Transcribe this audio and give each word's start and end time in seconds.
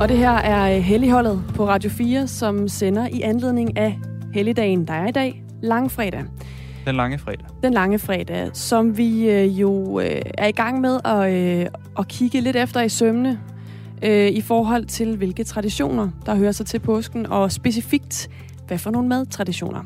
Og 0.00 0.08
det 0.08 0.18
her 0.18 0.30
er 0.30 0.76
øh, 0.76 0.82
Helligholdet 0.82 1.42
på 1.54 1.68
Radio 1.68 1.90
4, 1.90 2.26
som 2.26 2.68
sender 2.68 3.08
i 3.12 3.20
anledning 3.20 3.78
af 3.78 3.98
Helligdagen, 4.34 4.86
der 4.86 4.94
er 4.94 5.08
i 5.08 5.10
dag, 5.10 5.42
langfredag. 5.62 6.24
Den 6.86 6.94
lange 6.94 7.18
fredag. 7.18 7.46
Den 7.62 7.72
lange 7.72 7.98
fredag, 7.98 8.50
som 8.52 8.96
vi 8.96 9.30
øh, 9.30 9.60
jo 9.60 10.00
øh, 10.00 10.22
er 10.38 10.46
i 10.46 10.52
gang 10.52 10.80
med 10.80 11.00
at, 11.04 11.32
øh, 11.32 11.66
at 11.98 12.08
kigge 12.08 12.40
lidt 12.40 12.56
efter 12.56 12.80
i 12.80 12.88
sømne 12.88 13.40
øh, 14.02 14.28
i 14.28 14.40
forhold 14.40 14.84
til, 14.84 15.16
hvilke 15.16 15.44
traditioner, 15.44 16.08
der 16.26 16.34
hører 16.34 16.52
sig 16.52 16.66
til 16.66 16.78
påsken, 16.78 17.26
og 17.26 17.52
specifikt, 17.52 18.30
hvad 18.66 18.78
for 18.78 18.90
nogle 18.90 19.08
madtraditioner. 19.08 19.82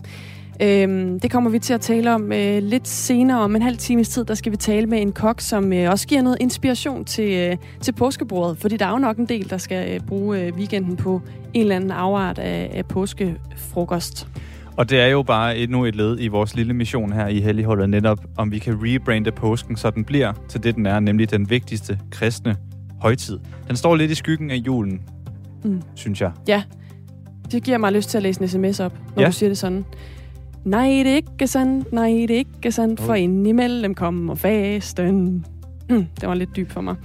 Øhm, 0.62 1.20
det 1.20 1.30
kommer 1.30 1.50
vi 1.50 1.58
til 1.58 1.74
at 1.74 1.80
tale 1.80 2.14
om 2.14 2.32
øh, 2.32 2.62
lidt 2.62 2.88
senere. 2.88 3.40
Om 3.40 3.56
en 3.56 3.62
halv 3.62 3.76
times 3.76 4.08
tid, 4.08 4.24
der 4.24 4.34
skal 4.34 4.52
vi 4.52 4.56
tale 4.56 4.86
med 4.86 5.02
en 5.02 5.12
kok, 5.12 5.40
som 5.40 5.72
øh, 5.72 5.90
også 5.90 6.08
giver 6.08 6.22
noget 6.22 6.38
inspiration 6.40 7.04
til, 7.04 7.32
øh, 7.32 7.56
til 7.80 7.92
påskebordet. 7.92 8.58
Fordi 8.58 8.76
der 8.76 8.86
er 8.86 8.90
jo 8.90 8.98
nok 8.98 9.16
en 9.16 9.26
del, 9.26 9.50
der 9.50 9.58
skal 9.58 9.94
øh, 9.94 10.00
bruge 10.00 10.40
øh, 10.40 10.54
weekenden 10.54 10.96
på 10.96 11.22
en 11.54 11.60
eller 11.60 11.76
anden 11.76 11.90
afart 11.90 12.38
af, 12.38 12.70
af 12.74 12.86
påskefrokost. 12.86 14.28
Og 14.76 14.90
det 14.90 15.00
er 15.00 15.06
jo 15.06 15.22
bare 15.22 15.58
endnu 15.58 15.84
et 15.84 15.96
led 15.96 16.16
i 16.20 16.28
vores 16.28 16.54
lille 16.54 16.74
mission 16.74 17.12
her 17.12 17.28
i 17.28 17.40
Helligholdet, 17.40 17.90
netop 17.90 18.18
om 18.36 18.52
vi 18.52 18.58
kan 18.58 18.78
rebrande 18.82 19.32
påsken, 19.32 19.76
så 19.76 19.90
den 19.90 20.04
bliver 20.04 20.32
til 20.48 20.62
det, 20.62 20.74
den 20.74 20.86
er, 20.86 21.00
nemlig 21.00 21.30
den 21.30 21.50
vigtigste 21.50 21.98
kristne 22.10 22.56
højtid. 23.00 23.38
Den 23.68 23.76
står 23.76 23.96
lidt 23.96 24.10
i 24.10 24.14
skyggen 24.14 24.50
af 24.50 24.56
julen, 24.56 25.00
mm. 25.64 25.82
synes 25.94 26.20
jeg. 26.20 26.32
Ja, 26.48 26.62
det 27.52 27.62
giver 27.62 27.78
mig 27.78 27.92
lyst 27.92 28.10
til 28.10 28.18
at 28.18 28.22
læse 28.22 28.42
en 28.42 28.48
sms 28.48 28.80
op, 28.80 28.92
når 29.16 29.22
ja. 29.22 29.28
du 29.28 29.32
siger 29.32 29.50
det 29.50 29.58
sådan. 29.58 29.84
Nej, 30.64 30.88
det 30.88 31.06
er 31.06 31.16
ikke 31.16 31.46
sandt, 31.46 31.92
nej, 31.92 32.08
det 32.08 32.30
er 32.30 32.38
ikke 32.38 32.72
sandt, 32.72 33.00
for 33.00 33.14
indimellem 33.14 33.94
kommer 33.94 34.34
fasten. 34.34 35.46
Mm, 35.90 36.06
det 36.20 36.28
var 36.28 36.34
lidt 36.34 36.56
dyb 36.56 36.70
for 36.70 36.80
mig. 36.80 36.96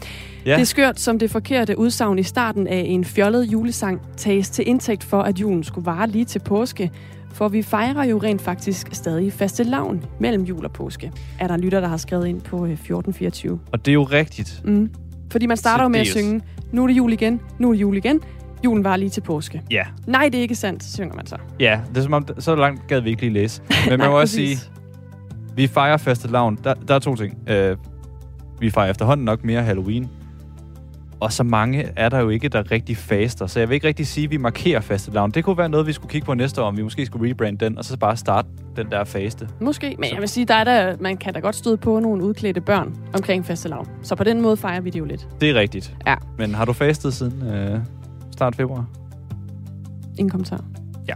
Ja. 0.46 0.54
Det 0.54 0.62
er 0.62 0.66
skørt, 0.66 1.00
som 1.00 1.20
det 1.20 1.32
forkerte 1.32 1.78
udsagn 1.78 2.20
i 2.20 2.24
starten 2.24 2.68
af 2.68 2.84
en 2.88 3.06
fjollet 3.06 3.44
julesang 3.44 4.02
tages 4.18 4.50
til 4.50 4.68
indtægt 4.68 5.04
for, 5.04 5.22
at 5.22 5.40
julen 5.40 5.64
skulle 5.64 5.86
vare 5.86 6.10
lige 6.10 6.26
til 6.26 6.40
påske. 6.40 6.92
For 7.34 7.48
vi 7.48 7.62
fejrer 7.62 8.04
jo 8.04 8.18
rent 8.18 8.42
faktisk 8.42 8.88
stadig 8.92 9.34
faste 9.34 9.64
lavn 9.64 10.06
mellem 10.20 10.44
jul 10.44 10.66
og 10.66 10.72
påske. 10.72 11.12
Er 11.40 11.48
der 11.48 11.58
lytter, 11.58 11.80
der 11.80 11.88
har 11.88 11.98
skrevet 11.98 12.28
ind 12.28 12.42
på 12.42 12.56
1424. 12.66 13.52
Øh, 13.54 13.60
og 13.72 13.86
det 13.86 13.92
er 13.92 13.94
jo 13.94 14.04
rigtigt. 14.04 14.62
Mm. 14.66 14.90
Fordi 15.32 15.46
man 15.46 15.58
starter 15.58 15.84
jo 15.84 15.90
med 15.90 16.00
at 16.00 16.08
synge, 16.08 16.42
nu 16.72 16.84
er 16.84 16.88
det 16.88 16.98
jul 16.98 17.14
igen, 17.14 17.42
nu 17.60 17.70
er 17.70 17.73
det 17.73 17.82
jul 17.82 17.98
igen. 17.98 18.22
Julen 18.66 18.84
var 18.84 18.98
lige 18.98 19.10
til 19.10 19.22
påske. 19.22 19.62
Ja. 19.72 19.84
Nej, 20.08 20.30
det 20.32 20.38
er 20.38 20.42
ikke 20.42 20.56
sandt, 20.56 20.84
synger 20.84 21.16
man 21.16 21.26
så. 21.26 21.38
Ja, 21.60 21.80
det 21.90 21.98
er 21.98 22.02
som 22.02 22.14
om, 22.14 22.28
så 22.40 22.56
langt 22.56 22.88
gad 22.88 23.02
vi 23.02 23.10
ikke 23.10 23.22
lige 23.22 23.34
læse. 23.34 23.62
Men 23.90 24.00
man 24.00 24.10
må 24.10 24.20
også 24.20 24.36
sige, 24.36 24.58
vi 25.56 25.68
fejrer 25.68 25.98
faste 25.98 26.28
lavn. 26.28 26.60
Der, 26.64 26.74
der 26.74 26.96
er 26.96 27.00
to 27.00 27.16
ting. 27.16 27.38
Uh, 27.50 27.78
vi 28.60 28.70
fejrer 28.70 28.90
efterhånden 28.90 29.26
nok 29.26 29.44
mere 29.44 29.62
Halloween. 29.64 30.10
Og 31.20 31.34
så 31.34 31.44
mange 31.44 31.90
er 31.96 32.10
der 32.10 32.20
jo 32.20 32.30
ikke, 32.30 32.50
der 32.50 32.72
rigtig 32.72 32.98
faster. 32.98 33.48
Så 33.48 33.60
jeg 33.60 33.70
vil 33.70 33.76
ikke 33.76 33.88
rigtig 33.88 34.08
sige, 34.08 34.26
at 34.26 34.32
vi 34.32 34.38
markerer 34.38 34.82
faste 34.82 35.12
lavn. 35.12 35.32
Det 35.32 35.44
kunne 35.44 35.58
være 35.58 35.70
noget, 35.70 35.88
vi 35.88 35.94
skulle 35.94 36.12
kigge 36.12 36.26
på 36.26 36.34
næste 36.34 36.62
år, 36.62 36.68
om 36.68 36.78
vi 36.78 36.84
måske 36.84 37.06
skulle 37.06 37.32
rebrande 37.32 37.66
den, 37.66 37.78
og 37.78 37.86
så 37.86 37.98
bare 37.98 38.18
starte 38.18 38.48
den 38.76 38.92
der 38.92 39.04
faste. 39.04 39.48
Måske, 39.62 39.96
men 40.00 40.10
jeg 40.14 40.20
vil 40.20 40.30
sige, 40.30 40.46
der 40.46 40.54
er 40.54 40.64
der, 40.64 40.96
man 41.00 41.18
kan 41.18 41.34
da 41.34 41.40
godt 41.40 41.56
støde 41.56 41.78
på 41.78 42.00
nogle 42.00 42.23
udklædte 42.23 42.62
børn 42.62 42.96
omkring 43.14 43.46
faste 43.46 43.70
lavn. 43.70 43.88
Så 44.02 44.16
på 44.16 44.23
den 44.23 44.42
måde 44.42 44.58
fejrer 44.58 44.82
vi 44.82 44.90
det 44.90 45.00
jo 45.00 45.06
lidt. 45.06 45.28
Det 45.42 45.50
er 45.50 45.56
rigtigt. 45.56 45.96
Ja. 46.08 46.16
Men 46.38 46.56
har 46.56 46.66
du 46.66 46.73
fastet 46.73 47.14
siden 47.14 47.48
øh, 47.48 47.80
start 48.40 48.56
februar? 48.56 48.86
Ingen 50.18 50.30
kommentar. 50.30 50.64
Ja. 51.08 51.14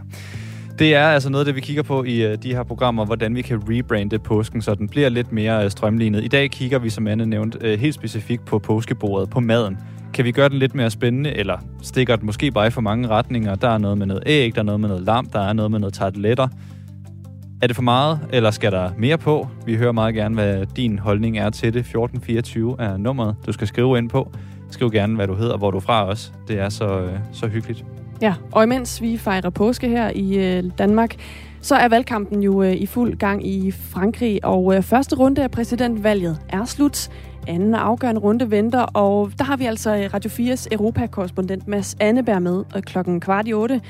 Det 0.78 0.94
er 0.94 1.06
altså 1.06 1.30
noget 1.30 1.44
af 1.44 1.46
det, 1.46 1.54
vi 1.54 1.60
kigger 1.60 1.82
på 1.82 2.04
i 2.04 2.32
uh, 2.32 2.38
de 2.42 2.54
her 2.54 2.62
programmer, 2.62 3.04
hvordan 3.04 3.34
vi 3.34 3.42
kan 3.42 3.62
rebrande 3.68 4.18
påsken, 4.18 4.62
så 4.62 4.74
den 4.74 4.88
bliver 4.88 5.08
lidt 5.08 5.32
mere 5.32 5.64
uh, 5.64 5.70
strømlignet. 5.70 6.24
I 6.24 6.28
dag 6.28 6.50
kigger 6.50 6.78
vi, 6.78 6.90
som 6.90 7.06
Anne 7.06 7.26
nævnt, 7.26 7.56
uh, 7.56 7.70
helt 7.70 7.94
specifikt 7.94 8.44
på 8.44 8.58
påskebordet, 8.58 9.30
på 9.30 9.40
maden. 9.40 9.78
Kan 10.14 10.24
vi 10.24 10.32
gøre 10.32 10.48
den 10.48 10.58
lidt 10.58 10.74
mere 10.74 10.90
spændende, 10.90 11.32
eller 11.32 11.58
stikker 11.82 12.16
den 12.16 12.26
måske 12.26 12.50
bare 12.50 12.66
i 12.66 12.70
for 12.70 12.80
mange 12.80 13.08
retninger? 13.08 13.54
Der 13.54 13.68
er 13.68 13.78
noget 13.78 13.98
med 13.98 14.06
noget 14.06 14.22
æg, 14.26 14.54
der 14.54 14.60
er 14.60 14.64
noget 14.64 14.80
med 14.80 14.88
noget 14.88 15.04
lam, 15.04 15.26
der 15.26 15.40
er 15.40 15.52
noget 15.52 15.70
med 15.70 15.78
noget 15.78 15.94
tarteletter. 15.94 16.48
Er 17.62 17.66
det 17.66 17.76
for 17.76 17.82
meget, 17.82 18.18
eller 18.32 18.50
skal 18.50 18.72
der 18.72 18.90
mere 18.98 19.18
på? 19.18 19.48
Vi 19.66 19.76
hører 19.76 19.92
meget 19.92 20.14
gerne, 20.14 20.34
hvad 20.34 20.66
din 20.66 20.98
holdning 20.98 21.38
er 21.38 21.50
til 21.50 21.74
det. 21.74 21.80
1424 21.80 22.76
er 22.78 22.96
nummeret, 22.96 23.36
du 23.46 23.52
skal 23.52 23.66
skrive 23.66 23.98
ind 23.98 24.10
på. 24.10 24.32
Skriv 24.74 24.90
gerne, 24.90 25.14
hvad 25.14 25.26
du 25.26 25.34
hedder, 25.34 25.56
hvor 25.56 25.70
du 25.70 25.76
er 25.76 25.80
fra 25.80 26.06
os. 26.08 26.32
Det 26.48 26.58
er 26.58 26.68
så, 26.68 27.00
øh, 27.00 27.12
så 27.32 27.46
hyggeligt. 27.46 27.84
Ja, 28.22 28.34
og 28.52 28.64
imens 28.64 29.02
vi 29.02 29.18
fejrer 29.18 29.50
påske 29.50 29.88
her 29.88 30.10
i 30.14 30.38
øh, 30.38 30.64
Danmark, 30.78 31.14
så 31.60 31.74
er 31.74 31.88
valgkampen 31.88 32.42
jo 32.42 32.62
øh, 32.62 32.72
i 32.72 32.86
fuld 32.86 33.16
gang 33.16 33.46
i 33.46 33.70
Frankrig, 33.70 34.44
og 34.44 34.76
øh, 34.76 34.82
første 34.82 35.16
runde 35.16 35.42
af 35.42 35.50
præsidentvalget 35.50 36.38
er 36.48 36.64
slut. 36.64 37.10
Anden 37.48 37.74
afgørende 37.74 38.20
runde 38.20 38.50
venter, 38.50 38.80
og 38.80 39.30
der 39.38 39.44
har 39.44 39.56
vi 39.56 39.64
altså 39.64 39.96
øh, 39.96 40.10
Radio 40.14 40.30
4's 40.30 40.66
Europakorrespondent 40.72 41.68
Mads 41.68 41.96
Anneberg 42.00 42.42
med 42.42 42.64
øh, 42.76 42.82
klokken 42.82 43.20
kvart 43.20 43.48
i 43.48 43.52
otte 43.52 43.80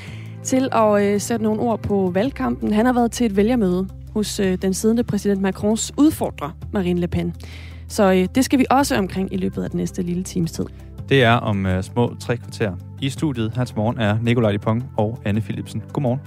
til 0.43 0.69
at 0.73 1.03
øh, 1.03 1.21
sætte 1.21 1.45
nogle 1.45 1.61
ord 1.61 1.83
på 1.83 2.11
valgkampen. 2.15 2.73
Han 2.73 2.87
har 2.87 2.93
været 2.93 3.13
til 3.13 3.27
et 3.27 3.37
vælgermøde 3.37 3.89
hos 4.15 4.41
øh, 4.41 4.59
den 4.63 4.75
siddende 4.75 5.05
præsident 5.05 5.43
Macrons 5.43 5.93
udfordrer, 5.99 6.51
Marine 6.73 7.01
Le 7.01 7.09
Pen. 7.09 7.35
Så 7.89 8.13
øh, 8.13 8.29
det 8.35 8.45
skal 8.45 8.59
vi 8.59 8.67
også 8.71 8.97
omkring 8.97 9.33
i 9.33 9.37
løbet 9.37 9.63
af 9.63 9.71
den 9.71 9.79
næste 9.79 10.03
lille 10.03 10.23
times 10.23 10.53
tid. 10.53 10.65
Det 11.09 11.23
er 11.23 11.33
om 11.33 11.67
øh, 11.67 11.83
små 11.83 12.17
tre 12.21 12.37
kvarter. 12.37 12.77
I 13.03 13.09
studiet 13.09 13.53
her 13.57 13.65
til 13.65 13.77
morgen 13.77 13.99
er 14.01 14.19
Nikolaj 14.23 14.53
Dupont 14.53 14.85
og 14.97 15.19
Anne 15.25 15.41
Philipsen. 15.41 15.83
Godmorgen. 15.93 16.21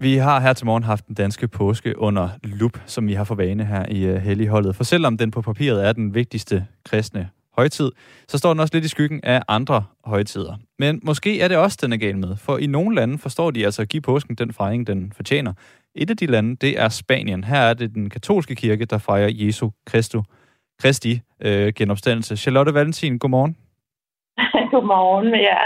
Vi 0.00 0.16
har 0.16 0.40
her 0.40 0.52
til 0.52 0.66
morgen 0.66 0.82
haft 0.82 1.06
den 1.06 1.14
danske 1.14 1.48
påske 1.48 1.98
under 1.98 2.28
lup, 2.42 2.78
som 2.86 3.06
vi 3.06 3.14
har 3.14 3.24
for 3.24 3.34
vane 3.34 3.64
her 3.64 3.86
i 3.88 4.04
øh, 4.04 4.16
Helligholdet. 4.16 4.76
For 4.76 4.84
selvom 4.84 5.18
den 5.18 5.30
på 5.30 5.42
papiret 5.42 5.86
er 5.86 5.92
den 5.92 6.14
vigtigste 6.14 6.66
kristne 6.84 7.28
højtid, 7.56 7.90
så 8.28 8.38
står 8.38 8.52
den 8.52 8.60
også 8.60 8.74
lidt 8.74 8.84
i 8.84 8.88
skyggen 8.88 9.20
af 9.22 9.42
andre 9.48 9.84
højtider. 10.04 10.56
Men 10.78 11.00
måske 11.02 11.40
er 11.40 11.48
det 11.48 11.56
også, 11.56 11.78
den 11.82 11.92
er 11.92 11.96
gal 11.96 12.18
med, 12.18 12.36
for 12.36 12.58
i 12.58 12.66
nogle 12.66 12.96
lande 12.96 13.18
forstår 13.18 13.50
de 13.50 13.64
altså 13.64 13.82
at 13.82 13.88
give 13.88 14.00
påsken 14.00 14.34
den 14.34 14.52
fejring, 14.52 14.86
den 14.86 15.12
fortjener. 15.16 15.52
Et 15.94 16.10
af 16.10 16.16
de 16.16 16.26
lande, 16.26 16.56
det 16.56 16.80
er 16.80 16.88
Spanien. 16.88 17.44
Her 17.44 17.60
er 17.60 17.74
det 17.74 17.94
den 17.94 18.10
katolske 18.10 18.54
kirke, 18.54 18.84
der 18.84 18.98
fejrer 18.98 19.30
Jesu 19.32 19.70
Christu, 19.88 20.22
Christi 20.80 21.20
øh, 21.42 21.72
genopstandelse. 21.76 22.36
Charlotte 22.36 22.74
Valentin, 22.74 23.18
godmorgen. 23.18 23.56
godmorgen, 24.72 25.34
ja. 25.34 25.58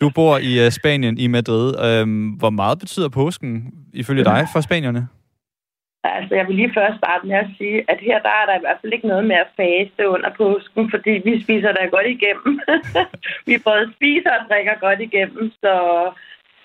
Du 0.00 0.10
bor 0.14 0.38
i 0.38 0.66
uh, 0.66 0.72
Spanien, 0.72 1.18
i 1.18 1.26
Madrid. 1.26 1.84
Øhm, 1.84 2.28
hvor 2.28 2.50
meget 2.50 2.78
betyder 2.78 3.08
påsken 3.08 3.74
ifølge 3.92 4.24
dig 4.24 4.46
for 4.52 4.60
spanierne? 4.60 5.08
Altså, 6.04 6.34
jeg 6.34 6.46
vil 6.46 6.56
lige 6.56 6.74
først 6.74 6.98
starte 6.98 7.26
med 7.26 7.36
at 7.36 7.50
sige, 7.58 7.84
at 7.88 7.98
her 8.00 8.18
der 8.18 8.28
er 8.28 8.46
der 8.46 8.56
i 8.56 8.64
hvert 8.64 8.78
fald 8.80 8.92
ikke 8.92 9.06
noget 9.06 9.24
med 9.24 9.36
at 9.36 9.52
faste 9.56 10.08
under 10.08 10.30
påsken, 10.30 10.90
fordi 10.90 11.10
vi 11.10 11.42
spiser 11.42 11.72
der 11.72 11.94
godt 11.96 12.06
igennem. 12.06 12.60
vi 13.48 13.54
både 13.64 13.92
spiser 13.96 14.30
og 14.38 14.48
drikker 14.48 14.74
godt 14.80 15.00
igennem, 15.00 15.50
så 15.62 15.74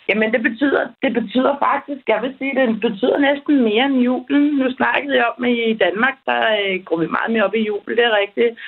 Jamen, 0.10 0.34
det 0.34 0.42
betyder, 0.44 0.88
det 1.04 1.14
betyder 1.14 1.56
faktisk, 1.60 2.04
jeg 2.08 2.22
vil 2.22 2.36
sige, 2.38 2.56
det 2.56 2.80
betyder 2.82 3.18
næsten 3.18 3.64
mere 3.64 3.86
end 3.86 4.00
julen. 4.00 4.44
Nu 4.62 4.72
snakkede 4.72 5.16
jeg 5.16 5.26
om, 5.38 5.44
at 5.44 5.52
i 5.52 5.74
Danmark, 5.74 6.18
der 6.26 6.42
øh, 6.62 6.84
går 6.84 6.98
vi 6.98 7.08
meget 7.08 7.32
mere 7.32 7.44
op 7.44 7.56
i 7.56 7.66
jul, 7.68 7.98
det 7.98 8.06
er 8.06 8.20
rigtigt. 8.22 8.60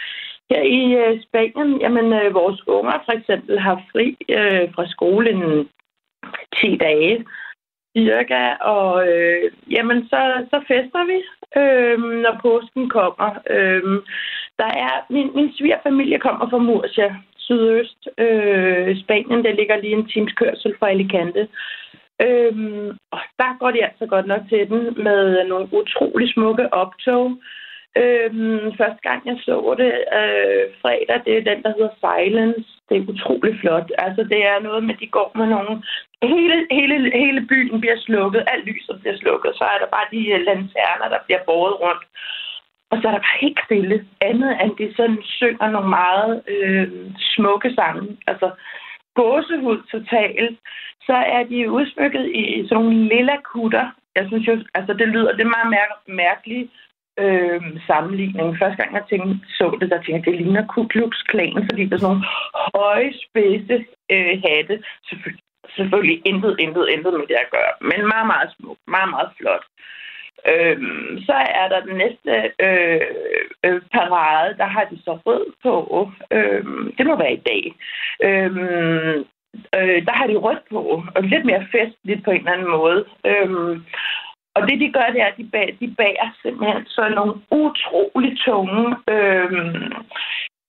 Her 0.50 0.62
i 0.62 0.82
øh, 1.04 1.22
Spanien, 1.24 1.82
jamen, 1.82 2.14
øh, 2.14 2.34
vores 2.34 2.68
unger 2.68 2.98
for 3.06 3.12
eksempel 3.12 3.60
har 3.60 3.82
fri 3.92 4.18
øh, 4.30 4.74
fra 4.76 4.88
skolen 4.88 5.70
10 6.56 6.78
dage 6.78 7.26
cirka, 7.98 8.44
og 8.74 9.08
øh, 9.08 9.52
jamen, 9.72 10.08
så, 10.10 10.22
så 10.52 10.58
fester 10.68 11.04
vi, 11.12 11.18
øh, 11.62 12.00
når 12.24 12.40
påsken 12.42 12.90
kommer. 12.90 13.30
Øh, 13.50 13.84
der 14.62 14.72
er, 14.86 14.94
min, 15.10 15.30
min 15.36 15.54
svigerfamilie 15.58 16.20
kommer 16.20 16.50
fra 16.50 16.58
Murcia, 16.58 17.16
sydøst 17.38 18.08
øh, 18.18 19.00
Spanien. 19.02 19.44
Der 19.46 19.54
ligger 19.60 19.78
lige 19.78 19.94
en 19.94 20.08
times 20.08 20.34
kørsel 20.34 20.76
fra 20.80 20.90
Alicante. 20.90 21.48
Øhm, 22.22 22.90
og 23.12 23.20
der 23.40 23.58
går 23.60 23.72
de 23.72 23.86
altså 23.86 24.06
godt 24.06 24.28
nok 24.28 24.42
til 24.50 24.70
den 24.70 25.04
med 25.04 25.48
nogle 25.48 25.68
utrolig 25.72 26.34
smukke 26.34 26.74
optog. 26.74 27.26
Øhm, 27.98 28.74
første 28.78 29.02
gang 29.04 29.22
jeg 29.26 29.38
så 29.42 29.76
det 29.78 29.94
øh, 30.20 30.64
fredag, 30.82 31.22
det 31.26 31.38
er 31.38 31.50
den, 31.52 31.64
der 31.64 31.74
hedder 31.78 31.94
Silence. 32.04 32.77
Det 32.90 32.98
er 32.98 33.10
utrolig 33.14 33.60
flot. 33.60 33.92
Altså, 33.98 34.24
det 34.24 34.46
er 34.52 34.60
noget 34.60 34.84
med, 34.84 34.94
at 34.94 35.00
de 35.00 35.08
går 35.08 35.32
med 35.36 35.48
nogle... 35.56 35.84
Hele, 36.24 36.68
hele, 36.72 37.12
hele 37.24 37.42
byen 37.52 37.80
bliver 37.82 38.00
slukket. 38.06 38.44
Alt 38.48 38.66
lyset 38.66 39.00
bliver 39.02 39.18
slukket. 39.18 39.52
Så 39.56 39.64
er 39.64 39.78
der 39.80 39.90
bare 39.96 40.08
de 40.12 40.44
lanterner, 40.50 41.08
der 41.10 41.20
bliver 41.26 41.40
båret 41.46 41.80
rundt. 41.82 42.04
Og 42.92 42.98
så 42.98 43.08
er 43.08 43.12
der 43.12 43.26
bare 43.28 43.42
helt 43.42 43.60
stille. 43.66 44.06
Andet 44.22 44.52
end 44.62 44.72
de 44.80 44.94
sådan 44.96 45.20
synger 45.24 45.70
nogle 45.70 45.90
meget 45.90 46.44
øh, 46.48 46.88
smukke 47.20 47.74
sange. 47.74 48.18
Altså 48.28 48.52
gåsehud 49.16 49.80
totalt. 49.92 50.58
Så 51.08 51.14
er 51.36 51.44
de 51.44 51.72
udsmykket 51.72 52.26
i 52.36 52.68
sådan 52.68 52.84
nogle 52.84 53.08
lilla 53.16 53.36
kutter. 53.52 53.88
Jeg 54.16 54.26
synes 54.28 54.48
jo, 54.48 54.54
altså 54.78 54.94
det 54.94 55.08
lyder, 55.08 55.32
det 55.32 55.46
er 55.46 55.56
meget 55.58 55.70
mær- 55.76 56.04
mærkeligt 56.24 56.72
øh, 57.24 57.62
sammenligning. 57.88 58.58
Første 58.60 58.78
gang 58.82 58.94
jeg 58.94 59.04
tænkte, 59.10 59.34
så 59.58 59.78
det, 59.82 59.90
der 59.90 60.02
tænkte 60.02 60.16
jeg, 60.16 60.26
det 60.26 60.42
ligner 60.42 60.68
Ku 60.68 60.88
Klux 60.88 61.14
Klan, 61.30 61.68
fordi 61.70 61.86
der 61.86 61.96
er 61.96 62.00
sådan 62.00 62.10
nogle 62.14 62.26
høje, 62.76 63.14
spidse 63.26 63.86
øh, 64.14 64.34
hatte. 64.46 64.76
Selvfølgelig, 65.10 65.44
selvfølgelig 65.76 66.22
intet, 66.26 66.56
intet, 66.60 66.86
intet 66.94 67.14
med 67.14 67.28
det 67.32 67.38
at 67.46 67.52
gøre. 67.56 67.74
Men 67.90 68.00
meget, 68.14 68.28
meget 68.34 68.50
smuk. 68.56 68.78
Meget, 68.88 69.10
meget 69.10 69.30
flot. 69.38 69.66
Øh, 70.52 70.78
så 71.28 71.34
er 71.62 71.68
der 71.68 71.80
den 71.88 71.96
næste 72.04 72.32
øh, 72.68 73.02
øh, 73.66 73.82
parade, 73.92 74.58
der 74.58 74.66
har 74.66 74.86
de 74.92 74.98
så 75.06 75.14
rød 75.26 75.46
på. 75.64 76.12
Øh, 76.32 76.66
det 76.98 77.06
må 77.06 77.16
være 77.18 77.34
i 77.34 77.44
dag. 77.52 77.64
Øh, 78.28 78.52
øh, 79.78 80.06
der 80.08 80.14
har 80.20 80.28
de 80.28 80.36
rødt 80.36 80.64
på, 80.72 81.04
og 81.16 81.24
lidt 81.24 81.46
mere 81.46 81.68
festligt 81.72 82.24
på 82.24 82.32
en 82.32 82.38
eller 82.38 82.52
anden 82.52 82.70
måde. 82.70 83.06
Øhm, 83.26 83.86
og 84.58 84.62
det, 84.68 84.80
de 84.80 84.92
gør, 84.92 85.08
det 85.14 85.22
er, 85.22 85.26
at 85.26 85.38
de, 85.38 85.50
bag, 85.52 85.78
de 85.80 85.96
bager 85.98 86.30
simpelthen 86.42 86.86
sådan 86.86 87.12
nogle 87.12 87.36
utrolig 87.52 88.38
tunge 88.46 88.96
øh, 89.10 89.52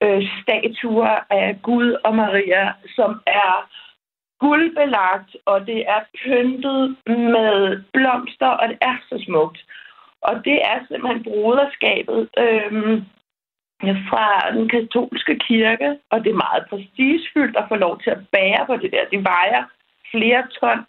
øh, 0.04 0.22
statuer 0.40 1.16
af 1.30 1.58
Gud 1.62 1.96
og 2.04 2.14
Maria, 2.16 2.72
som 2.96 3.20
er 3.26 3.52
guldbelagt, 4.40 5.36
og 5.44 5.66
det 5.66 5.80
er 5.94 6.00
pyntet 6.22 6.96
med 7.06 7.82
blomster, 7.92 8.52
og 8.60 8.68
det 8.68 8.78
er 8.80 8.96
så 9.08 9.24
smukt. 9.26 9.58
Og 10.22 10.34
det 10.44 10.58
er 10.70 10.78
simpelthen 10.88 11.24
broderskabet 11.24 12.28
øh, 12.44 12.72
fra 14.10 14.50
den 14.56 14.68
katolske 14.68 15.38
kirke, 15.38 15.98
og 16.10 16.24
det 16.24 16.30
er 16.30 16.44
meget 16.46 16.64
prestigefyldt 16.70 17.56
at 17.56 17.68
få 17.68 17.74
lov 17.74 18.00
til 18.00 18.10
at 18.10 18.24
bære 18.32 18.66
på 18.66 18.76
det 18.76 18.90
der. 18.92 19.04
Det 19.12 19.24
vejer 19.24 19.64
flere 20.12 20.42
ton. 20.60 20.80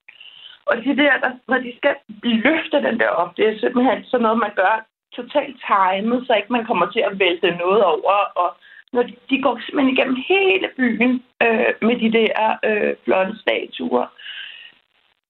Og 0.70 0.76
det 0.78 0.98
der, 0.98 1.14
der, 1.24 1.32
når 1.48 1.58
de 1.58 1.72
skal 1.78 1.96
løfte 2.24 2.78
den 2.88 3.00
der 3.00 3.10
op, 3.10 3.38
det 3.38 3.48
er 3.48 3.60
simpelthen 3.60 4.04
sådan 4.04 4.24
noget, 4.24 4.38
man 4.38 4.54
gør 4.56 4.86
totalt 5.16 5.58
timet, 5.68 6.28
så 6.28 6.34
ikke 6.34 6.54
man 6.58 6.66
kommer 6.66 6.92
til 6.92 7.00
at 7.00 7.20
vælte 7.20 7.52
noget 7.52 7.84
over. 7.84 8.16
Og 8.42 8.50
når 8.94 9.04
de, 9.04 9.14
de 9.30 9.42
går 9.42 9.60
simpelthen 9.60 9.94
igennem 9.94 10.18
hele 10.28 10.70
byen 10.78 11.24
øh, 11.44 11.72
med 11.82 11.96
de 12.04 12.12
der 12.18 12.58
øh, 12.68 12.94
flotte 13.04 13.34
statuer. 13.42 14.08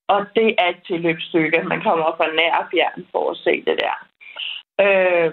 Og 0.07 0.25
det 0.36 0.56
er 0.57 0.68
et 0.69 0.81
tilløbsstykke. 0.88 1.63
Man 1.63 1.81
kommer 1.81 2.06
fra 2.18 2.27
nær 2.38 2.56
og 2.62 2.65
fjern 2.71 3.07
for 3.12 3.31
at 3.31 3.38
se 3.38 3.53
det 3.68 3.77
der. 3.83 4.08
Øh, 4.85 5.31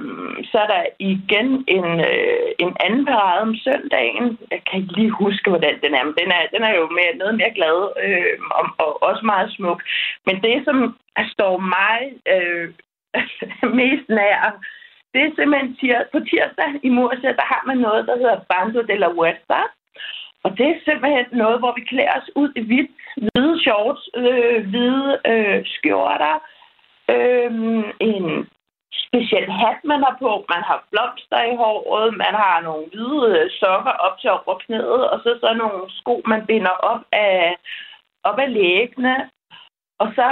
så 0.50 0.56
er 0.64 0.69
der 0.75 0.82
igen 0.98 1.64
en, 1.76 1.88
øh, 2.10 2.48
en 2.58 2.72
anden 2.84 3.04
parade 3.06 3.40
om 3.40 3.54
søndagen. 3.66 4.38
Jeg 4.50 4.60
kan 4.66 4.81
ikke 4.81 4.96
lige 4.98 5.20
huske, 5.22 5.50
hvordan 5.50 5.76
den 5.84 5.94
er, 5.94 6.04
men 6.04 6.14
den 6.20 6.31
er, 6.37 6.43
den 6.54 6.62
er 6.69 6.75
jo 6.81 6.84
mere, 6.98 7.16
noget 7.22 7.34
mere 7.40 7.54
glad 7.58 7.78
øh, 8.04 8.34
og, 8.58 8.66
og 8.78 9.02
også 9.02 9.22
meget 9.25 9.52
smuk. 9.56 9.82
Men 10.26 10.37
det, 10.43 10.64
som 10.64 10.96
står 11.34 11.54
mig 11.76 11.98
øh, 12.34 12.69
mest 13.81 14.08
nær, 14.08 14.60
det 15.12 15.20
er 15.25 15.37
simpelthen 15.37 15.76
tir 15.76 15.98
på 16.12 16.19
tirsdag 16.20 16.70
i 16.82 16.88
Murcia, 16.88 17.32
der 17.40 17.46
har 17.52 17.62
man 17.66 17.78
noget, 17.78 18.06
der 18.06 18.16
hedder 18.16 18.44
Bando 18.50 18.81
de 18.82 18.96
la 18.98 19.08
Huerta. 19.08 19.62
Og 20.44 20.58
det 20.58 20.66
er 20.69 20.84
simpelthen 20.84 21.26
noget, 21.32 21.58
hvor 21.58 21.72
vi 21.76 21.82
klæder 21.90 22.12
os 22.20 22.31
ud 22.37 22.50
i 22.56 22.62
hvidt, 22.69 22.90
hvide 23.16 23.60
shorts, 23.60 24.02
øh, 24.16 24.69
hvide 24.70 25.19
øh, 25.32 25.60
skjorter, 25.66 26.37
øh, 27.14 27.50
en 28.00 28.48
speciel 29.04 29.50
hat, 29.60 29.78
man 29.84 30.00
har 30.06 30.16
på. 30.25 30.32
Man 30.54 30.62
har 30.69 30.87
blomster 30.90 31.43
i 31.50 31.56
håret, 31.62 32.16
man 32.16 32.34
har 32.43 32.60
nogle 32.60 32.87
hvide 32.93 33.25
øh, 33.38 33.50
sokker 33.60 33.94
op 34.06 34.19
til 34.19 34.31
over 34.31 34.58
knæet, 34.64 35.10
og 35.12 35.20
så 35.25 35.31
så 35.40 35.54
nogle 35.54 35.82
sko, 35.98 36.22
man 36.26 36.46
binder 36.46 36.75
op 36.90 37.02
af, 37.12 37.56
op 38.25 38.38
af 38.38 38.52
læggene. 38.52 39.31
Og 39.98 40.08
så 40.16 40.28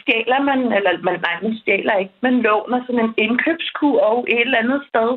stjæler 0.00 0.40
man, 0.42 0.60
eller 0.72 0.92
man, 1.02 1.20
nej, 1.20 1.36
man 1.42 1.58
stjæler 1.58 1.96
ikke, 1.96 2.14
man 2.20 2.42
låner 2.42 2.80
sådan 2.86 3.04
en 3.04 3.14
indkøbskurv 3.16 4.24
et 4.28 4.40
eller 4.40 4.58
andet 4.58 4.82
sted. 4.88 5.10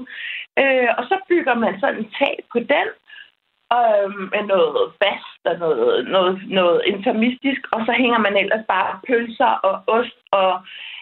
Øh, 0.61 0.89
og 0.97 1.03
så 1.09 1.15
bygger 1.29 1.53
man 1.53 1.79
sådan 1.79 1.99
en 1.99 2.11
tag 2.19 2.35
på 2.51 2.59
den, 2.59 2.87
øh, 3.77 4.09
med 4.33 4.43
noget 4.53 4.93
bast 5.01 5.41
og 5.45 5.55
noget, 5.59 6.07
noget, 6.15 6.33
noget 6.59 6.81
intermistisk, 6.85 7.61
og 7.71 7.81
så 7.85 7.91
hænger 8.01 8.19
man 8.19 8.37
ellers 8.37 8.65
bare 8.67 8.99
pølser 9.07 9.53
og 9.67 9.75
ost 9.87 10.19
og 10.31 10.51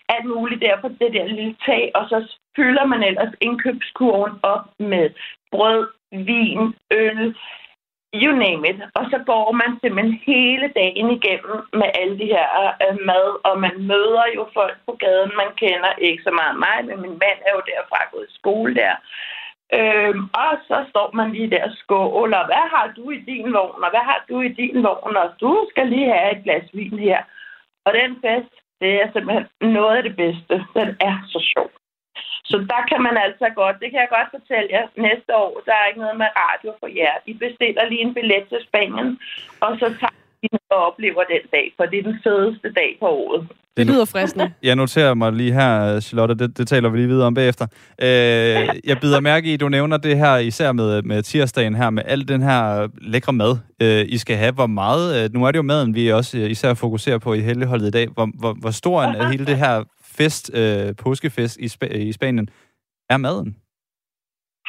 alt 0.09 0.25
muligt 0.25 0.61
der 0.61 0.81
på 0.81 0.87
det 0.87 1.13
der 1.13 1.25
lille 1.25 1.55
tag, 1.65 1.91
og 1.95 2.03
så 2.09 2.17
fylder 2.55 2.85
man 2.85 3.03
ellers 3.03 3.33
indkøbskurven 3.41 4.33
op 4.43 4.65
med 4.79 5.09
brød, 5.51 5.87
vin, 6.11 6.75
øl, 6.91 7.35
you 8.21 8.31
name 8.45 8.61
it. 8.69 8.79
Og 8.97 9.03
så 9.11 9.17
går 9.25 9.51
man 9.61 9.71
simpelthen 9.81 10.19
hele 10.25 10.67
dagen 10.75 11.07
igennem 11.17 11.57
med 11.73 11.89
alle 11.99 12.19
de 12.21 12.25
her 12.35 12.47
øh, 12.83 12.97
mad, 13.09 13.27
og 13.47 13.59
man 13.59 13.75
møder 13.91 14.25
jo 14.35 14.47
folk 14.53 14.77
på 14.85 14.93
gaden, 15.03 15.31
man 15.41 15.51
kender 15.61 15.91
ikke 16.07 16.23
så 16.23 16.31
meget 16.39 16.55
mig, 16.65 16.77
men 16.87 17.01
min 17.01 17.19
mand 17.23 17.39
er 17.47 17.51
jo 17.57 17.61
derfra 17.71 17.99
gået 18.11 18.27
i 18.29 18.37
skole 18.39 18.75
der. 18.75 18.95
Øhm, 19.77 20.23
og 20.43 20.51
så 20.67 20.77
står 20.89 21.09
man 21.13 21.31
lige 21.31 21.49
der 21.49 21.63
og 21.63 21.73
skåler. 21.81 22.45
Hvad 22.45 22.65
har 22.75 22.93
du 22.97 23.11
i 23.11 23.19
din 23.29 23.53
vogn, 23.53 23.83
og 23.83 23.89
hvad 23.89 24.05
har 24.11 24.25
du 24.29 24.41
i 24.41 24.47
din 24.47 24.83
vogn, 24.83 25.17
og 25.17 25.29
du 25.41 25.67
skal 25.69 25.87
lige 25.87 26.13
have 26.13 26.31
et 26.37 26.43
glas 26.43 26.67
vin 26.73 26.99
her. 26.99 27.21
Og 27.85 27.93
den 27.93 28.11
fest, 28.23 28.53
det 28.81 28.91
er 29.01 29.07
simpelthen 29.13 29.45
noget 29.77 29.97
af 29.97 30.03
det 30.03 30.15
bedste. 30.15 30.53
Den 30.77 30.89
er 31.09 31.15
så 31.33 31.39
sjov. 31.53 31.69
Så 32.51 32.57
der 32.71 32.81
kan 32.89 33.01
man 33.07 33.17
altså 33.25 33.47
godt, 33.55 33.79
det 33.81 33.89
kan 33.91 33.99
jeg 33.99 34.15
godt 34.17 34.29
fortælle 34.37 34.69
jer, 34.75 34.87
næste 35.07 35.31
år, 35.35 35.61
der 35.65 35.73
er 35.77 35.85
ikke 35.87 36.03
noget 36.05 36.17
med 36.17 36.29
radio 36.45 36.69
for 36.79 36.87
jer. 36.87 37.15
I 37.25 37.33
bestiller 37.33 37.89
lige 37.89 38.01
en 38.01 38.13
billet 38.13 38.45
til 38.49 38.59
Spanien, 38.67 39.19
og 39.61 39.71
så 39.79 39.85
tager 39.99 40.17
I 40.43 40.47
og 40.69 40.77
oplever 40.87 41.23
den 41.23 41.45
dag, 41.55 41.73
for 41.77 41.85
det 41.85 41.99
er 41.99 42.09
den 42.09 42.19
fedeste 42.23 42.73
dag 42.73 42.97
på 42.99 43.07
året. 43.07 43.41
Det 43.77 43.87
lyder 43.87 44.05
fristende. 44.05 44.53
Jeg 44.63 44.75
noterer 44.75 45.13
mig 45.13 45.33
lige 45.33 45.53
her, 45.53 45.99
Charlotte, 45.99 46.35
det, 46.35 46.57
det 46.57 46.67
taler 46.67 46.89
vi 46.89 46.97
lige 46.97 47.07
videre 47.07 47.27
om 47.27 47.33
bagefter. 47.33 47.67
Øh, 48.01 48.07
jeg 48.83 48.97
bider 49.01 49.19
mærke 49.19 49.49
i, 49.49 49.53
at 49.53 49.59
du 49.59 49.69
nævner 49.69 49.97
det 49.97 50.17
her, 50.17 50.37
især 50.37 50.71
med, 50.71 51.01
med 51.01 51.23
tirsdagen 51.23 51.75
her, 51.75 51.89
med 51.89 52.03
al 52.05 52.27
den 52.27 52.41
her 52.41 52.87
lækre 53.01 53.33
mad, 53.33 53.57
øh, 53.81 54.05
I 54.07 54.17
skal 54.17 54.37
have. 54.37 54.51
Hvor 54.51 54.67
meget, 54.67 55.23
øh, 55.23 55.33
nu 55.33 55.45
er 55.45 55.51
det 55.51 55.57
jo 55.57 55.63
maden, 55.63 55.95
vi 55.95 56.11
også 56.11 56.37
øh, 56.37 56.49
især 56.49 56.73
fokuserer 56.73 57.17
på 57.17 57.33
i 57.33 57.39
helligholdet 57.39 57.87
i 57.87 57.91
dag. 57.91 58.07
Hvor, 58.07 58.29
hvor, 58.39 58.53
hvor 58.53 58.71
stor 58.71 59.03
en 59.03 59.15
af 59.15 59.31
hele 59.31 59.45
det 59.45 59.57
her 59.57 59.83
fest, 60.17 60.51
øh, 60.53 60.95
påskefest 60.95 61.57
i, 61.57 61.65
Sp- 61.65 61.97
i 61.97 62.11
Spanien, 62.11 62.49
er 63.09 63.17
maden? 63.17 63.55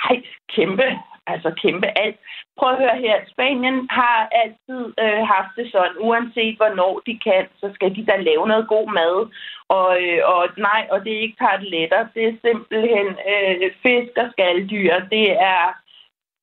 Hej, 0.02 0.16
kæmpe. 0.56 0.82
Altså 1.32 1.50
kæmpe 1.62 1.88
alt. 2.02 2.18
Prøv 2.58 2.70
at 2.72 2.78
høre 2.82 2.98
her. 3.04 3.16
Spanien 3.32 3.88
har 3.90 4.28
altid 4.42 4.82
øh, 5.04 5.22
haft 5.34 5.52
det 5.56 5.66
sådan, 5.72 5.96
uanset 5.98 6.56
hvornår 6.56 7.02
de 7.06 7.18
kan, 7.26 7.44
så 7.60 7.70
skal 7.74 7.96
de 7.96 8.06
da 8.06 8.16
lave 8.16 8.46
noget 8.48 8.68
god 8.68 8.86
mad. 9.00 9.16
Og, 9.68 9.90
øh, 10.02 10.20
og 10.24 10.48
nej, 10.56 10.82
og 10.90 11.04
det 11.04 11.12
er 11.12 11.20
ikke 11.20 11.40
tarteletter. 11.40 12.06
Det 12.14 12.24
er 12.28 12.34
simpelthen 12.46 13.08
øh, 13.32 13.70
fisk 13.82 14.12
og 14.22 14.28
skalddyr. 14.32 14.94
Det 15.14 15.26
er, 15.54 15.64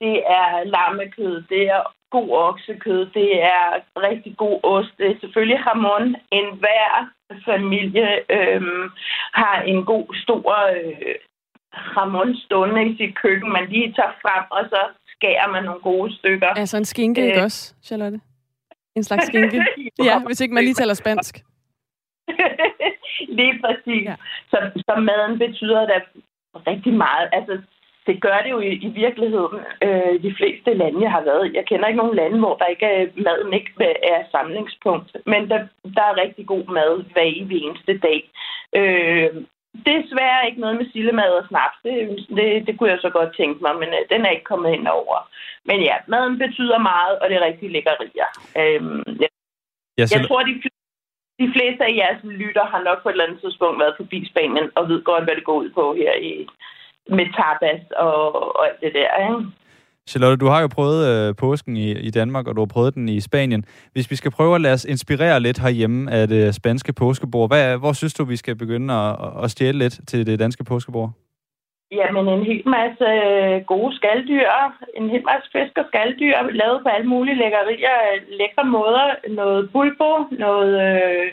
det 0.01 0.15
er 0.41 0.63
lammekød. 0.63 1.35
Det 1.41 1.63
er 1.75 1.81
god 2.11 2.29
oksekød. 2.31 3.05
Det 3.19 3.29
er 3.43 3.65
rigtig 4.09 4.33
god 4.37 4.59
ost. 4.63 4.93
Det 4.97 5.07
er 5.11 5.19
selvfølgelig 5.21 5.59
hamon. 5.59 6.15
En 6.31 6.47
hver 6.61 6.91
familie 7.45 8.09
øh, 8.37 8.61
har 9.33 9.61
en 9.61 9.85
god, 9.85 10.05
stor 10.23 10.45
øh, 10.75 11.15
hamon 11.75 12.35
stående 12.35 12.85
i 12.89 12.97
sit 12.97 13.15
køkken, 13.21 13.51
man 13.51 13.65
lige 13.69 13.93
tager 13.93 14.15
frem, 14.21 14.43
og 14.51 14.61
så 14.69 14.81
skærer 15.13 15.47
man 15.51 15.63
nogle 15.63 15.81
gode 15.81 16.15
stykker. 16.15 16.47
Altså 16.47 16.77
en 16.77 16.85
skinke, 16.85 17.21
øh. 17.21 17.27
ikke 17.27 17.41
også, 17.41 17.75
Charlotte? 17.83 18.19
En 18.95 19.03
slags 19.03 19.25
skinke. 19.25 19.65
ja, 20.09 20.19
hvis 20.25 20.41
ikke 20.41 20.53
man 20.53 20.63
lige 20.63 20.73
taler 20.73 20.93
spansk. 20.93 21.35
lige 23.39 23.59
præcis. 23.63 24.05
Ja. 24.05 24.15
Så, 24.49 24.57
så 24.75 24.93
maden 24.99 25.39
betyder 25.39 25.85
da 25.85 25.97
rigtig 26.71 26.93
meget. 26.93 27.29
Altså, 27.31 27.61
det 28.07 28.21
gør 28.21 28.39
det 28.43 28.51
jo 28.51 28.59
i, 28.59 28.71
i 28.87 28.89
virkeligheden 29.03 29.59
øh, 29.81 30.23
de 30.23 30.35
fleste 30.37 30.73
lande, 30.73 31.01
jeg 31.01 31.11
har 31.11 31.23
været 31.23 31.47
i. 31.47 31.55
Jeg 31.55 31.65
kender 31.65 31.87
ikke 31.87 31.97
nogen 31.97 32.15
lande, 32.15 32.39
hvor 32.39 32.55
der 32.55 32.65
ikke 32.65 32.85
er, 32.85 33.07
maden 33.25 33.53
ikke 33.53 33.71
er 34.13 34.23
samlingspunkt. 34.31 35.17
Men 35.25 35.49
der, 35.49 35.59
der 35.95 36.03
er 36.07 36.21
rigtig 36.23 36.45
god 36.47 36.65
mad 36.77 37.03
hver 37.13 37.21
eneste 37.21 37.97
dag. 38.07 38.21
Øh, 38.79 39.31
Desværre 39.85 40.47
ikke 40.47 40.61
noget 40.61 40.77
med 40.77 40.87
sillemad 40.91 41.31
og 41.39 41.47
snaps. 41.47 41.77
Det, 41.83 41.93
det, 42.37 42.67
det 42.67 42.73
kunne 42.77 42.89
jeg 42.89 42.99
så 43.01 43.09
godt 43.09 43.35
tænke 43.37 43.59
mig, 43.61 43.73
men 43.81 43.89
øh, 43.89 44.01
den 44.11 44.25
er 44.25 44.29
ikke 44.29 44.49
kommet 44.51 44.73
ind 44.73 44.87
over. 44.87 45.17
Men 45.65 45.77
ja, 45.81 45.95
maden 46.07 46.37
betyder 46.37 46.77
meget, 46.77 47.19
og 47.19 47.29
det 47.29 47.35
er 47.37 47.45
rigtig 47.45 47.71
lækkerier. 47.71 48.29
Øhm, 48.61 49.03
ja. 49.21 49.29
jeg, 49.97 50.07
jeg 50.15 50.27
tror, 50.27 50.41
de, 50.43 50.53
de 51.41 51.47
fleste 51.55 51.81
af 51.85 51.95
jeres 51.95 52.21
lytter 52.23 52.65
har 52.65 52.81
nok 52.83 53.03
på 53.03 53.09
et 53.09 53.13
eller 53.13 53.25
andet 53.25 53.41
tidspunkt 53.41 53.79
været 53.79 53.95
forbi 53.97 54.19
Spanien 54.31 54.71
og 54.75 54.89
ved 54.89 55.03
godt, 55.03 55.23
hvad 55.23 55.35
det 55.35 55.43
går 55.43 55.57
ud 55.63 55.69
på 55.69 55.93
her 55.93 56.13
i, 56.13 56.47
med 57.17 57.27
tapas 57.37 57.81
og, 57.91 58.21
og 58.57 58.67
alt 58.67 58.81
det 58.81 58.93
der. 58.93 59.09
Ikke? 59.23 59.64
Charlotte, 60.09 60.37
du 60.37 60.47
har 60.47 60.61
jo 60.61 60.67
prøvet 60.67 61.01
øh, 61.11 61.35
påsken 61.35 61.77
i, 61.77 61.91
i 61.91 62.09
Danmark, 62.09 62.47
og 62.47 62.55
du 62.55 62.61
har 62.61 62.71
prøvet 62.75 62.95
den 62.95 63.09
i 63.09 63.19
Spanien. 63.19 63.65
Hvis 63.93 64.11
vi 64.11 64.15
skal 64.15 64.31
prøve 64.31 64.55
at 64.55 64.61
lade 64.61 64.73
os 64.73 64.85
inspirere 64.85 65.39
lidt 65.39 65.59
herhjemme 65.59 66.11
af 66.11 66.27
det 66.27 66.55
spanske 66.55 66.93
påskebord, 66.93 67.49
hvad, 67.49 67.77
hvor 67.77 67.93
synes 67.93 68.13
du, 68.13 68.23
vi 68.25 68.35
skal 68.35 68.55
begynde 68.55 68.93
at, 68.93 69.15
at 69.43 69.51
stjæle 69.51 69.77
lidt 69.77 70.07
til 70.07 70.27
det 70.27 70.39
danske 70.39 70.63
påskebord? 70.63 71.09
Jamen, 71.91 72.27
en 72.27 72.45
hel 72.45 72.67
masse 72.77 73.05
øh, 73.05 73.61
gode 73.71 73.95
skalddyr, 73.95 74.49
en 74.97 75.09
hel 75.09 75.23
masse 75.31 75.47
fisk 75.53 75.73
og 75.77 75.85
skalddyr, 75.87 76.37
lavet 76.61 76.79
på 76.83 76.89
alle 76.89 77.07
mulige 77.07 77.37
lækkerier, 77.41 77.97
øh, 78.11 78.21
lækre 78.39 78.65
måder. 78.77 79.07
Noget 79.29 79.69
bulbo, 79.71 80.11
noget, 80.31 80.73
øh, 80.87 81.27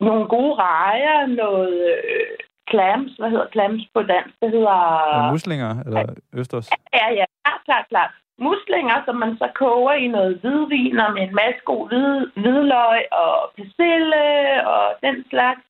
nogle 0.00 0.24
gode 0.34 0.54
rejer, 0.54 1.26
noget 1.26 1.74
øh, 1.94 2.49
clams, 2.72 3.12
hvad 3.18 3.30
hedder 3.30 3.48
clams 3.52 3.82
på 3.94 4.02
dansk? 4.02 4.34
Det 4.42 4.50
hedder... 4.56 4.78
Ja, 5.16 5.30
muslinger, 5.30 5.72
eller 5.86 6.02
østers? 6.40 6.68
Ja, 6.98 7.06
ja, 7.18 7.24
klart, 7.44 7.62
klart, 7.68 7.86
klart. 7.88 8.12
Muslinger, 8.48 8.98
som 9.04 9.16
man 9.16 9.36
så 9.36 9.48
koger 9.54 9.92
i 9.92 10.06
noget 10.16 10.38
hvidvin 10.40 10.98
og 11.04 11.12
med 11.12 11.22
en 11.22 11.34
masse 11.34 11.60
god 11.64 11.88
hvid, 11.88 12.16
hvidløg 12.42 13.00
og 13.22 13.34
persille 13.56 14.26
og 14.74 14.84
den 15.06 15.16
slags. 15.30 15.64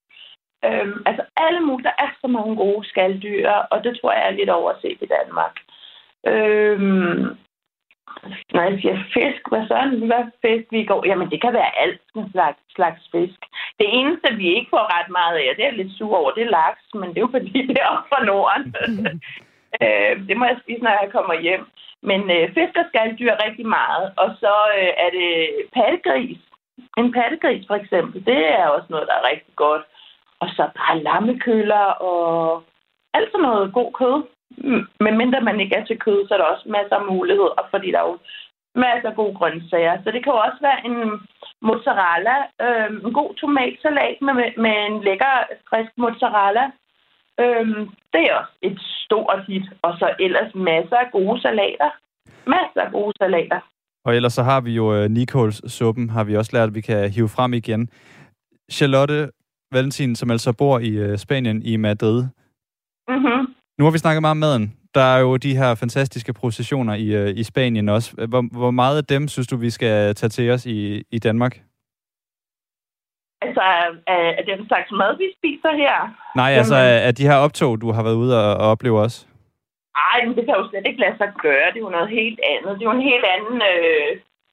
Øhm, 0.64 1.02
altså 1.06 1.24
alle 1.36 1.60
mulige, 1.60 1.88
der 1.88 1.96
er 2.04 2.10
så 2.20 2.26
mange 2.36 2.56
gode 2.56 2.88
skalddyr, 2.88 3.48
og 3.72 3.84
det 3.84 3.92
tror 4.00 4.12
jeg 4.12 4.26
er 4.26 4.38
lidt 4.38 4.50
overset 4.50 4.98
i 5.00 5.08
Danmark. 5.16 5.54
Øhm, 6.26 7.36
når 8.54 8.62
jeg 8.62 8.78
siger 8.80 8.98
fisk, 9.14 9.42
hvad 9.50 9.64
så? 9.66 9.78
Hvad 10.10 10.24
fisk 10.42 10.66
vi 10.70 10.84
går? 10.84 11.06
Jamen, 11.06 11.30
det 11.30 11.40
kan 11.40 11.52
være 11.52 11.78
alt 11.82 12.00
slags, 12.32 12.58
slags 12.76 13.02
fisk. 13.12 13.40
Det 13.80 13.88
eneste, 13.98 14.28
vi 14.40 14.46
ikke 14.56 14.70
får 14.74 14.84
ret 14.96 15.10
meget 15.18 15.36
af, 15.36 15.56
det 15.56 15.64
er 15.66 15.78
lidt 15.78 15.92
sur 15.98 16.16
over, 16.16 16.30
det 16.30 16.42
er 16.44 16.56
laks, 16.60 16.84
men 16.94 17.08
det 17.08 17.18
er 17.18 17.26
jo 17.26 17.36
fordi, 17.36 17.66
det 17.68 17.76
er 17.80 17.92
op 17.94 18.04
fra 18.10 18.24
Norden. 18.24 18.64
øh, 19.82 20.12
det 20.28 20.36
må 20.36 20.44
jeg 20.44 20.60
spise, 20.62 20.82
når 20.82 20.94
jeg 21.02 21.08
kommer 21.12 21.34
hjem. 21.46 21.64
Men 22.02 22.20
øh, 22.36 22.54
fisk 22.54 22.74
og 22.82 22.86
skalddyr 22.88 23.42
rigtig 23.46 23.66
meget. 23.66 24.06
Og 24.22 24.28
så 24.40 24.54
øh, 24.78 24.92
er 25.04 25.10
det 25.18 25.30
pattegris. 25.76 26.40
En 26.98 27.12
pattegris 27.12 27.66
for 27.66 27.74
eksempel, 27.74 28.26
det 28.26 28.40
er 28.58 28.66
også 28.66 28.88
noget, 28.90 29.08
der 29.08 29.14
er 29.14 29.28
rigtig 29.32 29.54
godt. 29.56 29.84
Og 30.40 30.48
så 30.56 30.62
bare 30.78 31.02
lammekøller 31.02 31.86
og 32.10 32.62
alt 33.14 33.30
sådan 33.32 33.46
noget 33.48 33.72
god 33.72 33.92
kød. 33.92 34.16
Men 35.04 35.16
mindre 35.16 35.40
man 35.40 35.60
ikke 35.60 35.76
er 35.76 35.84
til 35.84 35.98
kød, 35.98 36.28
så 36.28 36.34
er 36.34 36.38
der 36.38 36.44
også 36.44 36.68
masser 36.68 36.96
af 36.96 37.06
muligheder, 37.12 37.68
fordi 37.70 37.90
der 37.92 37.98
er 37.98 38.08
jo 38.08 38.18
masser 38.74 39.08
af 39.10 39.16
gode 39.16 39.34
grøntsager. 39.38 39.94
Så 40.04 40.08
det 40.14 40.20
kan 40.22 40.32
jo 40.32 40.40
også 40.46 40.60
være 40.68 40.80
en 40.88 40.98
mozzarella, 41.68 42.36
øh, 42.64 42.90
en 43.06 43.12
god 43.12 43.34
tomatsalat 43.34 44.16
med, 44.26 44.34
med 44.64 44.74
en 44.88 44.96
lækker, 45.06 45.34
frisk 45.68 45.92
mozzarella. 45.96 46.64
Øh, 47.42 47.66
det 48.12 48.22
er 48.28 48.34
også 48.40 48.54
et 48.62 48.78
stort 49.04 49.40
hit. 49.48 49.66
Og 49.82 49.92
så 49.98 50.06
ellers 50.20 50.54
masser 50.54 50.96
af 50.96 51.10
gode 51.12 51.40
salater. 51.40 51.90
Masser 52.46 52.80
af 52.86 52.92
gode 52.92 53.12
salater. 53.20 53.60
Og 54.04 54.16
ellers 54.16 54.32
så 54.32 54.42
har 54.42 54.60
vi 54.60 54.72
jo 54.74 54.84
uh, 54.96 55.10
Nicols-suppen, 55.10 56.10
har 56.10 56.24
vi 56.24 56.36
også 56.36 56.50
lært, 56.56 56.68
at 56.68 56.74
vi 56.74 56.80
kan 56.80 57.10
hive 57.10 57.28
frem 57.28 57.52
igen. 57.54 57.88
Charlotte 58.72 59.30
Valentin, 59.72 60.16
som 60.16 60.30
altså 60.30 60.52
bor 60.58 60.78
i 60.78 61.10
uh, 61.10 61.16
Spanien, 61.16 61.62
i 61.62 61.76
Madrid. 61.76 62.24
Mm-hmm. 63.08 63.49
Nu 63.80 63.84
har 63.86 63.92
vi 63.92 64.04
snakket 64.04 64.22
meget 64.22 64.38
om 64.38 64.44
maden. 64.46 64.66
Der 64.94 65.06
er 65.14 65.20
jo 65.20 65.36
de 65.36 65.56
her 65.60 65.70
fantastiske 65.74 66.32
processioner 66.32 66.94
i, 66.94 67.06
uh, 67.20 67.28
i 67.40 67.42
Spanien 67.42 67.88
også. 67.88 68.08
Hvor, 68.32 68.42
hvor 68.60 68.70
meget 68.70 68.96
af 68.96 69.04
dem 69.04 69.28
synes 69.28 69.48
du, 69.48 69.56
vi 69.56 69.70
skal 69.70 70.14
tage 70.14 70.30
til 70.30 70.50
os 70.50 70.66
i, 70.66 71.02
i 71.16 71.18
Danmark? 71.18 71.54
Altså, 73.44 73.60
er, 74.06 74.20
er 74.38 74.44
den 74.50 74.66
slags 74.68 74.90
mad, 75.00 75.12
vi 75.22 75.26
spiser 75.38 75.72
her? 75.82 75.96
Nej, 76.36 76.50
altså 76.60 76.76
er 77.06 77.12
de 77.12 77.28
her 77.30 77.36
optog, 77.46 77.80
du 77.80 77.92
har 77.92 78.02
været 78.02 78.20
ude 78.22 78.32
og, 78.44 78.50
og 78.62 78.70
opleve 78.70 79.00
også? 79.00 79.26
Ej, 80.10 80.18
men 80.26 80.36
det 80.36 80.44
kan 80.44 80.54
jo 80.58 80.68
slet 80.68 80.86
ikke 80.86 81.00
lade 81.00 81.16
sig 81.16 81.30
gøre. 81.42 81.66
Det 81.72 81.78
er 81.80 81.86
jo 81.88 81.96
noget 81.98 82.10
helt 82.20 82.40
andet. 82.52 82.72
Det 82.78 82.82
er 82.82 82.90
jo 82.90 82.98
en 83.00 83.10
helt 83.12 83.26
anden... 83.36 83.56
Øh, 83.72 84.10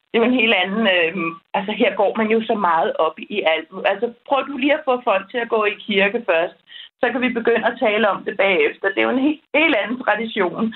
det 0.09 0.15
er 0.15 0.23
jo 0.23 0.31
en 0.31 0.39
helt 0.41 0.55
anden... 0.63 0.83
Øh, 0.95 1.13
altså, 1.57 1.71
her 1.81 1.91
går 2.01 2.11
man 2.19 2.27
jo 2.35 2.39
så 2.49 2.55
meget 2.69 2.91
op 3.05 3.17
i 3.19 3.37
alt. 3.53 3.67
Altså, 3.91 4.05
prøv 4.27 4.41
du 4.47 4.57
lige 4.57 4.77
at 4.77 4.85
få 4.85 4.93
folk 5.09 5.23
til 5.31 5.39
at 5.43 5.49
gå 5.55 5.65
i 5.65 5.75
kirke 5.87 6.19
først. 6.29 6.57
Så 7.01 7.05
kan 7.11 7.21
vi 7.21 7.37
begynde 7.39 7.67
at 7.67 7.79
tale 7.79 8.09
om 8.09 8.23
det 8.23 8.37
bagefter. 8.37 8.87
Det 8.89 8.97
er 8.97 9.07
jo 9.09 9.17
en 9.17 9.27
helt, 9.27 9.41
helt 9.55 9.75
anden 9.75 9.99
tradition. 10.05 10.75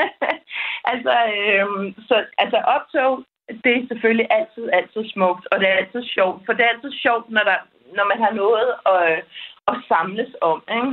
altså, 0.92 1.14
øhm, 1.38 1.94
så, 2.08 2.24
altså, 2.38 2.58
optog, 2.76 3.24
det 3.64 3.72
er 3.76 3.88
selvfølgelig 3.88 4.26
altid, 4.30 4.64
altid 4.72 5.02
smukt. 5.14 5.44
Og 5.52 5.60
det 5.60 5.68
er 5.68 5.80
altid 5.80 6.02
sjovt. 6.16 6.42
For 6.46 6.52
det 6.52 6.64
er 6.64 6.74
altid 6.74 6.92
sjovt, 7.04 7.30
når, 7.30 7.44
der, 7.50 7.58
når 7.96 8.04
man 8.12 8.18
har 8.24 8.32
noget 8.42 8.68
at, 8.94 9.24
at 9.70 9.76
samles 9.88 10.32
om. 10.40 10.62
Ikke? 10.76 10.92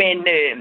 Men 0.00 0.16
øh, 0.36 0.54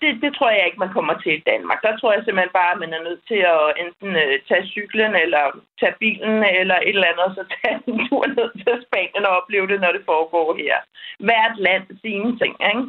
det, 0.00 0.10
det 0.22 0.30
tror 0.34 0.50
jeg 0.50 0.66
ikke, 0.66 0.84
man 0.84 0.96
kommer 0.96 1.14
til 1.22 1.32
i 1.36 1.44
Danmark. 1.50 1.78
Der 1.86 1.92
tror 1.96 2.12
jeg 2.12 2.22
simpelthen 2.22 2.58
bare, 2.60 2.72
at 2.74 2.82
man 2.84 2.92
er 2.96 3.02
nødt 3.08 3.22
til 3.30 3.40
at 3.54 3.64
enten 3.82 4.10
øh, 4.24 4.34
tage 4.48 4.66
cyklen, 4.74 5.12
eller 5.24 5.42
tage 5.80 5.94
bilen, 6.02 6.36
eller 6.60 6.76
et 6.78 6.94
eller 6.96 7.10
andet, 7.10 7.24
og 7.28 7.32
så 7.38 7.42
tage 7.54 7.76
en 7.88 7.98
tur 8.08 8.24
ned 8.38 8.50
til 8.62 8.74
Spanien 8.86 9.24
og 9.28 9.36
opleve 9.38 9.66
det, 9.72 9.78
når 9.80 9.92
det 9.96 10.08
foregår 10.12 10.48
her. 10.62 10.76
Hvert 11.26 11.56
land 11.66 11.84
sine 12.02 12.30
ting, 12.40 12.54
ikke? 12.70 12.84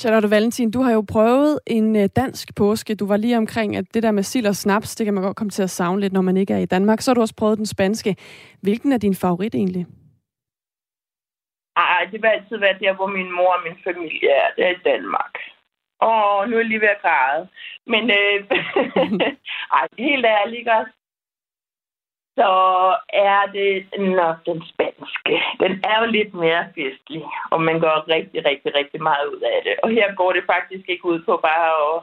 Charlotte 0.00 0.30
Valentin, 0.30 0.70
du 0.70 0.80
har 0.82 0.92
jo 0.92 1.04
prøvet 1.08 1.58
en 1.66 1.96
øh, 1.96 2.08
dansk 2.16 2.54
påske. 2.54 2.94
Du 2.94 3.06
var 3.06 3.16
lige 3.16 3.36
omkring, 3.36 3.76
at 3.76 3.84
det 3.94 4.02
der 4.02 4.10
med 4.10 4.22
sild 4.22 4.46
og 4.46 4.56
snaps, 4.56 4.96
det 4.96 5.04
kan 5.04 5.14
man 5.14 5.22
godt 5.22 5.36
komme 5.36 5.50
til 5.50 5.62
at 5.62 5.70
savne 5.70 6.00
lidt, 6.00 6.12
når 6.12 6.20
man 6.20 6.36
ikke 6.36 6.54
er 6.54 6.58
i 6.58 6.66
Danmark. 6.66 7.00
Så 7.00 7.10
har 7.10 7.14
du 7.14 7.20
også 7.20 7.34
prøvet 7.36 7.58
den 7.58 7.66
spanske. 7.66 8.16
Hvilken 8.60 8.92
er 8.92 8.98
din 8.98 9.14
favorit 9.14 9.54
egentlig? 9.54 9.86
Ej, 11.76 12.08
det 12.12 12.22
vil 12.22 12.28
altid 12.28 12.56
være 12.56 12.78
der, 12.80 12.92
hvor 12.92 13.06
min 13.06 13.32
mor 13.32 13.52
og 13.54 13.62
min 13.64 13.78
familie 13.84 14.30
er. 14.30 14.48
Det 14.56 14.64
er 14.66 14.70
i 14.70 14.84
Danmark. 14.84 15.34
Åh, 16.02 16.48
nu 16.48 16.56
er 16.56 16.60
jeg 16.60 16.68
lige 16.68 16.80
ved 16.80 16.88
at 16.88 17.02
græde. 17.02 17.48
Men 17.86 18.10
øh, 18.10 18.38
ej, 19.76 19.86
helt 19.98 20.26
ærligt, 20.26 20.68
også, 20.68 20.92
så 22.38 22.50
er 23.08 23.46
det 23.56 23.72
nok 23.98 24.36
den 24.46 24.62
spanske. 24.70 25.34
Den 25.62 25.72
er 25.90 25.96
jo 26.00 26.06
lidt 26.10 26.34
mere 26.34 26.64
festlig, 26.74 27.24
og 27.50 27.62
man 27.62 27.80
går 27.80 28.08
rigtig, 28.08 28.44
rigtig, 28.44 28.74
rigtig 28.74 29.02
meget 29.02 29.26
ud 29.26 29.40
af 29.40 29.60
det. 29.64 29.74
Og 29.82 29.90
her 29.90 30.14
går 30.14 30.32
det 30.32 30.44
faktisk 30.46 30.88
ikke 30.88 31.04
ud 31.04 31.20
på 31.22 31.40
bare 31.42 31.70
at 31.86 32.02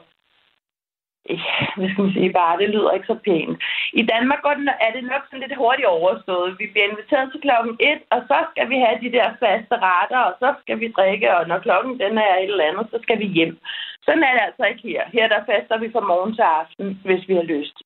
hvad 1.76 1.88
skal 1.90 2.04
man 2.04 2.12
sige, 2.12 2.32
bare 2.32 2.58
det 2.60 2.68
lyder 2.74 2.92
ikke 2.96 3.12
så 3.12 3.18
pænt. 3.26 3.56
I 4.00 4.02
Danmark 4.12 4.40
går 4.42 4.54
det, 4.54 4.68
er 4.86 4.92
det 4.96 5.04
nok 5.12 5.22
sådan 5.24 5.44
lidt 5.44 5.60
hurtigt 5.62 5.94
overstået. 5.98 6.58
Vi 6.60 6.66
bliver 6.72 6.88
inviteret 6.88 7.26
til 7.30 7.40
klokken 7.46 7.74
1, 7.80 7.98
og 8.14 8.20
så 8.30 8.38
skal 8.50 8.66
vi 8.72 8.76
have 8.84 8.98
de 9.04 9.14
der 9.16 9.28
faste 9.42 9.74
retter, 9.88 10.20
og 10.28 10.34
så 10.42 10.48
skal 10.62 10.76
vi 10.80 10.94
drikke, 10.98 11.36
og 11.36 11.48
når 11.48 11.58
klokken 11.66 11.92
den 12.02 12.18
er 12.18 12.34
et 12.36 12.50
eller 12.52 12.68
andet, 12.70 12.86
så 12.92 12.98
skal 13.02 13.18
vi 13.18 13.26
hjem. 13.36 13.58
Sådan 14.04 14.22
er 14.28 14.32
det 14.32 14.42
altså 14.48 14.64
ikke 14.70 14.88
her. 14.88 15.02
Her 15.16 15.26
der 15.28 15.40
faster 15.50 15.76
vi 15.78 15.88
fra 15.92 16.08
morgen 16.10 16.34
til 16.34 16.46
aften, 16.60 16.86
hvis 17.04 17.28
vi 17.28 17.34
har 17.40 17.48
lyst. 17.54 17.76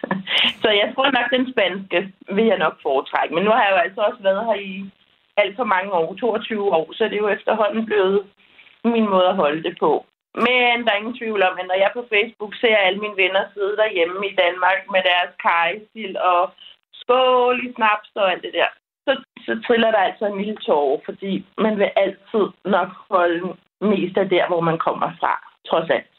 så 0.62 0.68
jeg 0.80 0.88
tror 0.94 1.08
nok, 1.16 1.26
den 1.36 1.44
spanske 1.52 1.98
vil 2.36 2.46
jeg 2.52 2.58
nok 2.58 2.76
foretrække. 2.82 3.34
Men 3.34 3.44
nu 3.44 3.50
har 3.50 3.62
jeg 3.64 3.72
jo 3.74 3.80
altså 3.86 4.00
også 4.00 4.22
været 4.22 4.46
her 4.48 4.58
i 4.70 4.90
alt 5.36 5.56
for 5.56 5.64
mange 5.64 5.92
år, 5.92 6.14
22 6.14 6.74
år, 6.78 6.92
så 6.92 7.04
det 7.04 7.12
er 7.12 7.24
jo 7.26 7.28
efterhånden 7.28 7.86
blevet 7.86 8.26
min 8.84 9.08
måde 9.08 9.28
at 9.28 9.36
holde 9.36 9.62
det 9.62 9.76
på. 9.80 10.06
Men 10.34 10.74
der 10.84 10.90
er 10.92 11.00
ingen 11.00 11.18
tvivl 11.20 11.42
om, 11.48 11.54
at 11.60 11.66
når 11.70 11.78
jeg 11.84 11.90
på 11.94 12.02
Facebook 12.12 12.52
ser 12.62 12.76
alle 12.76 13.00
mine 13.04 13.20
venner 13.22 13.42
sidde 13.54 13.76
derhjemme 13.82 14.20
i 14.30 14.34
Danmark 14.42 14.80
med 14.94 15.02
deres 15.10 15.32
kajstil 15.44 16.12
og 16.32 16.42
skål 17.00 17.56
i 17.66 17.68
snaps 17.76 18.10
og 18.20 18.32
alt 18.32 18.42
det 18.46 18.52
der, 18.58 18.70
så, 19.06 19.12
så 19.46 19.52
triller 19.66 19.90
der 19.90 20.02
altså 20.08 20.24
en 20.26 20.38
lille 20.38 20.56
tårer, 20.66 21.00
fordi 21.04 21.32
man 21.58 21.78
vil 21.78 21.90
altid 22.04 22.46
nok 22.64 22.90
holde 23.10 23.42
mest 23.80 24.16
af 24.22 24.28
der, 24.28 24.44
hvor 24.48 24.60
man 24.60 24.78
kommer 24.78 25.08
fra, 25.20 25.32
trods 25.68 25.90
alt. 25.90 26.12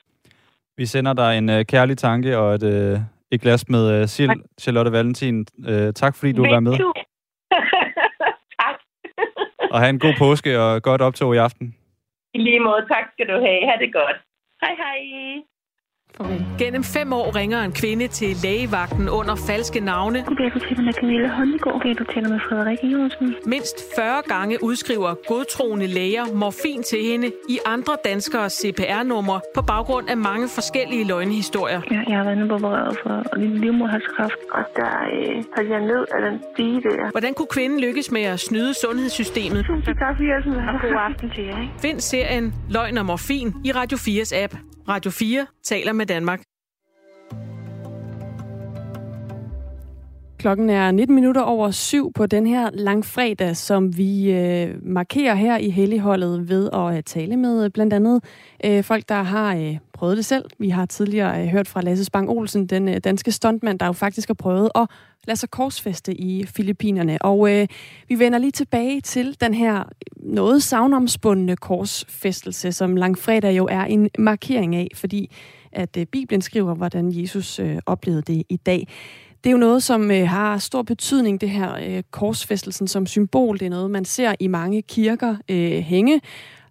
Vi 0.78 0.86
sender 0.86 1.14
dig 1.14 1.38
en 1.38 1.50
uh, 1.50 1.62
kærlig 1.74 1.98
tanke 1.98 2.38
og 2.38 2.56
et, 2.56 2.64
uh, 2.64 3.00
et 3.32 3.42
glas 3.42 3.70
med 3.70 4.02
uh, 4.02 4.08
sild, 4.08 4.60
Charlotte 4.62 4.92
Valentin. 4.92 5.46
Uh, 5.58 5.90
tak 6.02 6.16
fordi 6.16 6.32
du 6.32 6.42
var 6.42 6.60
med. 6.60 6.72
tak. 8.60 8.76
og 9.72 9.80
have 9.80 9.90
en 9.90 10.00
god 10.00 10.14
påske 10.20 10.62
og 10.62 10.84
godt 10.84 11.02
optog 11.02 11.36
i 11.36 11.38
aften. 11.38 11.76
I 12.34 12.38
lige 12.38 12.60
måde, 12.60 12.86
tak 12.92 13.06
skal 13.14 13.28
du 13.28 13.34
have. 13.34 13.62
Ha' 13.70 13.78
det 13.80 13.94
godt. 13.94 14.18
Hej 14.62 14.76
hej. 14.76 15.00
Gennem 16.60 16.84
fem 16.84 17.14
år 17.14 17.36
ringer 17.36 17.62
en 17.62 17.72
kvinde 17.72 18.08
til 18.08 18.36
lægevagten 18.44 19.10
under 19.10 19.36
falske 19.36 19.80
navne. 19.80 20.24
Goddag, 20.24 20.52
du 20.54 20.60
taler 20.60 20.82
med 20.84 20.94
Camilla 20.94 21.28
Holmgaard. 21.28 21.74
Goddag, 21.74 21.96
du 22.00 22.04
taler 22.14 22.30
med 22.30 22.40
Frederik 22.50 22.78
Iversen. 22.84 23.36
Mindst 23.46 23.78
40 23.96 24.22
gange 24.28 24.64
udskriver 24.64 25.16
godtroende 25.28 25.88
læger 25.88 26.26
morfin 26.34 26.84
til 26.84 27.00
hende 27.04 27.32
i 27.50 27.60
andre 27.66 27.98
danskere 28.06 28.50
CPR-numre 28.50 29.42
på 29.56 29.62
baggrund 29.62 30.10
af 30.10 30.18
mange 30.18 30.48
forskellige 30.56 31.04
løgnehistorier. 31.08 31.82
Ja, 31.92 32.02
jeg 32.10 32.18
har 32.18 32.24
været 32.24 32.36
inde 32.36 32.56
opereret 32.56 32.98
for 33.04 33.38
livmoderhalskræft, 33.38 34.40
og 34.52 34.64
der 34.76 34.94
øh, 35.14 35.44
faldt 35.56 35.70
jeg 35.70 35.82
ned 35.82 36.06
af 36.16 36.22
den 36.32 36.42
stige 36.54 36.82
der. 36.82 37.12
Hvordan 37.12 37.34
kunne 37.34 37.52
kvinden 37.52 37.80
lykkes 37.80 38.12
med 38.12 38.22
at 38.22 38.40
snyde 38.40 38.74
sundhedssystemet? 38.74 39.66
Tusind 39.66 39.96
tak 40.04 40.16
for 40.18 40.24
hjælpen, 40.24 40.54
og 40.54 40.82
god 40.82 40.96
aften 41.10 41.32
til 41.36 41.44
jer. 41.44 41.62
Ikke? 41.62 41.74
Find 41.82 42.00
serien 42.00 42.54
Løgn 42.70 42.98
og 42.98 43.06
Morfin 43.06 43.54
i 43.66 43.72
Radio 43.72 43.98
4's 43.98 44.36
app. 44.44 44.54
Radio 44.90 45.12
4 45.12 45.46
taler 45.64 45.93
med 45.94 46.06
Danmark. 46.06 46.42
Klokken 50.44 50.70
er 50.70 50.92
19 50.92 51.16
minutter 51.16 51.42
over 51.42 51.72
syv 51.72 52.14
på 52.14 52.26
den 52.26 52.48
her 52.48 52.70
langfredag, 52.74 53.58
som 53.58 53.98
vi 53.98 54.32
øh, 54.32 54.76
markerer 54.82 55.36
her 55.36 55.58
i 55.58 55.70
Helligholdet 55.70 56.50
ved 56.50 56.70
at 56.74 56.98
øh, 56.98 57.04
tale 57.04 57.38
med 57.38 57.66
øh, 57.66 57.72
blandt 57.72 57.94
andet 57.94 58.24
øh, 58.66 58.84
folk, 58.84 59.10
der 59.10 59.24
har 59.24 59.56
øh, 59.56 59.78
prøvet 59.94 60.18
det 60.18 60.26
selv. 60.26 60.46
Vi 60.60 60.70
har 60.70 60.86
tidligere 60.86 61.42
øh, 61.42 61.48
hørt 61.48 61.68
fra 61.68 61.82
Lasse 61.82 62.06
Spang 62.06 62.30
Olsen, 62.30 62.68
den 62.68 62.90
øh, 62.90 62.98
danske 62.98 63.32
stuntmand, 63.32 63.80
der 63.80 63.86
jo 63.86 63.92
faktisk 63.92 64.30
har 64.30 64.34
prøvet 64.34 64.70
at 64.76 64.88
lade 65.28 65.40
sig 65.40 65.50
korsfeste 65.50 66.14
i 66.14 66.46
Filippinerne. 66.46 67.22
Og 67.22 67.52
øh, 67.52 67.68
vi 68.08 68.20
vender 68.20 68.40
lige 68.40 68.52
tilbage 68.52 69.02
til 69.02 69.38
den 69.42 69.54
her 69.54 69.84
noget 70.16 70.64
savnomspundne 70.64 71.56
korsfæstelse, 71.56 72.72
som 72.72 72.96
langfredag 72.96 73.58
jo 73.58 73.68
er 73.72 73.84
en 73.84 74.10
markering 74.20 74.76
af, 74.76 74.88
fordi 74.96 75.30
at 75.76 75.98
øh, 75.98 76.06
Bibelen 76.06 76.42
skriver, 76.42 76.76
hvordan 76.76 77.12
Jesus 77.22 77.60
øh, 77.60 77.78
oplevede 77.86 78.22
det 78.22 78.44
i 78.50 78.58
dag. 78.58 78.88
Det 79.44 79.50
er 79.50 79.52
jo 79.52 79.58
noget, 79.58 79.84
som 79.84 80.12
øh, 80.12 80.28
har 80.28 80.58
stor 80.58 80.82
betydning, 80.82 81.42
det 81.42 81.50
her 81.50 81.76
øh, 81.76 82.04
korsfæstelsen 82.12 82.88
som 82.88 83.06
symbol. 83.06 83.60
Det 83.60 83.66
er 83.66 83.70
noget, 83.70 83.92
man 83.92 84.06
ser 84.06 84.36
i 84.40 84.48
mange 84.48 84.82
kirker 84.82 85.36
øh, 85.50 85.80
hænge, 85.80 86.22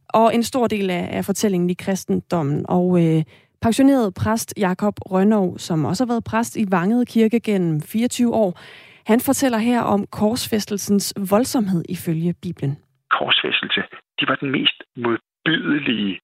og 0.08 0.34
en 0.34 0.42
stor 0.42 0.66
del 0.66 0.90
af, 0.90 1.08
af 1.12 1.24
fortællingen 1.24 1.70
i 1.70 1.74
kristendommen. 1.74 2.66
Og 2.68 3.04
øh, 3.04 3.22
pensioneret 3.62 4.14
præst 4.14 4.54
Jakob 4.58 4.94
Rønnow, 5.10 5.56
som 5.56 5.84
også 5.84 6.04
har 6.04 6.12
været 6.12 6.24
præst 6.24 6.56
i 6.56 6.64
Vangede 6.70 7.06
Kirke 7.06 7.40
gennem 7.40 7.80
24 7.80 8.34
år, 8.34 8.60
han 9.06 9.20
fortæller 9.20 9.58
her 9.58 9.80
om 9.80 10.06
korsfæstelsens 10.06 11.14
voldsomhed 11.30 11.82
ifølge 11.88 12.34
Bibelen. 12.42 12.76
Korsfæstelse, 13.10 13.82
det 14.18 14.28
var 14.28 14.34
den 14.34 14.50
mest 14.50 14.82
modbydelige 14.96 16.20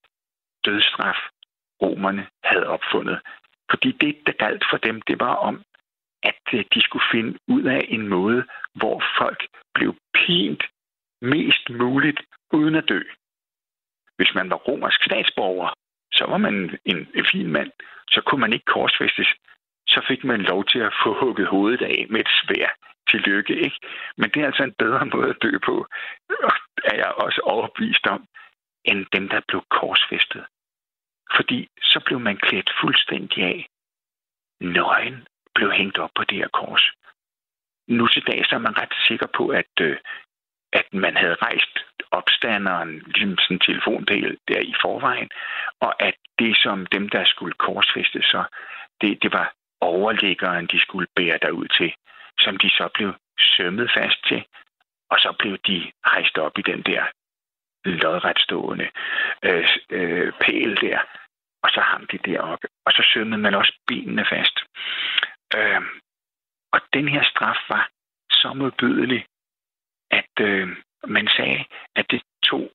dødsstraf, 0.65 1.19
romerne 1.83 2.27
havde 2.45 2.67
opfundet. 2.67 3.21
Fordi 3.71 3.93
det, 3.93 4.17
der 4.27 4.33
galt 4.33 4.65
for 4.71 4.77
dem, 4.77 5.03
det 5.03 5.21
var 5.21 5.35
om, 5.35 5.63
at 6.23 6.43
øh, 6.53 6.65
de 6.75 6.81
skulle 6.83 7.05
finde 7.13 7.39
ud 7.49 7.63
af 7.63 7.87
en 7.89 8.09
måde, 8.09 8.45
hvor 8.75 9.03
folk 9.19 9.47
blev 9.75 9.97
pint 10.15 10.63
mest 11.23 11.71
muligt 11.71 12.21
uden 12.53 12.75
at 12.75 12.89
dø. 12.89 13.01
Hvis 14.17 14.35
man 14.35 14.51
var 14.51 14.57
romersk 14.57 15.05
statsborger, 15.05 15.69
så 16.13 16.25
var 16.27 16.39
man 16.39 16.79
en, 16.85 17.09
en 17.15 17.27
fin 17.33 17.53
mand. 17.53 17.71
Så 18.11 18.21
kunne 18.27 18.41
man 18.41 18.53
ikke 18.53 18.65
korsfæstes. 18.65 19.29
Så 19.89 20.05
fik 20.09 20.25
man 20.25 20.41
lov 20.43 20.65
til 20.65 20.79
at 20.79 20.95
få 21.05 21.21
hugget 21.21 21.47
hovedet 21.49 21.83
af 21.83 22.07
med 22.11 22.21
et 22.21 22.29
svær. 22.29 22.69
Tillykke, 23.11 23.55
ikke? 23.57 23.79
Men 24.17 24.31
det 24.31 24.43
er 24.43 24.47
altså 24.47 24.63
en 24.63 24.75
bedre 24.79 25.07
måde 25.07 25.31
at 25.31 25.43
dø 25.43 25.59
på, 25.65 25.87
er 26.85 26.97
jeg 26.97 27.13
også 27.25 27.41
overbevist 27.45 28.07
om, 28.07 28.27
end 28.85 29.07
dem, 29.13 29.29
der 29.29 29.41
blev 29.49 29.63
korsfæstet. 29.71 30.45
Fordi 31.37 31.69
så 31.83 32.01
blev 32.07 32.21
man 32.21 32.37
klædt 32.37 32.71
fuldstændig 32.81 33.45
af. 33.45 33.67
Nøgen 34.61 35.27
blev 35.55 35.73
hængt 35.73 35.99
op 35.99 36.11
på 36.15 36.25
det 36.25 36.39
her 36.39 36.49
kors. 36.49 36.93
Nu 37.89 38.07
til 38.07 38.27
dag 38.27 38.47
så 38.47 38.55
er 38.55 38.59
man 38.59 38.79
ret 38.79 38.95
sikker 39.09 39.27
på, 39.37 39.49
at, 39.49 39.73
øh, 39.81 39.97
at 40.73 40.87
man 40.93 41.17
havde 41.17 41.35
rejst 41.35 41.79
opstanderen 42.11 42.91
ligesom 42.99 43.39
sådan 43.39 43.57
en 43.57 43.61
telefondel 43.61 44.39
der 44.49 44.61
i 44.61 44.75
forvejen, 44.83 45.31
og 45.81 46.03
at 46.03 46.15
det 46.39 46.57
som 46.57 46.87
dem, 46.87 47.09
der 47.09 47.25
skulle 47.25 47.55
korsfeste, 47.55 48.23
så 48.23 48.45
det, 49.01 49.23
det 49.23 49.33
var 49.33 49.53
overliggeren, 49.81 50.67
de 50.67 50.81
skulle 50.81 51.07
bære 51.17 51.39
derud 51.43 51.69
til, 51.69 51.95
som 52.39 52.57
de 52.57 52.71
så 52.71 52.89
blev 52.95 53.15
sømmet 53.39 53.91
fast 53.97 54.27
til, 54.29 54.45
og 55.11 55.19
så 55.19 55.35
blev 55.39 55.59
de 55.59 55.93
rejst 56.07 56.39
op 56.39 56.59
i 56.59 56.63
den 56.63 56.83
der 56.83 57.05
lodretstående 57.85 58.91
øh, 59.45 59.69
øh, 59.91 60.33
pæl 60.41 60.77
der, 60.81 60.99
og 61.63 61.71
så 61.71 61.81
hang 61.81 62.13
de 62.13 62.19
deroppe, 62.19 62.69
og 62.87 62.93
så 62.93 63.03
sømmede 63.13 63.43
man 63.43 63.55
også 63.55 63.73
benene 63.87 64.27
fast. 64.31 64.59
Øh, 65.57 65.83
og 66.73 66.81
den 66.93 67.09
her 67.09 67.25
straf 67.25 67.59
var 67.69 67.89
så 68.31 68.53
modbydelig, 68.55 69.27
at 70.11 70.35
øh, 70.41 70.69
man 71.07 71.29
sagde, 71.37 71.65
at 71.97 72.11
det 72.11 72.23
tog 72.45 72.71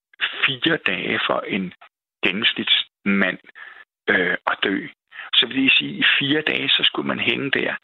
fire 0.45 0.77
dage 0.77 1.19
for 1.27 1.39
en 1.39 1.73
gennemsnitsmand 2.25 3.39
øh, 4.09 4.37
at 4.47 4.57
dø. 4.63 4.87
Så 5.33 5.47
vil 5.47 5.63
det 5.63 5.73
sige, 5.77 5.93
at 5.93 5.99
i 5.99 6.03
fire 6.19 6.41
dage, 6.41 6.69
så 6.69 6.83
skulle 6.83 7.07
man 7.07 7.19
hænge 7.19 7.51
der 7.51 7.75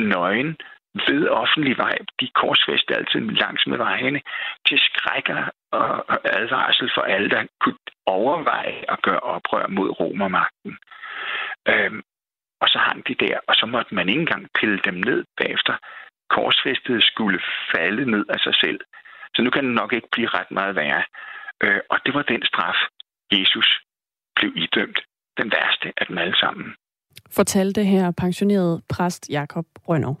nøgen 0.00 0.56
ved 1.08 1.28
offentlig 1.28 1.78
vej. 1.78 1.96
De 2.20 2.28
korsfæste 2.40 2.96
altid 2.96 3.20
langs 3.20 3.66
med 3.66 3.78
vejene 3.78 4.20
til 4.68 4.78
skrækker 4.78 5.50
og 5.72 6.18
advarsel 6.24 6.90
for 6.94 7.02
alle, 7.02 7.30
der 7.30 7.46
kunne 7.60 7.78
overveje 8.06 8.84
at 8.88 9.02
gøre 9.02 9.20
oprør 9.20 9.66
mod 9.66 9.90
romermagten. 10.00 10.78
Øhm, 11.68 12.02
og 12.60 12.68
så 12.68 12.78
hang 12.78 13.08
de 13.08 13.14
der, 13.14 13.38
og 13.48 13.54
så 13.54 13.66
måtte 13.66 13.94
man 13.94 14.08
ikke 14.08 14.20
engang 14.20 14.46
pille 14.60 14.80
dem 14.84 14.94
ned 14.94 15.24
bagefter. 15.40 15.74
Korsfæstet 16.30 17.02
skulle 17.02 17.40
falde 17.74 18.10
ned 18.10 18.24
af 18.28 18.40
sig 18.40 18.54
selv. 18.54 18.80
Så 19.34 19.42
nu 19.42 19.50
kan 19.50 19.64
det 19.64 19.74
nok 19.74 19.92
ikke 19.92 20.08
blive 20.12 20.28
ret 20.28 20.50
meget 20.50 20.76
værre. 20.76 21.04
Øh, 21.62 21.80
og 21.90 21.98
det 22.06 22.14
var 22.14 22.22
den 22.22 22.42
straf, 22.44 22.78
Jesus 23.32 23.80
blev 24.36 24.52
idømt. 24.56 24.98
Den 25.38 25.52
værste 25.56 25.92
af 25.96 26.06
dem 26.06 26.18
alle 26.18 26.36
sammen. 26.36 26.74
Fortalte 27.30 27.84
her 27.84 28.12
pensionerede 28.18 28.82
præst 28.88 29.28
Jakob 29.30 29.66
Rønner. 29.88 30.14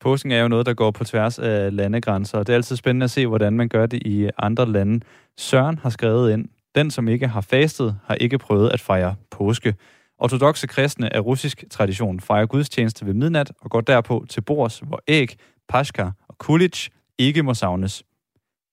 Påsken 0.00 0.32
er 0.32 0.42
jo 0.42 0.48
noget, 0.48 0.66
der 0.66 0.74
går 0.74 0.90
på 0.90 1.04
tværs 1.04 1.38
af 1.38 1.76
landegrænser, 1.76 2.38
og 2.38 2.46
det 2.46 2.52
er 2.52 2.56
altid 2.56 2.76
spændende 2.76 3.04
at 3.04 3.10
se, 3.10 3.26
hvordan 3.26 3.52
man 3.52 3.68
gør 3.68 3.86
det 3.86 4.02
i 4.06 4.30
andre 4.38 4.72
lande. 4.72 5.00
Søren 5.38 5.78
har 5.78 5.90
skrevet 5.90 6.32
ind, 6.32 6.48
den 6.74 6.90
som 6.90 7.08
ikke 7.08 7.28
har 7.28 7.40
fastet, 7.40 7.98
har 8.04 8.14
ikke 8.14 8.38
prøvet 8.38 8.70
at 8.70 8.80
fejre 8.80 9.14
påske. 9.30 9.74
Ortodoxe 10.18 10.66
kristne 10.66 11.16
af 11.16 11.20
russisk 11.20 11.64
tradition 11.70 12.20
fejrer 12.20 12.46
gudstjeneste 12.46 13.06
ved 13.06 13.14
midnat 13.14 13.52
og 13.60 13.70
går 13.70 13.80
derpå 13.80 14.26
til 14.28 14.40
bords, 14.40 14.78
hvor 14.78 15.00
æg, 15.08 15.36
paska 15.68 16.10
og 16.28 16.38
kulich 16.38 16.88
ikke 17.18 17.42
må 17.42 17.54
savnes. 17.54 18.02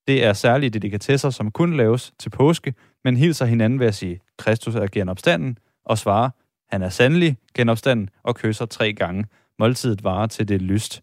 Det 0.08 0.26
er 0.26 0.34
særlige 0.34 0.70
delikatesser, 0.70 1.30
som 1.30 1.52
kun 1.52 1.78
laves 1.78 2.14
til 2.20 2.30
påske, 2.30 2.74
men 3.04 3.18
hilser 3.18 3.46
hinanden 3.46 3.80
ved 3.80 3.88
at 3.88 3.96
sige, 3.96 4.20
Kristus 4.38 4.76
er 4.76 4.88
genopstanden, 4.92 5.58
og 5.86 5.98
svarer, 5.98 6.30
han 6.70 6.82
er 6.82 6.90
sandelig 6.90 7.38
genopstanden, 7.56 8.10
og 8.24 8.36
kysser 8.36 8.66
tre 8.66 8.94
gange. 8.94 9.26
Måltidet 9.60 10.04
varer 10.04 10.28
til 10.28 10.48
det 10.48 10.62
lyst. 10.62 11.02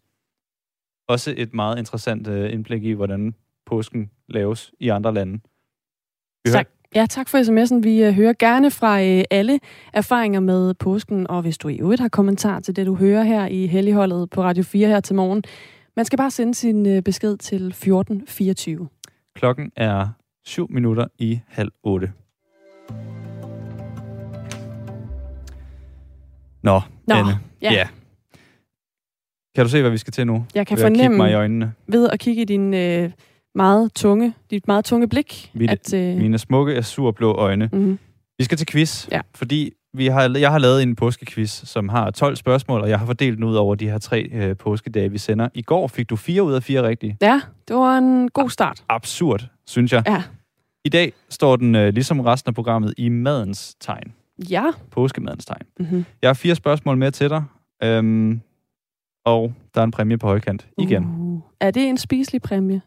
Også 1.07 1.33
et 1.37 1.53
meget 1.53 1.77
interessant 1.77 2.27
øh, 2.27 2.53
indblik 2.53 2.83
i, 2.83 2.91
hvordan 2.91 3.35
påsken 3.65 4.11
laves 4.27 4.71
i 4.79 4.89
andre 4.89 5.13
lande. 5.13 5.39
Vi 6.45 6.51
tak. 6.51 6.67
Ja, 6.95 7.05
tak 7.09 7.29
for 7.29 7.37
sms'en. 7.37 7.81
Vi 7.81 8.03
øh, 8.03 8.13
hører 8.13 8.33
gerne 8.39 8.71
fra 8.71 9.01
øh, 9.03 9.23
alle 9.31 9.59
erfaringer 9.93 10.39
med 10.39 10.73
påsken, 10.73 11.27
og 11.29 11.41
hvis 11.41 11.57
du 11.57 11.67
i 11.67 11.79
øvrigt 11.79 12.01
har 12.01 12.09
kommentar 12.09 12.59
til 12.59 12.75
det, 12.75 12.85
du 12.85 12.95
hører 12.95 13.23
her 13.23 13.45
i 13.45 13.67
Helligholdet 13.67 14.29
på 14.29 14.43
Radio 14.43 14.63
4 14.63 14.87
her 14.87 14.99
til 14.99 15.15
morgen, 15.15 15.43
man 15.95 16.05
skal 16.05 16.17
bare 16.17 16.31
sende 16.31 16.55
sin 16.55 16.87
øh, 16.87 17.01
besked 17.03 17.37
til 17.37 17.67
1424. 17.67 18.87
Klokken 19.35 19.71
er 19.75 20.07
7 20.45 20.67
minutter 20.69 21.07
i 21.19 21.39
halv 21.47 21.71
8. 21.83 22.11
Nå, 26.63 26.81
Nå 27.07 27.15
Anne. 27.15 27.39
Ja. 27.61 27.73
ja. 27.73 27.87
Kan 29.55 29.65
du 29.65 29.69
se, 29.69 29.81
hvad 29.81 29.91
vi 29.91 29.97
skal 29.97 30.13
til 30.13 30.27
nu? 30.27 30.45
Jeg 30.55 30.67
kan 30.67 30.77
ved 30.77 30.83
fornemme 30.83 31.17
mig 31.17 31.31
i 31.31 31.33
øjnene. 31.33 31.73
ved 31.87 32.09
at 32.09 32.19
kigge 32.19 32.41
i 32.41 32.45
din 32.45 32.73
øh, 32.73 33.11
meget 33.55 33.93
tunge, 33.93 34.33
dit 34.51 34.67
meget 34.67 34.85
tunge 34.85 35.09
blik. 35.09 35.51
Mine, 35.53 35.71
at, 35.71 35.93
øh... 35.93 36.17
mine 36.17 36.37
smukke, 36.37 36.75
azurblå 36.75 37.33
øjne. 37.33 37.69
Mm-hmm. 37.73 37.99
Vi 38.37 38.43
skal 38.43 38.57
til 38.57 38.67
quiz, 38.67 39.07
ja. 39.11 39.21
fordi 39.35 39.73
vi 39.93 40.07
har, 40.07 40.37
jeg 40.39 40.51
har 40.51 40.59
lavet 40.59 40.83
en 40.83 40.95
påskequiz, 40.95 41.51
som 41.51 41.89
har 41.89 42.11
12 42.11 42.35
spørgsmål, 42.35 42.81
og 42.81 42.89
jeg 42.89 42.99
har 42.99 43.05
fordelt 43.05 43.37
den 43.37 43.43
ud 43.43 43.55
over 43.55 43.75
de 43.75 43.89
her 43.89 43.97
tre 43.97 44.29
øh, 44.33 44.57
påskedage, 44.57 45.11
vi 45.11 45.17
sender. 45.17 45.49
I 45.53 45.61
går 45.61 45.87
fik 45.87 46.09
du 46.09 46.15
fire 46.15 46.43
ud 46.43 46.53
af 46.53 46.63
fire 46.63 46.87
rigtige. 46.87 47.17
Ja, 47.21 47.41
det 47.67 47.75
var 47.75 47.97
en 47.97 48.29
god 48.29 48.49
start. 48.49 48.83
Absurd, 48.89 49.47
synes 49.67 49.93
jeg. 49.93 50.03
Ja. 50.07 50.23
I 50.85 50.89
dag 50.89 51.13
står 51.29 51.55
den, 51.55 51.75
øh, 51.75 51.93
ligesom 51.93 52.19
resten 52.19 52.49
af 52.49 52.55
programmet, 52.55 52.93
i 52.97 53.09
madens 53.09 53.75
tegn. 53.79 54.13
Ja. 54.49 54.65
Påskemadens 54.91 55.45
tegn. 55.45 55.61
Mm-hmm. 55.79 56.05
Jeg 56.21 56.29
har 56.29 56.33
fire 56.33 56.55
spørgsmål 56.55 56.97
med 56.97 57.11
til 57.11 57.29
dig, 57.29 57.43
øhm, 57.83 58.41
og 59.25 59.53
der 59.75 59.81
er 59.81 59.85
en 59.85 59.91
præmie 59.91 60.17
på 60.17 60.27
højkant 60.27 60.67
igen. 60.77 61.05
Uh. 61.05 61.41
Er 61.59 61.71
det 61.71 61.89
en 61.89 61.97
spiselig 61.97 62.41
præmie? 62.41 62.81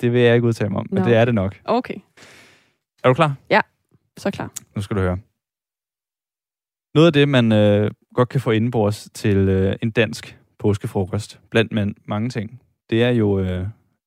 Det 0.00 0.12
vil 0.12 0.20
jeg 0.20 0.34
ikke 0.34 0.46
udtale 0.46 0.70
mig 0.70 0.78
om, 0.80 0.86
men 0.90 1.02
no. 1.02 1.08
det 1.08 1.16
er 1.16 1.24
det 1.24 1.34
nok. 1.34 1.60
Okay. 1.64 1.94
Er 3.04 3.08
du 3.08 3.14
klar? 3.14 3.34
Ja, 3.50 3.60
så 4.16 4.30
klar. 4.30 4.52
Nu 4.76 4.82
skal 4.82 4.96
du 4.96 5.00
høre. 5.00 5.18
Noget 6.94 7.06
af 7.06 7.12
det, 7.12 7.28
man 7.28 7.52
øh, 7.52 7.90
godt 8.14 8.28
kan 8.28 8.40
få 8.40 8.50
indenbords 8.50 9.10
til 9.14 9.36
øh, 9.36 9.76
en 9.82 9.90
dansk 9.90 10.38
påskefrokost, 10.58 11.40
blandt 11.50 11.72
man 11.72 11.94
mange 12.04 12.28
ting, 12.30 12.62
det 12.90 13.02
er 13.02 13.10
jo 13.10 13.38
øh, 13.38 13.66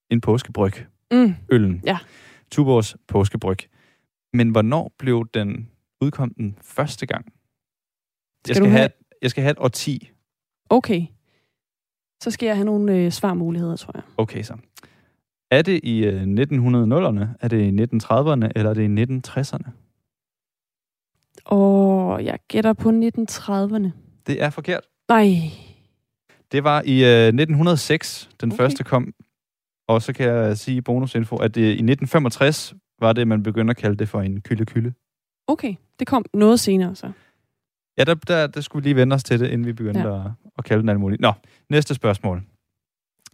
en 0.09 0.21
påskebryg. 0.21 0.73
Mm. 1.11 1.35
Øllen. 1.51 1.81
Ja. 1.85 1.97
Tuborgs 2.51 2.97
påskebryg. 3.07 3.57
Men 4.33 4.49
hvornår 4.49 4.91
blev 4.97 5.27
den 5.33 5.69
udkom 6.01 6.33
den 6.33 6.57
første 6.61 7.05
gang? 7.05 7.25
Skal 7.25 7.33
jeg, 8.47 8.55
skal 8.55 8.69
have... 8.69 8.79
have, 8.79 8.89
jeg 9.21 9.29
skal 9.29 9.41
have 9.41 9.51
et 9.51 9.57
årti. 9.59 10.11
Okay. 10.69 11.05
Så 12.21 12.31
skal 12.31 12.45
jeg 12.45 12.55
have 12.55 12.65
nogle 12.65 12.95
øh, 12.95 13.12
svarmuligheder, 13.12 13.75
tror 13.75 13.91
jeg. 13.95 14.03
Okay, 14.17 14.43
så. 14.43 14.53
Er 15.51 15.62
det 15.62 15.79
i 15.84 16.05
øh, 16.05 16.21
1900'erne, 16.23 17.25
er 17.39 17.47
det 17.47 17.62
i 17.62 17.69
1930'erne, 17.69 18.49
eller 18.55 18.69
er 18.69 18.73
det 18.73 18.81
i 18.81 19.03
1960'erne? 19.03 19.69
Og 21.45 22.25
jeg 22.25 22.39
gætter 22.47 22.73
på 22.73 22.89
1930'erne. 22.89 23.89
Det 24.27 24.41
er 24.43 24.49
forkert. 24.49 24.84
Nej. 25.10 25.36
Det 26.51 26.63
var 26.63 26.81
i 26.86 27.03
øh, 27.03 27.27
1906, 27.27 28.29
den 28.41 28.51
okay. 28.51 28.57
første 28.57 28.84
kom. 28.84 29.13
Og 29.88 30.01
så 30.01 30.13
kan 30.13 30.27
jeg 30.27 30.57
sige 30.57 30.81
bonusinfo, 30.81 31.36
at 31.36 31.55
det, 31.55 31.62
i 31.62 31.65
1965 31.65 32.73
var 32.99 33.13
det, 33.13 33.27
man 33.27 33.43
begyndte 33.43 33.71
at 33.71 33.77
kalde 33.77 33.97
det 33.97 34.10
for 34.10 34.21
en 34.21 34.41
kylde-kylde. 34.41 34.93
Okay, 35.47 35.75
det 35.99 36.07
kom 36.07 36.25
noget 36.34 36.60
senere 36.60 36.95
så. 36.95 37.12
Ja, 38.01 38.05
der, 38.05 38.13
der, 38.13 38.47
der 38.47 38.61
skulle 38.61 38.83
vi 38.83 38.89
lige 38.89 38.95
vende 38.95 39.13
os 39.13 39.23
til 39.23 39.39
det, 39.39 39.47
inden 39.47 39.67
vi 39.67 39.73
begyndte 39.73 39.99
ja. 39.99 40.25
at, 40.25 40.31
at 40.57 40.63
kalde 40.63 40.81
den 40.81 40.89
alt 40.89 40.99
muligt. 40.99 41.21
Nå, 41.21 41.33
næste 41.69 41.95
spørgsmål. 41.95 42.43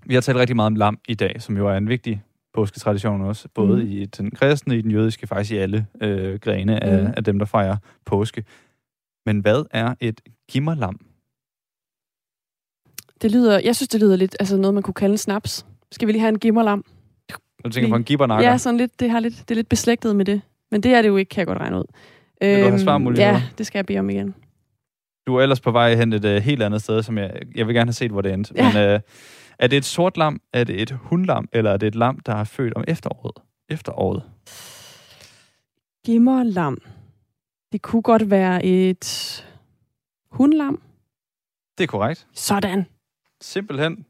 Vi 0.06 0.14
har 0.14 0.22
talt 0.22 0.38
rigtig 0.38 0.56
meget 0.56 0.68
om 0.68 0.76
lam 0.76 1.00
i 1.08 1.14
dag, 1.14 1.42
som 1.42 1.58
jo 1.58 1.68
er 1.68 1.74
en 1.78 1.90
vigtig 1.90 2.24
påsketradition 2.54 3.22
også, 3.22 3.48
både 3.54 3.84
mm. 3.84 3.92
i 3.92 4.06
den 4.06 4.32
kristne, 4.32 4.78
i 4.78 4.82
den 4.82 4.92
jødiske, 4.92 5.28
faktisk 5.28 5.52
i 5.52 5.58
alle 5.58 5.86
øh, 6.02 6.40
grene 6.40 6.84
af, 6.84 7.04
mm. 7.04 7.14
af 7.18 7.24
dem, 7.24 7.40
der 7.40 7.46
fejrer 7.46 7.78
påske. 8.06 8.44
Men 9.26 9.40
hvad 9.40 9.64
er 9.72 9.96
et 10.00 10.22
gimmerlam? 10.52 11.00
Det 13.22 13.32
lyder, 13.32 13.60
jeg 13.64 13.76
synes, 13.76 13.90
det 13.90 14.02
lyder 14.02 14.16
lidt 14.16 14.36
altså 14.40 14.58
noget, 14.58 14.74
man 14.74 14.84
kunne 14.84 14.94
kalde 14.94 15.12
en 15.12 15.18
snaps. 15.18 15.66
Skal 15.92 16.08
vi 16.08 16.12
lige 16.12 16.22
have 16.22 16.30
en 16.30 16.40
gimmerlam? 16.40 16.86
Du 17.66 17.70
tænker 17.70 17.90
på 17.90 17.96
en 17.96 18.04
gibbernakker? 18.04 18.50
Ja, 18.50 18.58
sådan 18.58 18.78
lidt, 18.78 19.00
det, 19.00 19.12
har 19.12 19.20
lidt, 19.20 19.40
det 19.40 19.52
er 19.52 19.56
lidt 19.56 19.70
beslægtet 19.70 20.16
med 20.16 20.26
det. 20.26 20.42
Men 20.72 20.84
det 20.84 20.94
er 20.94 21.02
det 21.02 21.10
jo 21.10 21.18
ikke, 21.18 21.30
kan 21.30 21.40
jeg 21.40 21.48
godt 21.48 21.58
regne 21.58 21.78
ud. 21.78 21.86
Vil 22.42 22.50
du 22.50 22.56
have 22.56 22.68
Øhm, 22.68 22.80
svarmuligheder? 22.80 23.32
Ja, 23.32 23.44
det 23.58 23.68
skal 23.68 23.78
jeg 23.78 23.86
bede 23.86 24.00
om 24.00 24.10
igen. 24.10 24.36
Du 25.28 25.36
er 25.36 25.42
ellers 25.42 25.60
på 25.60 25.72
vej 25.72 25.96
hen 25.96 26.14
et 26.14 26.26
uh, 26.26 26.32
helt 26.32 26.64
andet 26.64 26.82
sted, 26.82 27.04
som 27.04 27.18
jeg, 27.18 27.42
jeg 27.56 27.68
vil 27.68 27.76
gerne 27.76 27.88
have 27.88 27.94
set, 27.94 28.12
hvor 28.12 28.22
det 28.22 28.34
endte. 28.34 28.54
Ja. 28.56 28.74
Men 28.74 28.96
uh, 28.96 29.00
er 29.60 29.68
det 29.68 29.78
et 29.78 29.86
sort 29.86 30.18
lam, 30.18 30.42
er 30.54 30.64
det 30.64 30.82
et 30.82 30.92
hundlam, 30.92 31.50
eller 31.52 31.72
er 31.72 31.78
det 31.78 31.88
et 31.88 31.96
lam, 31.96 32.20
der 32.20 32.36
er 32.36 32.44
født 32.44 32.74
om 32.74 32.84
efteråret? 32.88 33.44
Efteråret. 33.70 34.24
skimmerlam. 36.08 36.78
Det 37.72 37.82
kunne 37.82 38.02
godt 38.02 38.30
være 38.30 38.66
et 38.66 39.46
hundlam. 40.32 40.82
Det 41.78 41.84
er 41.84 41.88
korrekt. 41.88 42.28
Sådan. 42.34 42.86
Simpelthen. 43.42 44.06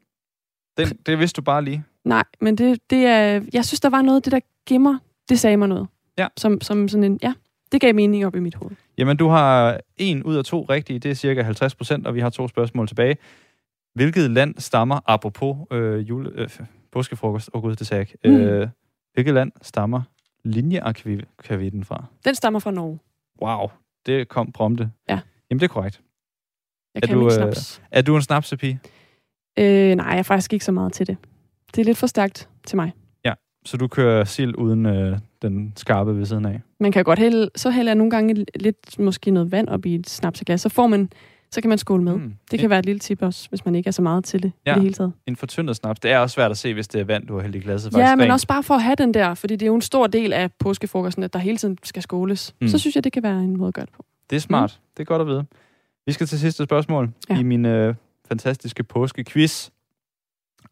Den, 0.76 0.88
det 1.06 1.18
vidste 1.18 1.36
du 1.36 1.44
bare 1.44 1.64
lige. 1.64 1.84
Nej, 2.04 2.24
men 2.40 2.58
det, 2.58 2.90
det 2.90 3.06
er... 3.06 3.44
Jeg 3.52 3.64
synes, 3.64 3.80
der 3.80 3.90
var 3.90 4.02
noget 4.02 4.24
det 4.24 4.32
der 4.32 4.40
gemmer. 4.66 4.98
Det 5.28 5.40
sagde 5.40 5.56
mig 5.56 5.68
noget. 5.68 5.88
Ja. 6.18 6.28
Som, 6.36 6.60
som 6.60 6.88
sådan 6.88 7.04
en... 7.04 7.18
Ja, 7.22 7.34
det 7.72 7.80
gav 7.80 7.94
mening 7.94 8.26
op 8.26 8.36
i 8.36 8.40
mit 8.40 8.54
hoved. 8.54 8.76
Jamen, 8.98 9.16
du 9.16 9.28
har 9.28 9.80
en 9.96 10.22
ud 10.22 10.36
af 10.36 10.44
to 10.44 10.62
rigtige. 10.62 10.98
Det 10.98 11.10
er 11.10 11.14
cirka 11.14 11.42
50 11.42 11.74
procent, 11.74 12.06
og 12.06 12.14
vi 12.14 12.20
har 12.20 12.30
to 12.30 12.48
spørgsmål 12.48 12.88
tilbage. 12.88 13.16
Hvilket 13.94 14.30
land 14.30 14.54
stammer, 14.58 15.00
apropos 15.06 15.56
øh, 15.70 16.08
jule, 16.08 16.30
øh, 16.34 16.48
påskefrokost, 16.92 17.50
åh 17.54 17.58
oh, 17.58 17.62
gud, 17.62 17.76
det 17.76 17.86
sagde 17.86 17.98
jeg 17.98 18.24
ikke. 18.24 18.38
Mm. 18.38 18.46
Øh, 18.46 18.68
hvilket 19.14 19.34
land 19.34 19.52
stammer 19.62 20.02
linjeakvavitten 20.44 21.84
fra? 21.84 22.04
Den 22.24 22.34
stammer 22.34 22.60
fra 22.60 22.70
Norge. 22.70 22.98
Wow, 23.42 23.68
det 24.06 24.28
kom 24.28 24.52
prompte. 24.52 24.90
Ja. 25.08 25.20
Jamen, 25.50 25.60
det 25.60 25.64
er 25.64 25.72
korrekt. 25.72 26.00
Jeg 26.94 27.02
Er 27.02 27.06
kan 27.06 27.16
du, 27.16 27.30
ikke 27.30 27.34
øh, 27.34 27.52
snaps. 27.52 27.82
Er 27.90 28.02
du 28.02 28.16
en 28.16 28.22
snapsepige? 28.22 28.80
Øh, 29.58 29.94
nej, 29.94 30.06
jeg 30.06 30.18
er 30.18 30.22
faktisk 30.22 30.52
ikke 30.52 30.64
så 30.64 30.72
meget 30.72 30.92
til 30.92 31.06
det. 31.06 31.16
Det 31.74 31.80
er 31.80 31.84
lidt 31.84 31.98
for 31.98 32.06
stærkt 32.06 32.48
til 32.66 32.76
mig. 32.76 32.92
Så 33.68 33.76
du 33.76 33.88
kører 33.88 34.24
sild 34.24 34.54
uden 34.58 34.86
øh, 34.86 35.18
den 35.42 35.72
skarpe 35.76 36.16
ved 36.18 36.26
siden 36.26 36.44
af? 36.44 36.60
Man 36.80 36.92
kan 36.92 37.04
godt 37.04 37.18
hælde, 37.18 37.50
så 37.56 37.70
hælder 37.70 37.90
jeg 37.90 37.96
nogle 37.96 38.10
gange 38.10 38.46
lidt, 38.54 38.98
måske 38.98 39.30
noget 39.30 39.52
vand 39.52 39.68
op 39.68 39.86
i 39.86 39.94
et 39.94 40.08
snapseglas, 40.08 40.60
så 40.60 40.68
får 40.68 40.86
man, 40.86 41.10
så 41.50 41.60
kan 41.60 41.68
man 41.68 41.78
skåle 41.78 42.02
med. 42.04 42.12
Mm. 42.16 42.34
Det 42.50 42.58
kan 42.58 42.70
være 42.70 42.78
et 42.78 42.86
lille 42.86 42.98
tip 42.98 43.22
også, 43.22 43.48
hvis 43.48 43.64
man 43.64 43.74
ikke 43.74 43.88
er 43.88 43.92
så 43.92 44.02
meget 44.02 44.24
til 44.24 44.42
det 44.42 44.52
Ja. 44.66 44.72
i 44.72 44.74
det 44.74 44.82
hele 44.82 44.94
taget. 44.94 45.12
En 45.26 45.36
fortyndet 45.36 45.76
snaps. 45.76 46.00
Det 46.00 46.10
er 46.10 46.18
også 46.18 46.34
svært 46.34 46.50
at 46.50 46.58
se, 46.58 46.74
hvis 46.74 46.88
det 46.88 47.00
er 47.00 47.04
vand, 47.04 47.26
du 47.26 47.34
har 47.34 47.42
hældt 47.42 47.56
i 47.56 47.58
glasset. 47.58 47.92
Ja, 47.96 48.16
men 48.16 48.22
rent. 48.22 48.32
også 48.32 48.46
bare 48.46 48.62
for 48.62 48.74
at 48.74 48.82
have 48.82 48.94
den 48.96 49.14
der, 49.14 49.34
fordi 49.34 49.56
det 49.56 49.62
er 49.62 49.66
jo 49.66 49.74
en 49.74 49.80
stor 49.82 50.06
del 50.06 50.32
af 50.32 50.52
påskefrokosten, 50.52 51.22
at 51.22 51.32
der 51.32 51.38
hele 51.38 51.56
tiden 51.56 51.78
skal 51.82 52.02
skåles. 52.02 52.54
Mm. 52.60 52.68
Så 52.68 52.78
synes 52.78 52.94
jeg, 52.94 53.04
det 53.04 53.12
kan 53.12 53.22
være 53.22 53.38
en 53.40 53.56
måde 53.56 53.68
at 53.68 53.74
gøre 53.74 53.86
det 53.86 53.94
på. 53.94 54.04
Det 54.30 54.36
er 54.36 54.40
smart. 54.40 54.78
Mm. 54.80 54.90
Det 54.96 55.00
er 55.02 55.04
godt 55.04 55.20
at 55.22 55.28
vide. 55.28 55.44
Vi 56.06 56.12
skal 56.12 56.26
til 56.26 56.38
sidste 56.38 56.64
spørgsmål 56.64 57.10
ja. 57.28 57.34
Ja. 57.34 57.40
i 57.40 57.42
min 57.42 57.64
øh, 57.66 57.94
fantastiske 58.28 58.84
påskequiz. 58.84 59.70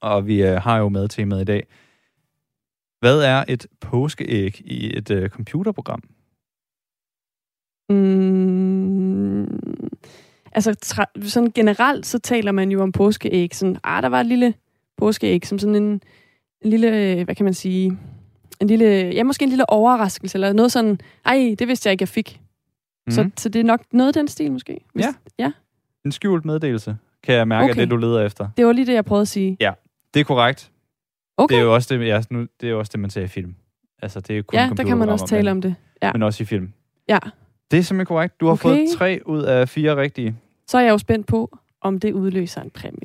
Og 0.00 0.26
vi 0.26 0.42
øh, 0.42 0.60
har 0.60 0.78
jo 0.78 0.88
med 0.88 1.08
temaet 1.08 1.40
i 1.40 1.44
dag. 1.44 1.66
Hvad 3.00 3.20
er 3.20 3.44
et 3.48 3.66
påskeæg 3.80 4.60
i 4.64 4.96
et 4.98 5.10
øh, 5.10 5.28
computerprogram? 5.28 6.02
Mm, 7.90 9.60
altså, 10.52 10.76
tra- 10.84 11.28
sådan 11.28 11.50
generelt, 11.54 12.06
så 12.06 12.18
taler 12.18 12.52
man 12.52 12.70
jo 12.70 12.82
om 12.82 12.92
påskeæg. 12.92 13.54
Sådan, 13.54 13.76
ah, 13.84 14.02
der 14.02 14.08
var 14.08 14.20
et 14.20 14.26
lille 14.26 14.54
påskeæg, 14.96 15.46
som 15.46 15.58
sådan 15.58 15.74
en, 15.74 16.00
en 16.62 16.70
lille, 16.70 17.12
øh, 17.12 17.24
hvad 17.24 17.34
kan 17.34 17.44
man 17.44 17.54
sige, 17.54 17.98
en 18.60 18.66
lille, 18.66 18.86
ja, 19.14 19.22
måske 19.22 19.42
en 19.42 19.48
lille 19.48 19.70
overraskelse, 19.70 20.36
eller 20.36 20.52
noget 20.52 20.72
sådan, 20.72 21.00
ej, 21.26 21.54
det 21.58 21.68
vidste 21.68 21.86
jeg 21.86 21.92
ikke, 21.92 22.02
jeg 22.02 22.08
fik. 22.08 22.40
Mm. 23.06 23.12
Så, 23.12 23.30
så 23.36 23.48
det 23.48 23.60
er 23.60 23.64
nok 23.64 23.80
noget 23.92 24.08
af 24.08 24.14
den 24.14 24.28
stil, 24.28 24.52
måske. 24.52 24.80
Hvis, 24.94 25.04
Ja. 25.04 25.14
ja. 25.38 25.52
En 26.04 26.12
skjult 26.12 26.44
meddelelse, 26.44 26.96
kan 27.22 27.34
jeg 27.34 27.48
mærke, 27.48 27.64
okay. 27.64 27.70
At 27.70 27.76
det, 27.76 27.90
du 27.90 27.96
leder 27.96 28.20
efter. 28.26 28.48
Det 28.56 28.66
var 28.66 28.72
lige 28.72 28.86
det, 28.86 28.92
jeg 28.94 29.04
prøvede 29.04 29.22
at 29.22 29.28
sige. 29.28 29.56
Det 30.14 30.20
er 30.20 30.24
korrekt. 30.24 30.70
Okay. 31.36 31.54
Det 31.54 31.60
er 31.60 31.64
jo 31.64 31.74
også 31.74 31.94
det, 31.98 32.06
ja, 32.06 32.22
nu, 32.30 32.40
det 32.60 32.66
er 32.66 32.70
jo 32.70 32.78
også 32.78 32.90
det 32.92 33.00
man 33.00 33.10
ser 33.10 33.22
i 33.22 33.26
film. 33.28 33.54
Altså, 34.02 34.20
det 34.20 34.38
er 34.38 34.42
kun 34.42 34.58
ja, 34.58 34.70
der 34.76 34.84
kan 34.84 34.96
man 34.98 35.08
også 35.08 35.26
tale 35.26 35.50
om 35.50 35.62
det. 35.62 35.74
Ja. 36.02 36.12
Men 36.12 36.22
også 36.22 36.42
i 36.42 36.46
film. 36.46 36.72
ja. 37.08 37.18
Det 37.70 37.78
er 37.78 37.82
simpelthen 37.82 38.06
korrekt. 38.06 38.40
Du 38.40 38.46
har 38.46 38.52
Okay. 38.52 38.62
fået 38.62 38.86
tre 38.98 39.20
ud 39.26 39.42
af 39.42 39.68
fire 39.68 39.96
rigtige. 39.96 40.36
Så 40.66 40.78
er 40.78 40.82
jeg 40.82 40.90
jo 40.90 40.98
spændt 40.98 41.26
på, 41.26 41.58
om 41.80 42.00
det 42.00 42.12
udløser 42.12 42.60
en 42.62 42.70
præmie. 42.70 43.00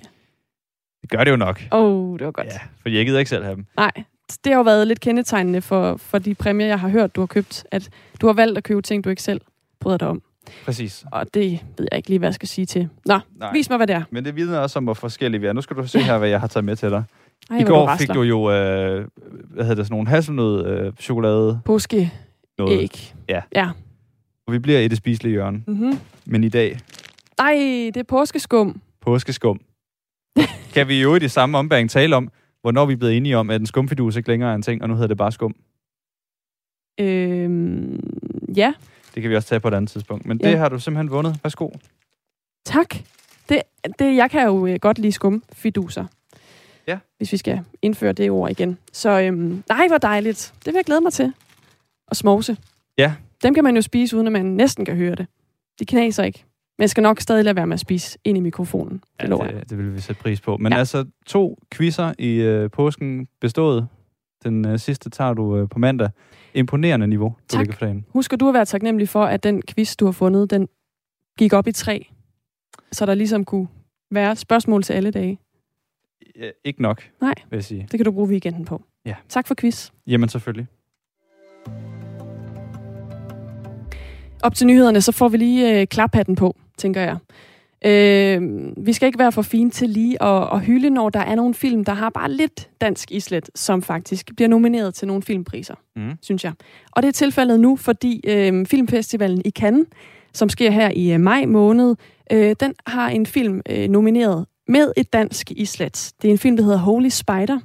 Det 1.02 1.10
gør 1.10 1.24
det 1.24 1.32
jo 1.32 1.36
nok. 1.36 1.62
Åh, 1.72 1.84
oh, 1.84 2.20
det 2.20 2.26
var 2.26 2.32
godt. 2.32 2.48
Ja, 2.48 2.60
for 2.82 2.90
jeg 2.90 3.06
gider 3.06 3.20
ikke 3.20 3.30
selv 3.30 3.44
have 3.44 3.56
dem. 3.56 3.66
Nej, 3.78 3.92
det 4.44 4.52
har 4.52 4.56
jo 4.60 4.62
været 4.62 4.88
lidt 4.88 5.00
kendetegnende 5.00 5.62
for, 5.62 5.98
for 5.98 6.18
de 6.20 6.36
præmier, 6.36 6.68
jeg 6.68 6.80
har 6.80 6.90
hørt, 6.90 7.16
du 7.16 7.22
har 7.22 7.26
købt, 7.26 7.64
at 7.72 7.90
du 8.22 8.26
har 8.28 8.34
valgt 8.34 8.58
at 8.58 8.64
købe 8.64 8.82
ting, 8.82 9.04
du 9.04 9.10
ikke 9.10 9.22
selv 9.22 9.42
bryder 9.80 9.98
dig 9.98 10.08
om. 10.08 10.22
Præcis. 10.66 11.06
Og 11.12 11.34
det 11.34 11.60
ved 11.78 11.88
jeg 11.92 11.98
ikke 11.98 12.10
lige, 12.10 12.20
hvad 12.20 12.28
jeg 12.30 12.36
skal 12.36 12.50
sige 12.50 12.66
til. 12.66 12.90
Nå, 13.06 13.20
Nej. 13.36 13.52
vis 13.54 13.70
mig, 13.70 13.78
hvad 13.78 13.88
det 13.88 13.96
er. 13.96 14.04
Men 14.12 14.26
det 14.26 14.36
vidner 14.36 14.60
også 14.60 14.80
om, 14.80 14.84
hvor 14.84 14.94
forskellige 14.94 15.42
vi 15.42 15.48
er. 15.48 15.54
Nu 15.54 15.62
skal 15.62 15.78
du 15.78 15.88
se 15.88 16.00
her, 16.00 16.18
hvad 16.18 16.30
jeg 16.30 16.40
har 16.40 16.48
taget 16.48 16.66
med 16.66 16.76
til 16.76 16.90
dig. 16.90 17.04
Ej, 17.50 17.58
I 17.58 17.64
går 17.64 17.96
fik 18.00 18.10
du 18.10 18.22
jo, 18.22 18.52
øh, 18.52 19.08
hvad 19.50 19.64
hedder 19.66 19.76
det, 19.76 19.86
sådan 19.86 19.94
nogle 19.94 20.08
hasselnød 20.08 20.66
øh, 20.68 20.94
chokolade 21.00 21.60
Påske 21.66 22.12
noget. 22.58 22.80
æg. 22.82 23.16
Ja. 23.30 23.42
Ja. 23.56 23.70
Og 24.48 24.54
vi 24.54 24.60
bliver 24.60 24.80
i 24.80 24.88
det 24.88 24.98
spiselige 24.98 25.32
hjørne. 25.32 25.64
Mm-hmm. 25.68 26.00
Men 26.26 26.44
i 26.44 26.50
dag, 26.50 26.80
Ej, 27.40 27.54
det 27.94 27.98
er 27.98 28.04
påskeskum. 28.04 28.82
påskeskum. 29.02 29.60
kan 30.74 30.88
vi 30.88 31.02
jo 31.02 31.16
i 31.16 31.20
det 31.20 31.32
samme 31.32 31.58
ombæring 31.58 31.90
tale 31.90 32.16
om, 32.16 32.30
hvornår 32.62 32.86
vi 32.86 32.94
er 32.94 32.98
blevet 32.98 33.18
enige 33.18 33.38
om, 33.38 33.50
at 33.50 33.62
en 33.62 33.66
skumfidus 33.68 34.16
ikke 34.16 34.30
længere 34.30 34.52
er 34.52 34.56
en 34.56 34.62
ting, 34.62 34.82
og 34.82 34.90
nu 34.90 34.96
hedder 34.96 35.08
det 35.08 35.18
bare 35.18 35.32
skum. 35.32 35.56
Øhm, 37.00 38.00
ja, 38.56 38.74
Det 39.16 39.22
kan 39.22 39.30
vi 39.32 39.36
også 39.36 39.48
tage 39.50 39.60
på 39.60 39.68
et 39.68 39.74
andet 39.74 39.90
tidspunkt. 39.92 40.26
Men 40.26 40.40
Ja. 40.44 40.50
det 40.50 40.58
har 40.58 40.70
du 40.70 40.80
simpelthen 40.80 41.12
vundet. 41.12 41.40
Værsgo. 41.44 41.70
tak. 42.66 42.96
Det, 43.50 43.62
det, 44.00 44.16
jeg 44.16 44.32
kan 44.32 44.46
jo 44.48 44.68
øh, 44.68 44.76
godt 44.82 45.00
lide 45.00 45.12
skumfiduser. 45.12 46.06
Ja. 46.88 47.00
Hvis 47.18 47.32
vi 47.32 47.38
skal 47.38 47.62
indføre 47.82 48.14
det 48.14 48.32
ord 48.32 48.52
igen. 48.52 48.78
Så 48.94 49.22
øhm, 49.22 49.64
nej, 49.70 49.88
hvor 49.88 49.98
dejligt. 49.98 50.54
Det 50.60 50.66
vil 50.66 50.76
jeg 50.76 50.86
glæde 50.86 51.02
mig 51.02 51.14
til. 51.14 51.34
Og 52.08 52.16
smovse. 52.16 52.58
Ja. 52.98 53.14
Dem 53.44 53.54
kan 53.54 53.64
man 53.64 53.76
jo 53.76 53.82
spise, 53.82 54.16
uden 54.16 54.28
at 54.28 54.34
man 54.34 54.46
næsten 54.46 54.86
kan 54.86 54.96
høre 54.96 55.16
det. 55.16 55.28
De 55.80 55.86
knaser 55.86 56.24
ikke. 56.24 56.44
Men 56.78 56.84
jeg 56.84 56.90
skal 56.90 57.04
nok 57.04 57.20
stadig 57.20 57.44
lade 57.44 57.56
være 57.56 57.68
med 57.68 57.74
at 57.74 57.80
spise 57.80 58.18
ind 58.24 58.38
i 58.38 58.42
mikrofonen. 58.42 59.04
Det 59.22 59.30
lover 59.30 59.46
jeg. 59.46 59.54
det, 59.56 59.70
det 59.70 59.78
vil 59.78 59.94
vi 59.96 60.00
sætte 60.02 60.22
pris 60.22 60.42
på. 60.42 60.58
Men 60.58 60.72
Ja. 60.72 60.76
ja. 60.76 60.80
altså, 60.80 61.06
to 61.26 61.60
quizzer 61.74 62.14
i 62.20 62.34
øh, 62.36 62.70
påsken 62.72 63.28
bestået. 63.42 63.88
Den 64.44 64.66
øh, 64.68 64.80
sidste 64.80 65.10
tager 65.10 65.34
du 65.34 65.58
øh, 65.58 65.70
på 65.70 65.80
mandag. 65.80 66.10
Imponerende 66.54 67.08
niveau, 67.08 67.30
du 67.30 67.36
Tak. 67.48 67.60
ligger 67.60 67.74
for 67.74 67.86
dagen. 67.86 68.06
Husker 68.10 68.38
du 68.38 68.48
at 68.48 68.54
være 68.54 68.66
taknemmelig 68.66 69.10
for, 69.10 69.24
at 69.26 69.44
den 69.44 69.62
quiz, 69.70 69.96
du 69.96 70.06
har 70.06 70.12
fundet, 70.12 70.50
den 70.50 70.68
gik 71.38 71.54
op 71.54 71.68
i 71.68 71.72
tre? 71.72 72.08
Så 72.92 73.06
der 73.06 73.14
ligesom 73.16 73.46
kunne 73.46 73.68
være 74.12 74.36
spørgsmål 74.36 74.84
til 74.84 74.94
alle 74.94 75.12
dage. 75.12 75.40
Ikke 76.66 76.82
nok, 76.82 77.04
Nej. 77.22 77.34
vil 77.50 77.58
jeg 77.58 77.64
sige. 77.64 77.88
Det 77.92 77.98
kan 78.00 78.06
du 78.06 78.12
bruge 78.12 78.30
weekenden 78.30 78.66
på. 78.66 78.82
Ja. 79.06 79.16
Tak 79.30 79.48
for 79.48 79.56
quiz. 79.56 79.90
Jamen 80.08 80.30
selvfølgelig. 80.30 80.68
Op 84.44 84.56
til 84.56 84.68
nyhederne, 84.68 85.02
så 85.02 85.12
får 85.12 85.30
vi 85.30 85.38
lige 85.38 85.80
øh, 85.82 85.88
klaphatten 85.88 86.36
på, 86.36 86.56
tænker 86.78 87.02
jeg. 87.02 87.18
Øh, 87.86 88.42
vi 88.86 88.94
skal 88.94 89.08
ikke 89.08 89.20
være 89.20 89.32
for 89.32 89.42
fine 89.42 89.70
til 89.70 89.90
lige 89.90 90.24
at, 90.24 90.50
at 90.54 90.62
hylde, 90.62 90.90
når 90.90 91.10
der 91.10 91.20
er 91.20 91.36
nogle 91.36 91.54
film, 91.54 91.86
der 91.86 91.94
har 91.94 92.10
bare 92.10 92.32
lidt 92.32 92.70
dansk 92.82 93.12
islet, 93.12 93.50
som 93.56 93.82
faktisk 93.82 94.32
bliver 94.36 94.50
nomineret 94.50 94.94
til 94.94 95.08
nogle 95.08 95.24
filmpriser, 95.24 95.76
Mm. 95.96 96.12
synes 96.22 96.44
jeg. 96.44 96.54
Og 96.92 97.02
det 97.04 97.08
er 97.08 97.14
tilfældet 97.14 97.60
nu, 97.60 97.76
fordi 97.76 98.22
øh, 98.28 98.66
Filmfestivalen 98.66 99.42
i 99.46 99.50
Cannes, 99.52 99.88
som 100.34 100.50
sker 100.50 100.72
her 100.72 100.90
i 100.96 101.14
øh, 101.14 101.20
maj 101.20 101.46
måned, 101.46 101.96
øh, 102.32 102.56
den 102.60 102.74
har 102.88 103.10
en 103.10 103.26
film 103.26 103.62
øh, 103.70 103.90
nomineret 103.90 104.46
med 104.68 104.94
et 104.98 105.14
dansk 105.14 105.52
islet. 105.52 106.12
Det 106.22 106.28
er 106.28 106.32
en 106.32 106.38
film, 106.38 106.58
der 106.58 106.64
hedder 106.64 106.78
Holy 106.78 107.10
Spider. 107.10 107.60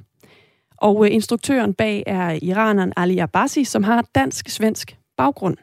Og 0.77 1.05
øh, 1.05 1.13
instruktøren 1.13 1.73
bag 1.73 2.03
er 2.05 2.39
iraneren 2.41 2.93
Ali 2.97 3.17
Abbasi, 3.17 3.63
som 3.63 3.83
har 3.83 4.05
dansk-svensk 4.15 4.97
baggrund. 5.17 5.57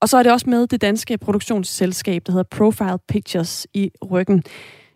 Og 0.00 0.08
så 0.08 0.18
er 0.18 0.22
det 0.22 0.32
også 0.32 0.50
med 0.50 0.66
det 0.66 0.80
danske 0.80 1.18
produktionsselskab, 1.18 2.22
der 2.26 2.32
hedder 2.32 2.56
Profile 2.56 2.98
Pictures 3.08 3.66
i 3.74 3.90
ryggen. 4.10 4.42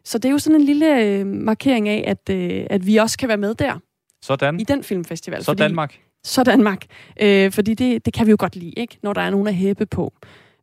Så 0.04 0.18
det 0.18 0.28
er 0.28 0.32
jo 0.32 0.38
sådan 0.38 0.60
en 0.60 0.66
lille 0.66 1.00
øh, 1.00 1.26
markering 1.26 1.88
af, 1.88 2.04
at, 2.06 2.34
øh, 2.34 2.66
at 2.70 2.86
vi 2.86 2.96
også 2.96 3.18
kan 3.18 3.28
være 3.28 3.36
med 3.36 3.54
der, 3.54 3.78
Sådan. 4.22 4.60
i 4.60 4.64
den 4.64 4.84
filmfestival. 4.84 5.44
Så 5.44 5.54
Danmark. 5.54 5.98
Så 6.24 6.44
Danmark. 6.44 6.84
Øh, 7.20 7.52
fordi 7.52 7.74
det, 7.74 8.06
det 8.06 8.14
kan 8.14 8.26
vi 8.26 8.30
jo 8.30 8.36
godt 8.38 8.56
lide, 8.56 8.72
ikke? 8.76 8.98
når 9.02 9.12
der 9.12 9.20
er 9.20 9.30
nogen 9.30 9.46
at 9.46 9.54
hæppe 9.54 9.86
på. 9.86 10.12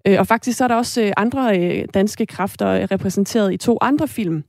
Øh, 0.07 0.19
og 0.19 0.27
faktisk 0.27 0.57
så 0.57 0.63
er 0.63 0.67
der 0.67 0.75
også 0.75 1.01
øh, 1.01 1.11
andre 1.17 1.59
øh, 1.59 1.85
danske 1.93 2.25
kræfter 2.25 2.91
repræsenteret 2.91 3.53
i 3.53 3.57
to 3.57 3.77
andre 3.81 4.07
film, 4.07 4.43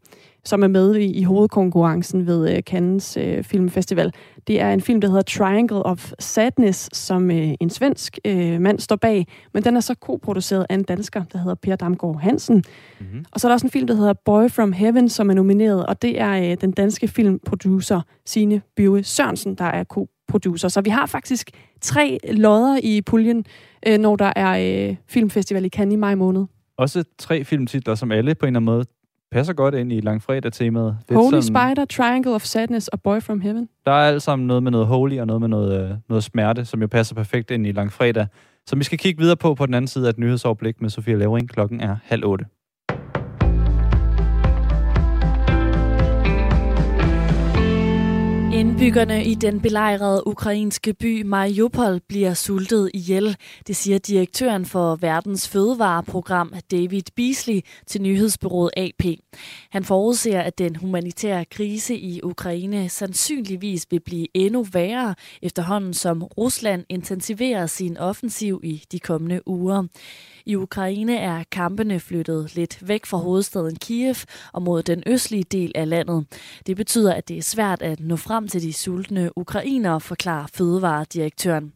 som 0.44 0.62
er 0.62 0.68
med 0.68 0.96
i, 0.96 1.04
i 1.04 1.22
hovedkonkurrencen 1.22 2.26
ved 2.26 2.56
øh, 2.56 2.62
Cannes 2.62 3.16
øh, 3.16 3.44
Filmfestival. 3.44 4.12
Det 4.46 4.60
er 4.60 4.72
en 4.72 4.80
film, 4.80 5.00
der 5.00 5.08
hedder 5.08 5.22
Triangle 5.22 5.82
of 5.82 6.12
Sadness, 6.18 6.96
som 6.96 7.30
øh, 7.30 7.54
en 7.60 7.70
svensk 7.70 8.18
øh, 8.24 8.60
mand 8.60 8.78
står 8.78 8.96
bag, 8.96 9.26
men 9.54 9.64
den 9.64 9.76
er 9.76 9.80
så 9.80 9.94
koproduceret 9.94 10.66
af 10.68 10.74
en 10.74 10.82
dansker, 10.82 11.24
der 11.32 11.38
hedder 11.38 11.54
Per 11.54 11.76
Damgaard 11.76 12.20
Hansen. 12.20 12.64
Mm-hmm. 13.00 13.24
Og 13.32 13.40
så 13.40 13.46
er 13.46 13.48
der 13.48 13.54
også 13.54 13.66
en 13.66 13.70
film, 13.70 13.86
der 13.86 13.94
hedder 13.94 14.12
Boy 14.24 14.50
from 14.50 14.72
Heaven, 14.72 15.08
som 15.08 15.30
er 15.30 15.34
nomineret, 15.34 15.86
og 15.86 16.02
det 16.02 16.20
er 16.20 16.50
øh, 16.50 16.56
den 16.60 16.72
danske 16.72 17.08
filmproducer 17.08 18.00
Signe 18.26 18.62
Bjøve 18.76 19.02
Sørensen, 19.02 19.54
der 19.54 19.64
er 19.64 19.84
co-producer. 19.84 20.68
Så 20.68 20.80
vi 20.80 20.90
har 20.90 21.06
faktisk 21.06 21.50
tre 21.80 22.18
lodder 22.32 22.78
i 22.82 23.00
puljen, 23.00 23.44
øh, 23.86 23.98
når 23.98 24.16
der 24.16 24.32
er 24.36 24.88
øh, 24.88 24.96
filmfestival 25.08 25.64
i 25.64 25.68
Cannes 25.68 25.94
i 25.94 25.96
maj 25.96 26.14
måned. 26.14 26.44
Også 26.76 27.04
tre 27.18 27.44
filmtitler, 27.44 27.94
som 27.94 28.12
alle 28.12 28.34
på 28.34 28.46
en 28.46 28.48
eller 28.48 28.58
anden 28.60 28.64
måde 28.64 28.84
passer 29.32 29.52
godt 29.52 29.74
ind 29.74 29.92
i 29.92 30.00
langfredag-temaet. 30.00 30.96
Er 31.08 31.14
Holy 31.14 31.24
sådan- 31.30 31.42
Spider, 31.42 31.84
Triangle 31.84 32.34
of 32.34 32.42
Sadness 32.42 32.88
og 32.88 33.02
Boy 33.02 33.20
from 33.20 33.40
Heaven. 33.40 33.68
Der 33.86 33.92
er 33.92 34.08
alt 34.08 34.22
sammen 34.22 34.46
noget 34.46 34.62
med 34.62 34.70
noget 34.70 34.86
holy 34.86 35.18
og 35.20 35.26
noget 35.26 35.40
med 35.40 35.48
noget, 35.48 35.84
øh, 35.90 35.90
noget 36.08 36.24
smerte, 36.24 36.64
som 36.64 36.80
jo 36.80 36.86
passer 36.86 37.14
perfekt 37.14 37.50
ind 37.50 37.66
i 37.66 37.72
langfredag. 37.72 38.26
Som 38.66 38.78
vi 38.78 38.84
skal 38.84 38.98
kigge 38.98 39.20
videre 39.20 39.36
på 39.36 39.54
på 39.54 39.66
den 39.66 39.74
anden 39.74 39.88
side 39.88 40.06
af 40.06 40.10
et 40.10 40.18
nyhedsoverblik 40.18 40.80
med 40.80 40.90
Sofia 40.90 41.14
Levering. 41.14 41.48
Klokken 41.48 41.80
er 41.80 41.96
halv 42.04 42.24
otte. 42.26 42.44
Indbyggerne 48.82 49.24
i 49.24 49.34
den 49.34 49.60
belejrede 49.60 50.26
ukrainske 50.26 50.92
by 50.92 51.22
Mariupol 51.22 52.00
bliver 52.08 52.34
sultet 52.34 52.90
ihjel. 52.94 53.36
Det 53.66 53.76
siger 53.76 53.98
direktøren 53.98 54.66
for 54.66 54.96
verdens 54.96 55.48
fødevareprogram 55.48 56.52
David 56.70 57.02
Beasley 57.16 57.60
til 57.86 58.02
nyhedsbyrået 58.02 58.70
AP. 58.76 59.04
Han 59.70 59.84
forudser, 59.84 60.40
at 60.40 60.58
den 60.58 60.76
humanitære 60.76 61.44
krise 61.44 61.96
i 61.96 62.20
Ukraine 62.22 62.88
sandsynligvis 62.88 63.86
vil 63.90 64.00
blive 64.00 64.26
endnu 64.34 64.62
værre 64.72 65.14
efterhånden 65.42 65.94
som 65.94 66.22
Rusland 66.22 66.84
intensiverer 66.88 67.66
sin 67.66 67.96
offensiv 67.98 68.60
i 68.64 68.84
de 68.92 68.98
kommende 68.98 69.48
uger. 69.48 69.86
I 70.46 70.56
Ukraine 70.56 71.16
er 71.16 71.44
kampene 71.50 72.00
flyttet 72.00 72.54
lidt 72.56 72.88
væk 72.88 73.06
fra 73.06 73.18
hovedstaden 73.18 73.76
Kiev 73.76 74.14
og 74.52 74.62
mod 74.62 74.82
den 74.82 75.02
østlige 75.06 75.42
del 75.42 75.72
af 75.74 75.88
landet. 75.88 76.26
Det 76.66 76.76
betyder, 76.76 77.14
at 77.14 77.28
det 77.28 77.38
er 77.38 77.42
svært 77.42 77.82
at 77.82 78.00
nå 78.00 78.16
frem 78.16 78.48
til 78.48 78.62
de 78.62 78.72
sultne 78.72 79.38
ukrainere, 79.38 80.00
forklarer 80.00 80.46
fødevaredirektøren. 80.54 81.72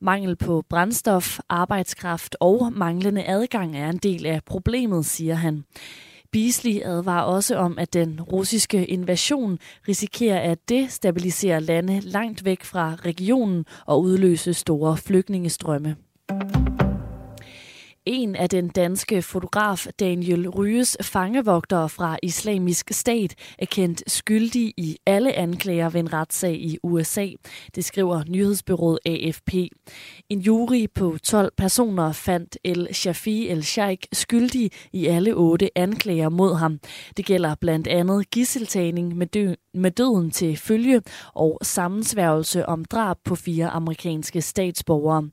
Mangel 0.00 0.36
på 0.36 0.64
brændstof, 0.68 1.38
arbejdskraft 1.48 2.36
og 2.40 2.72
manglende 2.72 3.24
adgang 3.26 3.76
er 3.76 3.90
en 3.90 3.98
del 3.98 4.26
af 4.26 4.40
problemet, 4.44 5.06
siger 5.06 5.34
han. 5.34 5.64
Beasley 6.32 6.80
advarer 6.84 7.22
også 7.22 7.56
om, 7.56 7.78
at 7.78 7.92
den 7.92 8.20
russiske 8.20 8.86
invasion 8.86 9.58
risikerer 9.88 10.50
at 10.50 10.68
destabilisere 10.68 11.60
lande 11.60 12.00
langt 12.00 12.44
væk 12.44 12.64
fra 12.64 12.94
regionen 13.04 13.64
og 13.86 14.02
udløse 14.02 14.54
store 14.54 14.96
flygtningestrømme. 14.96 15.96
En 18.06 18.36
af 18.36 18.48
den 18.48 18.68
danske 18.68 19.22
fotograf 19.22 19.86
Daniel 20.00 20.48
Ryges 20.48 20.96
fangevogtere 21.02 21.88
fra 21.88 22.18
islamisk 22.22 22.90
stat 22.90 23.34
er 23.58 23.66
kendt 23.66 24.02
skyldig 24.06 24.74
i 24.76 24.96
alle 25.06 25.32
anklager 25.32 25.90
ved 25.90 26.00
en 26.00 26.12
retssag 26.12 26.54
i 26.54 26.78
USA. 26.82 27.28
Det 27.74 27.84
skriver 27.84 28.22
nyhedsbyrået 28.28 28.98
AFP. 29.06 29.54
En 30.28 30.40
jury 30.40 30.86
på 30.94 31.16
12 31.22 31.52
personer 31.56 32.12
fandt 32.12 32.58
El 32.64 32.88
Shafi 32.92 33.48
El 33.48 33.64
Sheikh 33.64 34.02
skyldig 34.12 34.70
i 34.92 35.06
alle 35.06 35.34
otte 35.34 35.78
anklager 35.78 36.28
mod 36.28 36.54
ham. 36.54 36.78
Det 37.16 37.26
gælder 37.26 37.54
blandt 37.60 37.86
andet 37.86 38.30
gisseltagning 38.30 39.16
med, 39.16 39.26
dø- 39.26 39.54
med 39.74 39.90
døden 39.90 40.30
til 40.30 40.56
følge 40.56 41.02
og 41.34 41.58
sammensværgelse 41.62 42.66
om 42.66 42.84
drab 42.84 43.16
på 43.24 43.34
fire 43.34 43.68
amerikanske 43.68 44.42
statsborgere. 44.42 45.28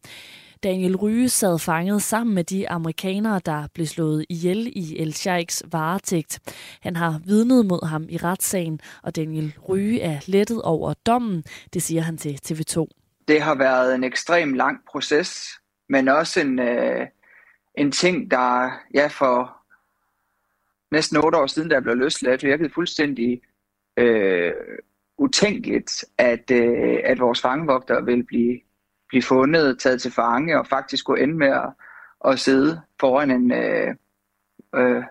Daniel 0.64 0.96
Ryge 0.96 1.30
sad 1.30 1.60
fanget 1.60 2.02
sammen 2.02 2.36
med 2.36 2.44
de 2.44 2.70
amerikanere, 2.70 3.42
der 3.46 3.68
blev 3.74 3.86
slået 3.86 4.26
ihjel 4.30 4.68
i 4.76 5.00
El 5.00 5.14
Sheiks 5.14 5.64
varetægt. 5.72 6.40
Han 6.82 6.96
har 6.96 7.22
vidnet 7.26 7.66
mod 7.66 7.88
ham 7.88 8.06
i 8.10 8.18
retssagen, 8.18 8.80
og 9.04 9.16
Daniel 9.16 9.56
Ryge 9.70 10.02
er 10.02 10.20
lettet 10.26 10.62
over 10.62 10.94
dommen, 10.94 11.44
det 11.74 11.82
siger 11.82 12.02
han 12.02 12.18
til 12.18 12.40
TV2. 12.46 12.86
Det 13.28 13.42
har 13.42 13.56
været 13.56 13.96
en 13.96 14.04
ekstrem 14.04 14.54
lang 14.54 14.80
proces, 14.92 15.50
men 15.90 16.08
også 16.08 16.42
en, 16.42 16.60
øh, 16.60 17.08
en 17.76 17.92
ting, 17.92 18.32
der 18.32 18.72
ja, 18.94 19.08
for 19.08 19.58
næsten 20.92 21.18
otte 21.18 21.38
år 21.38 21.48
siden, 21.48 21.70
der 21.70 21.80
blev 21.82 21.96
løsladt, 21.96 22.44
virkede 22.44 22.70
fuldstændig 22.70 23.42
øh, 23.98 24.54
utænkeligt, 25.18 26.06
at, 26.18 26.52
øh, 26.52 27.00
at 27.04 27.20
vores 27.20 27.42
fangevogter 27.42 28.02
vil 28.02 28.24
blive 28.24 28.60
blive 29.10 29.24
fundet, 29.24 29.80
taget 29.80 30.02
til 30.02 30.12
fange 30.12 30.60
og 30.60 30.68
faktisk 30.68 31.06
gå 31.06 31.16
ende 31.16 31.36
med 31.36 31.48
at, 31.48 31.70
at 32.26 32.40
sidde 32.40 32.82
foran 33.00 33.32
en, 33.32 33.52
øh, 33.52 33.96
øh, 34.76 35.04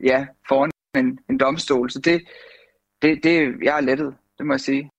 ja, 0.00 0.26
foran 0.48 0.70
en, 0.96 1.18
en 1.30 1.38
domstol. 1.38 1.90
Så 1.90 1.98
det, 1.98 2.22
det, 3.02 3.24
det, 3.24 3.54
jeg 3.62 3.76
er 3.76 3.80
lettet, 3.80 4.14
det 4.38 4.46
må 4.46 4.52
jeg 4.52 4.60
sige. 4.60 4.90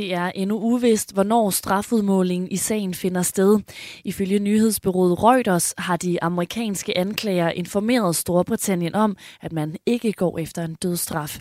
Det 0.00 0.14
er 0.14 0.32
endnu 0.34 0.58
uvist, 0.58 1.12
hvornår 1.12 1.50
strafudmålingen 1.50 2.50
i 2.50 2.56
sagen 2.56 2.94
finder 2.94 3.22
sted. 3.22 3.60
Ifølge 4.04 4.38
nyhedsbyrået 4.38 5.22
Reuters 5.22 5.74
har 5.78 5.96
de 5.96 6.22
amerikanske 6.22 6.98
anklager 6.98 7.48
informeret 7.50 8.16
Storbritannien 8.16 8.94
om, 8.94 9.16
at 9.40 9.52
man 9.52 9.76
ikke 9.86 10.12
går 10.12 10.38
efter 10.38 10.64
en 10.64 10.74
dødsstraf. 10.74 11.38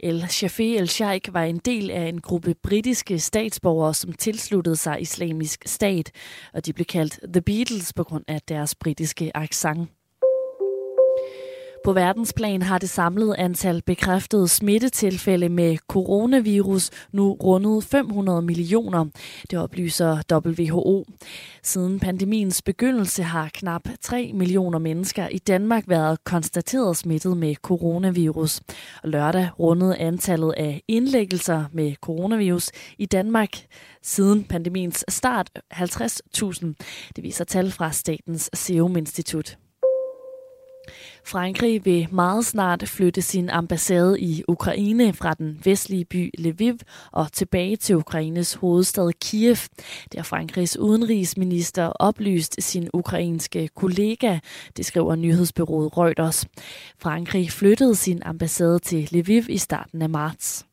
El 0.00 0.26
Shafi 0.28 0.76
El 0.76 0.88
Sheikh 0.88 1.34
var 1.34 1.42
en 1.42 1.58
del 1.58 1.90
af 1.90 2.08
en 2.08 2.20
gruppe 2.20 2.54
britiske 2.62 3.18
statsborgere, 3.18 3.94
som 3.94 4.12
tilsluttede 4.12 4.76
sig 4.76 5.00
islamisk 5.00 5.62
stat, 5.66 6.10
og 6.54 6.66
de 6.66 6.72
blev 6.72 6.84
kaldt 6.84 7.18
The 7.32 7.42
Beatles 7.42 7.92
på 7.92 8.04
grund 8.04 8.24
af 8.28 8.40
deres 8.48 8.74
britiske 8.74 9.36
accent. 9.36 9.88
På 11.84 11.92
verdensplan 11.92 12.62
har 12.62 12.78
det 12.78 12.90
samlede 12.90 13.36
antal 13.36 13.82
bekræftede 13.82 14.48
smittetilfælde 14.48 15.48
med 15.48 15.76
coronavirus 15.88 16.90
nu 17.12 17.32
rundet 17.32 17.84
500 17.84 18.42
millioner. 18.42 19.06
Det 19.50 19.58
oplyser 19.58 20.22
WHO. 20.32 21.04
Siden 21.62 22.00
pandemiens 22.00 22.62
begyndelse 22.62 23.22
har 23.22 23.50
knap 23.54 23.88
3 24.00 24.30
millioner 24.34 24.78
mennesker 24.78 25.28
i 25.28 25.38
Danmark 25.38 25.84
været 25.88 26.24
konstateret 26.24 26.96
smittet 26.96 27.36
med 27.36 27.54
coronavirus. 27.54 28.60
Og 29.02 29.08
lørdag 29.08 29.48
rundede 29.58 29.96
antallet 29.96 30.54
af 30.56 30.82
indlæggelser 30.88 31.64
med 31.72 31.94
coronavirus 31.94 32.70
i 32.98 33.06
Danmark 33.06 33.50
siden 34.02 34.44
pandemiens 34.44 35.04
start 35.08 35.50
50.000. 35.74 36.66
Det 37.16 37.24
viser 37.24 37.44
tal 37.44 37.70
fra 37.70 37.92
Statens 37.92 38.50
Serum 38.54 38.96
Institut. 38.96 39.58
Frankrig 41.26 41.84
vil 41.84 42.08
meget 42.10 42.46
snart 42.46 42.88
flytte 42.88 43.22
sin 43.22 43.50
ambassade 43.50 44.20
i 44.20 44.42
Ukraine 44.48 45.12
fra 45.12 45.34
den 45.34 45.60
vestlige 45.64 46.04
by 46.04 46.30
Lviv 46.38 46.74
og 47.12 47.32
tilbage 47.32 47.76
til 47.76 47.96
Ukraines 47.96 48.54
hovedstad 48.54 49.12
Kiev. 49.20 49.56
Det 50.12 50.16
har 50.16 50.22
Frankrigs 50.22 50.76
udenrigsminister 50.76 51.86
oplyst 51.86 52.62
sin 52.62 52.88
ukrainske 52.92 53.68
kollega, 53.68 54.38
det 54.76 54.86
skriver 54.86 55.14
nyhedsbyrået 55.14 55.98
Reuters. 55.98 56.46
Frankrig 56.98 57.50
flyttede 57.50 57.94
sin 57.94 58.22
ambassade 58.22 58.78
til 58.78 59.08
Lviv 59.10 59.42
i 59.48 59.58
starten 59.58 60.02
af 60.02 60.10
marts. 60.10 60.66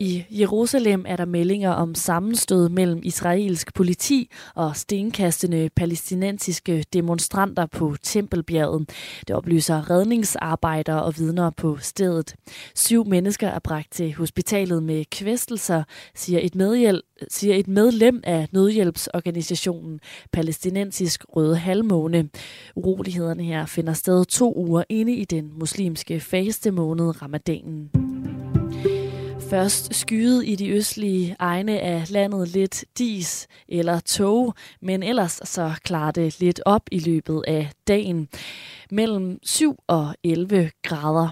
I 0.00 0.24
Jerusalem 0.30 1.04
er 1.08 1.16
der 1.16 1.24
meldinger 1.24 1.70
om 1.70 1.94
sammenstød 1.94 2.68
mellem 2.68 3.00
israelsk 3.02 3.74
politi 3.74 4.30
og 4.54 4.76
stenkastende 4.76 5.70
palæstinensiske 5.76 6.84
demonstranter 6.92 7.66
på 7.66 7.96
Tempelbjerget. 8.02 8.90
Det 9.28 9.36
oplyser 9.36 9.90
redningsarbejdere 9.90 11.02
og 11.02 11.18
vidner 11.18 11.50
på 11.50 11.76
stedet. 11.80 12.34
Syv 12.74 13.06
mennesker 13.06 13.48
er 13.48 13.58
bragt 13.58 13.92
til 13.92 14.14
hospitalet 14.14 14.82
med 14.82 15.04
kvæstelser, 15.10 15.82
siger 16.14 16.40
et, 16.42 16.54
medhjælp, 16.54 17.04
siger 17.28 17.54
et 17.54 17.68
medlem 17.68 18.20
af 18.24 18.48
nødhjælpsorganisationen 18.52 20.00
Palæstinensisk 20.32 21.24
Røde 21.36 21.56
Halvmåne. 21.56 22.28
Urolighederne 22.76 23.42
her 23.42 23.66
finder 23.66 23.92
sted 23.92 24.24
to 24.24 24.54
uger 24.56 24.82
inde 24.88 25.12
i 25.12 25.24
den 25.24 25.52
muslimske 25.58 26.20
faste 26.20 26.70
måned 26.70 27.22
ramadanen. 27.22 28.07
Først 29.50 29.94
skyet 29.94 30.46
i 30.46 30.54
de 30.54 30.70
østlige 30.70 31.36
egne 31.38 31.80
af 31.80 32.10
landet 32.10 32.48
lidt 32.48 32.84
dis 32.98 33.46
eller 33.68 34.00
tog, 34.00 34.54
men 34.82 35.02
ellers 35.02 35.40
så 35.44 35.72
klarer 35.84 36.10
det 36.10 36.40
lidt 36.40 36.60
op 36.66 36.82
i 36.92 36.98
løbet 36.98 37.44
af 37.48 37.70
dagen. 37.88 38.28
Mellem 38.90 39.38
7 39.42 39.76
og 39.86 40.14
11 40.24 40.70
grader. 40.82 41.28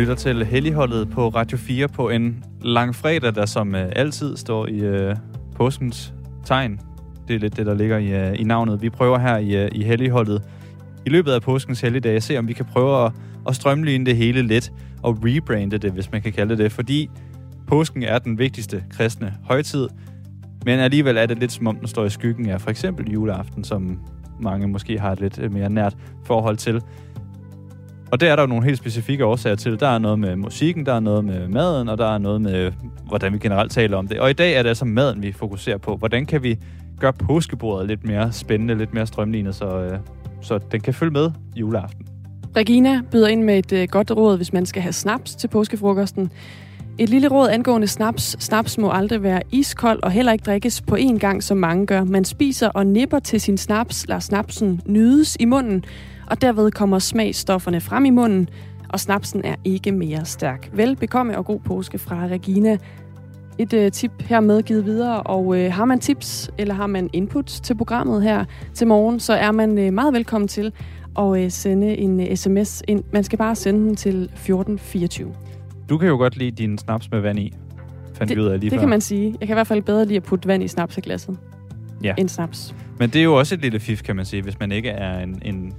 Lytter 0.00 0.14
til 0.14 0.44
Helligholdet 0.44 1.10
på 1.10 1.28
Radio 1.28 1.58
4 1.58 1.88
på 1.88 2.08
en 2.08 2.44
lang 2.62 2.94
fredag, 2.94 3.34
der 3.34 3.46
som 3.46 3.74
øh, 3.74 3.92
altid 3.96 4.36
står 4.36 4.66
i 4.66 4.78
øh, 4.78 5.16
påskens 5.56 6.14
tegn. 6.44 6.80
Det 7.28 7.36
er 7.36 7.40
lidt 7.40 7.56
det, 7.56 7.66
der 7.66 7.74
ligger 7.74 7.98
i, 7.98 8.28
øh, 8.28 8.40
i 8.40 8.44
navnet. 8.44 8.82
Vi 8.82 8.90
prøver 8.90 9.18
her 9.18 9.36
i, 9.36 9.56
øh, 9.64 9.68
i 9.72 9.82
Helligholdet 9.82 10.42
i 11.06 11.08
løbet 11.08 11.32
af 11.32 11.42
påskens 11.42 11.80
helligdag 11.80 12.16
at 12.16 12.22
se, 12.22 12.38
om 12.38 12.48
vi 12.48 12.52
kan 12.52 12.64
prøve 12.64 13.04
at, 13.04 13.12
at 13.48 13.56
strømligne 13.56 14.06
det 14.06 14.16
hele 14.16 14.42
lidt 14.42 14.72
og 15.02 15.18
rebrande 15.24 15.78
det, 15.78 15.92
hvis 15.92 16.12
man 16.12 16.22
kan 16.22 16.32
kalde 16.32 16.50
det 16.50 16.58
det. 16.58 16.72
Fordi 16.72 17.10
påsken 17.66 18.02
er 18.02 18.18
den 18.18 18.38
vigtigste 18.38 18.84
kristne 18.90 19.34
højtid, 19.44 19.88
men 20.64 20.78
alligevel 20.78 21.16
er 21.16 21.26
det 21.26 21.38
lidt 21.38 21.52
som 21.52 21.66
om 21.66 21.76
den 21.76 21.88
står 21.88 22.04
i 22.04 22.10
skyggen 22.10 22.48
af 22.48 22.60
for 22.60 22.70
eksempel 22.70 23.10
juleaften, 23.10 23.64
som 23.64 24.00
mange 24.40 24.68
måske 24.68 24.98
har 24.98 25.12
et 25.12 25.20
lidt 25.20 25.38
øh, 25.38 25.52
mere 25.52 25.70
nært 25.70 25.96
forhold 26.24 26.56
til. 26.56 26.82
Og 28.12 28.20
det 28.20 28.28
er 28.28 28.36
der 28.36 28.42
jo 28.42 28.46
nogle 28.46 28.64
helt 28.64 28.78
specifikke 28.78 29.24
årsager 29.24 29.56
til. 29.56 29.80
Der 29.80 29.88
er 29.88 29.98
noget 29.98 30.18
med 30.18 30.36
musikken, 30.36 30.86
der 30.86 30.94
er 30.94 31.00
noget 31.00 31.24
med 31.24 31.48
maden, 31.48 31.88
og 31.88 31.98
der 31.98 32.14
er 32.14 32.18
noget 32.18 32.40
med, 32.40 32.72
hvordan 33.08 33.32
vi 33.32 33.38
generelt 33.38 33.72
taler 33.72 33.96
om 33.96 34.08
det. 34.08 34.20
Og 34.20 34.30
i 34.30 34.32
dag 34.32 34.54
er 34.54 34.62
det 34.62 34.68
altså 34.68 34.84
maden, 34.84 35.22
vi 35.22 35.32
fokuserer 35.32 35.78
på. 35.78 35.96
Hvordan 35.96 36.26
kan 36.26 36.42
vi 36.42 36.58
gøre 37.00 37.12
påskebordet 37.12 37.88
lidt 37.88 38.04
mere 38.04 38.32
spændende, 38.32 38.74
lidt 38.74 38.94
mere 38.94 39.06
strømlignet, 39.06 39.54
så, 39.54 39.80
øh, 39.80 39.98
så 40.42 40.58
den 40.72 40.80
kan 40.80 40.94
følge 40.94 41.12
med 41.12 41.30
juleaften. 41.56 42.06
Regina 42.56 43.00
byder 43.10 43.28
ind 43.28 43.42
med 43.42 43.58
et 43.58 43.72
øh, 43.72 43.88
godt 43.88 44.10
råd, 44.10 44.36
hvis 44.36 44.52
man 44.52 44.66
skal 44.66 44.82
have 44.82 44.92
snaps 44.92 45.34
til 45.34 45.48
påskefrokosten. 45.48 46.32
Et 46.98 47.08
lille 47.08 47.28
råd 47.28 47.48
angående 47.48 47.86
snaps. 47.86 48.36
Snaps 48.38 48.78
må 48.78 48.90
aldrig 48.90 49.22
være 49.22 49.42
iskold 49.52 50.02
og 50.02 50.10
heller 50.10 50.32
ikke 50.32 50.42
drikkes 50.42 50.80
på 50.80 50.96
én 50.96 51.18
gang, 51.18 51.42
som 51.42 51.56
mange 51.56 51.86
gør. 51.86 52.04
Man 52.04 52.24
spiser 52.24 52.68
og 52.68 52.86
nipper 52.86 53.18
til 53.18 53.40
sin 53.40 53.58
snaps, 53.58 54.08
lader 54.08 54.20
snapsen 54.20 54.80
nydes 54.86 55.36
i 55.40 55.44
munden, 55.44 55.84
og 56.30 56.40
derved 56.42 56.70
kommer 56.70 56.98
smagstofferne 56.98 57.80
frem 57.80 58.04
i 58.04 58.10
munden, 58.10 58.48
og 58.88 59.00
snapsen 59.00 59.44
er 59.44 59.54
ikke 59.64 59.92
mere 59.92 60.24
stærk. 60.24 60.70
Velbekomme 60.72 61.38
og 61.38 61.44
god 61.44 61.60
påske 61.60 61.98
fra 61.98 62.26
Regina. 62.26 62.76
Et 63.58 63.72
øh, 63.72 63.92
tip 63.92 64.10
her 64.20 64.40
medgivet 64.40 64.84
videre, 64.84 65.22
og 65.22 65.58
øh, 65.58 65.72
har 65.72 65.84
man 65.84 65.98
tips 66.00 66.50
eller 66.58 66.74
har 66.74 66.86
man 66.86 67.10
input 67.12 67.46
til 67.46 67.74
programmet 67.76 68.22
her 68.22 68.44
til 68.74 68.86
morgen, 68.86 69.20
så 69.20 69.32
er 69.32 69.52
man 69.52 69.78
øh, 69.78 69.92
meget 69.92 70.14
velkommen 70.14 70.48
til 70.48 70.72
at 71.18 71.38
øh, 71.44 71.50
sende 71.50 71.96
en 71.96 72.20
øh, 72.20 72.36
sms 72.36 72.82
ind. 72.88 73.04
Man 73.12 73.24
skal 73.24 73.38
bare 73.38 73.54
sende 73.54 73.80
den 73.80 73.96
til 73.96 74.22
1424. 74.22 75.32
Du 75.88 75.98
kan 75.98 76.08
jo 76.08 76.16
godt 76.16 76.36
lide 76.36 76.50
din 76.50 76.78
snaps 76.78 77.10
med 77.10 77.20
vand 77.20 77.38
i, 77.38 77.52
fandt 78.14 78.28
Det- 78.28 78.36
vi 78.38 78.42
ud 78.42 78.46
af 78.48 78.60
lige 78.60 78.70
Det 78.70 78.76
før. 78.76 78.80
kan 78.82 78.88
man 78.88 79.00
sige. 79.00 79.36
Jeg 79.40 79.48
kan 79.48 79.54
i 79.54 79.56
hvert 79.56 79.66
fald 79.66 79.82
bedre 79.82 80.04
lide 80.04 80.16
at 80.16 80.22
putte 80.22 80.48
vand 80.48 80.62
i 80.62 80.68
snapseglasset 80.68 81.36
Ja. 82.04 82.14
end 82.18 82.28
snaps. 82.28 82.74
Men 82.98 83.10
det 83.10 83.18
er 83.20 83.24
jo 83.24 83.34
også 83.38 83.54
et 83.54 83.60
lille 83.60 83.80
fif, 83.80 84.02
kan 84.02 84.16
man 84.16 84.24
sige, 84.24 84.42
hvis 84.42 84.58
man 84.60 84.72
ikke 84.72 84.88
er 84.88 85.18
en, 85.18 85.42
en, 85.44 85.72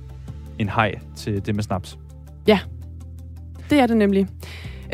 en 0.61 0.69
hej 0.69 0.95
til 1.15 1.45
det 1.45 1.55
med 1.55 1.63
snaps. 1.63 1.97
Ja, 2.47 2.59
Det 3.69 3.79
er 3.79 3.87
det 3.87 3.97
nemlig. 3.97 4.27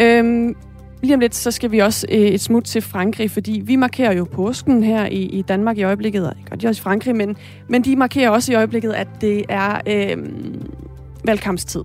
Øhm, 0.01 0.55
lige 1.03 1.13
om 1.13 1.19
lidt, 1.19 1.35
så 1.35 1.51
skal 1.51 1.71
vi 1.71 1.79
også 1.79 2.07
øh, 2.11 2.17
et 2.19 2.41
smut 2.41 2.63
til 2.63 2.81
Frankrig, 2.81 3.31
fordi 3.31 3.61
vi 3.65 3.75
markerer 3.75 4.13
jo 4.13 4.23
påsken 4.23 4.83
her 4.83 5.05
i, 5.05 5.21
i 5.21 5.41
Danmark 5.41 5.77
i 5.77 5.83
øjeblikket, 5.83 6.27
og 6.29 6.35
godt 6.49 6.65
også 6.65 6.81
i 6.81 6.83
Frankrig, 6.83 7.15
men, 7.15 7.35
men 7.67 7.81
de 7.83 7.95
markerer 7.95 8.29
også 8.29 8.51
i 8.51 8.55
øjeblikket, 8.55 8.93
at 8.93 9.07
det 9.21 9.45
er 9.49 9.81
øh, 9.87 10.17
valgkampstid. 11.25 11.83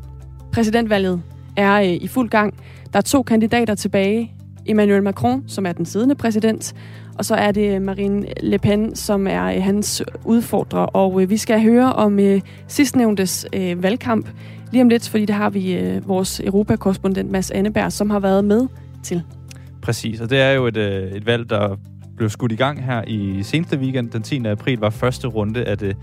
Præsidentvalget 0.53 1.23
er 1.57 1.75
øh, 1.81 1.89
i 1.89 2.09
fuld 2.09 2.29
gang. 2.29 2.55
Der 2.93 2.99
er 2.99 3.03
to 3.03 3.23
kandidater 3.23 3.75
tilbage. 3.75 4.33
Emmanuel 4.67 5.03
Macron, 5.03 5.45
som 5.47 5.67
er 5.67 5.73
den 5.73 5.87
siddende 5.87 6.15
præsident, 6.15 6.75
og 7.19 7.25
så 7.25 7.35
er 7.35 7.53
det 7.53 7.83
Marine 7.83 8.27
Le 8.43 8.59
Pen, 8.59 8.97
som 8.97 9.27
er 9.27 9.45
øh, 9.45 9.63
hans 9.63 10.03
udfordrer. 10.25 10.81
Og 10.81 11.23
øh, 11.23 11.31
vi 11.31 11.37
skal 11.37 11.63
høre 11.63 11.93
om 11.93 12.19
øh, 12.19 12.41
sidstnævntes 12.67 13.47
øh, 13.53 13.83
valgkamp 13.83 14.29
lige 14.73 14.83
om 14.83 14.89
lidt, 14.89 15.09
fordi 15.09 15.25
der 15.25 15.35
har 15.35 15.51
vi 15.51 15.75
øh, 15.75 16.09
vores 16.09 16.41
europakorrespondent 16.41 17.31
Mads 17.31 17.51
Anneberg, 17.51 17.93
som 17.93 18.11
har 18.11 18.21
været 18.21 18.45
med 18.45 18.69
til. 19.03 19.23
Præcis, 19.83 20.21
og 20.21 20.31
det 20.31 20.41
er 20.41 20.51
jo 20.51 20.67
et, 20.67 20.77
øh, 20.77 21.13
et 21.13 21.27
valg, 21.27 21.51
der 21.51 21.77
blev 22.17 22.31
skudt 22.31 22.53
i 22.53 22.57
gang 22.57 22.85
her 22.85 23.03
i 23.07 23.43
seneste 23.43 23.79
weekend. 23.79 24.11
Den 24.11 24.23
10. 24.23 24.47
april 24.47 24.79
var 24.79 24.91
første 24.91 25.29
runde 25.29 25.65
af 25.65 25.79
det 25.79 25.97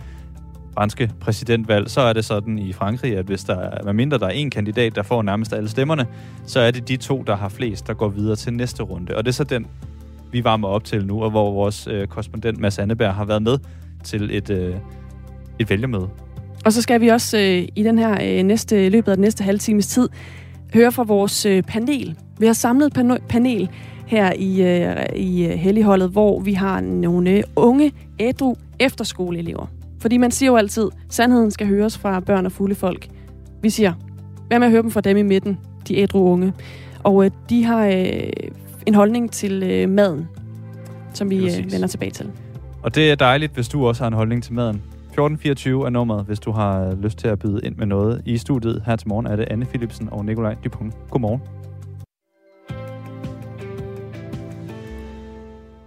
franske 0.73 1.11
præsidentvalg. 1.19 1.89
Så 1.89 2.01
er 2.01 2.13
det 2.13 2.25
sådan 2.25 2.59
i 2.59 2.73
Frankrig, 2.73 3.17
at 3.17 3.25
hvis 3.25 3.43
der 3.43 3.55
er, 3.55 3.91
mindre 3.93 4.17
der 4.17 4.25
er 4.25 4.29
en 4.29 4.49
kandidat, 4.49 4.95
der 4.95 5.03
får 5.03 5.21
nærmest 5.21 5.53
alle 5.53 5.69
stemmerne, 5.69 6.07
så 6.45 6.59
er 6.59 6.71
det 6.71 6.87
de 6.87 6.97
to, 6.97 7.23
der 7.27 7.35
har 7.35 7.49
flest, 7.49 7.87
der 7.87 7.93
går 7.93 8.09
videre 8.09 8.35
til 8.35 8.53
næste 8.53 8.83
runde. 8.83 9.15
Og 9.15 9.25
det 9.25 9.31
er 9.31 9.33
så 9.33 9.43
den, 9.43 9.67
vi 10.31 10.43
varmer 10.43 10.67
op 10.67 10.83
til 10.83 11.05
nu, 11.05 11.23
og 11.23 11.29
hvor 11.29 11.51
vores 11.51 11.87
øh, 11.87 12.07
korrespondent 12.07 12.59
Mads 12.59 12.79
Anneberg 12.79 13.13
har 13.13 13.25
været 13.25 13.41
med 13.41 13.57
til 14.03 14.29
et, 14.37 14.49
øh, 14.49 14.75
et 15.59 15.69
vælgermøde. 15.69 16.09
Og 16.65 16.73
så 16.73 16.81
skal 16.81 17.01
vi 17.01 17.07
også 17.07 17.37
øh, 17.37 17.67
i 17.75 17.83
den 17.83 17.99
her 17.99 18.17
øh, 18.21 18.43
næste 18.43 18.89
løbet 18.89 19.11
af 19.11 19.17
den 19.17 19.23
næste 19.23 19.43
halve 19.43 19.57
times 19.57 19.87
tid 19.87 20.09
høre 20.73 20.91
fra 20.91 21.03
vores 21.03 21.45
øh, 21.45 21.63
panel. 21.63 22.15
Vi 22.39 22.45
har 22.45 22.53
samlet 22.53 22.97
pano- 22.97 23.27
panel 23.29 23.69
her 24.07 24.33
i, 24.33 24.61
øh, 24.61 25.05
i 25.15 25.45
øh, 25.45 25.51
Helligholdet, 25.51 26.09
hvor 26.09 26.39
vi 26.39 26.53
har 26.53 26.81
nogle 26.81 27.43
unge, 27.55 27.91
ædru 28.19 28.55
efterskoleelever. 28.79 29.78
Fordi 30.01 30.17
man 30.17 30.31
siger 30.31 30.49
jo 30.51 30.55
altid, 30.57 30.89
sandheden 31.09 31.51
skal 31.51 31.67
høres 31.67 31.97
fra 31.97 32.19
børn 32.19 32.45
og 32.45 32.51
fulde 32.51 32.75
folk. 32.75 33.07
Vi 33.61 33.69
siger, 33.69 33.93
hvad 34.47 34.59
med 34.59 34.67
at 34.67 34.71
høre 34.71 34.81
dem 34.81 34.91
fra 34.91 35.01
dem 35.01 35.17
i 35.17 35.21
midten, 35.21 35.59
de 35.87 35.97
ædru 35.97 36.31
unge. 36.31 36.53
Og 37.03 37.25
øh, 37.25 37.31
de 37.49 37.63
har 37.65 37.87
øh, 37.87 38.29
en 38.85 38.95
holdning 38.95 39.31
til 39.31 39.63
øh, 39.63 39.89
maden, 39.89 40.27
som 41.13 41.29
vi 41.29 41.37
øh, 41.37 41.71
vender 41.71 41.87
tilbage 41.87 42.11
til. 42.11 42.31
Og 42.83 42.95
det 42.95 43.11
er 43.11 43.15
dejligt, 43.15 43.53
hvis 43.53 43.67
du 43.67 43.87
også 43.87 44.03
har 44.03 44.07
en 44.07 44.13
holdning 44.13 44.43
til 44.43 44.53
maden. 44.53 44.75
1424 44.75 45.85
er 45.85 45.89
nummeret, 45.89 46.25
hvis 46.25 46.39
du 46.39 46.51
har 46.51 46.95
lyst 47.01 47.17
til 47.17 47.27
at 47.27 47.39
byde 47.39 47.61
ind 47.63 47.75
med 47.75 47.85
noget. 47.85 48.21
I 48.25 48.37
studiet 48.37 48.83
her 48.85 48.95
til 48.95 49.07
morgen 49.07 49.27
er 49.27 49.35
det 49.35 49.45
Anne 49.49 49.65
Philipsen 49.65 50.09
og 50.11 50.25
Nikolaj 50.25 50.55
Dupont. 50.63 50.93
Godmorgen. 51.09 51.41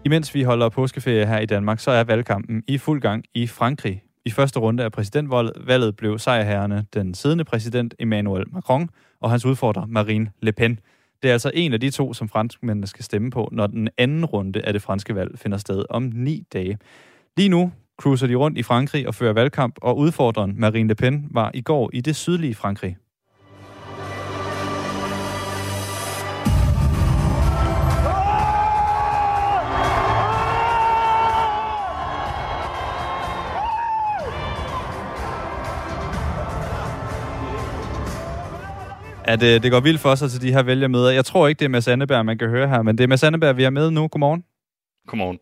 Imens 0.05 0.35
vi 0.35 0.43
holder 0.43 0.69
påskeferie 0.69 1.27
her 1.27 1.39
i 1.39 1.47
Danmark, 1.47 1.81
så 1.81 1.91
er 1.91 2.05
valgkampen 2.05 2.63
i 2.69 2.79
fuld 2.79 3.01
gang 3.01 3.25
i 3.35 3.47
Frankrig. 3.47 4.03
I 4.25 4.31
første 4.31 4.61
runde 4.61 4.85
af 4.85 4.93
præsidentvalget 4.93 5.97
blev 5.97 6.19
sejrherrene 6.19 6.85
den 6.95 7.15
siddende 7.15 7.45
præsident 7.45 7.95
Emmanuel 7.99 8.45
Macron 8.53 8.89
og 9.21 9.31
hans 9.31 9.45
udfordrer 9.45 9.87
Marine 9.87 10.31
Le 10.41 10.53
Pen. 10.53 10.79
Det 11.23 11.29
er 11.29 11.33
altså 11.33 11.51
en 11.55 11.73
af 11.73 11.81
de 11.81 11.91
to, 11.91 12.15
som 12.15 12.29
franskmændene 12.29 12.87
skal 12.87 13.05
stemme 13.05 13.31
på, 13.31 13.49
når 13.53 13.67
den 13.67 13.89
anden 13.99 14.25
runde 14.25 14.63
af 14.67 14.73
det 14.73 14.83
franske 14.83 15.15
valg 15.15 15.39
finder 15.39 15.59
sted 15.59 15.85
om 15.91 16.03
ni 16.15 16.47
dage. 16.53 16.79
Lige 17.37 17.49
nu 17.49 17.73
cruiser 18.01 18.27
de 18.27 18.35
rundt 18.35 18.59
i 18.59 18.63
Frankrig 18.63 19.09
og 19.09 19.15
fører 19.15 19.33
valgkamp, 19.33 19.79
og 19.83 19.99
udfordreren 19.99 20.61
Marine 20.61 20.89
Le 20.89 20.95
Pen 20.95 21.29
var 21.31 21.51
i 21.55 21.61
går 21.63 21.91
i 21.93 22.01
det 22.01 22.17
sydlige 22.17 22.55
Frankrig. 22.55 22.97
Ja, 39.27 39.37
det, 39.37 39.63
det 39.63 39.71
går 39.71 39.81
vildt 39.81 40.01
for 40.01 40.15
sig 40.15 40.31
til 40.31 40.41
de 40.43 40.53
her 40.53 40.63
vælgermøder. 40.63 41.11
Jeg 41.11 41.25
tror 41.25 41.49
ikke, 41.49 41.59
det 41.59 41.65
er 41.65 41.69
Mads 41.69 41.89
Anneberg, 41.89 42.27
man 42.27 42.39
kan 42.39 42.49
høre 42.49 42.69
her, 42.69 42.83
men 42.83 42.99
det 42.99 43.05
er 43.05 43.09
Mads 43.09 43.23
Anneberg, 43.23 43.57
vi 43.57 43.65
er 43.65 43.71
med 43.71 43.91
nu. 43.91 44.09
Godmorgen. 44.09 44.45
Godmorgen. 45.07 45.39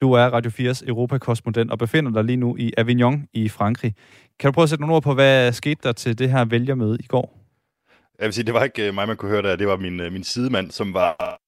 Du 0.00 0.12
er 0.12 0.24
Radio 0.24 0.50
4's 0.50 0.88
Europakorrespondent 0.88 1.70
og 1.70 1.78
befinder 1.78 2.12
dig 2.12 2.24
lige 2.24 2.36
nu 2.36 2.56
i 2.56 2.72
Avignon 2.76 3.26
i 3.32 3.48
Frankrig. 3.48 3.94
Kan 4.38 4.48
du 4.48 4.52
prøve 4.52 4.62
at 4.62 4.68
sætte 4.68 4.82
nogle 4.82 4.96
ord 4.96 5.02
på, 5.02 5.14
hvad 5.14 5.52
skete 5.52 5.80
der 5.82 5.92
til 5.92 6.18
det 6.18 6.30
her 6.30 6.44
vælgermøde 6.44 6.98
i 7.00 7.06
går? 7.06 7.38
Jeg 8.18 8.24
vil 8.24 8.32
sige, 8.32 8.44
det 8.44 8.54
var 8.54 8.64
ikke 8.64 8.88
øh, 8.88 8.94
mig, 8.94 9.06
man 9.06 9.16
kunne 9.16 9.30
høre 9.30 9.42
der. 9.42 9.56
Det 9.56 9.68
var 9.68 9.76
min, 9.76 10.00
øh, 10.00 10.12
min 10.12 10.24
sidemand, 10.24 10.70
som 10.70 10.94
var 10.94 11.38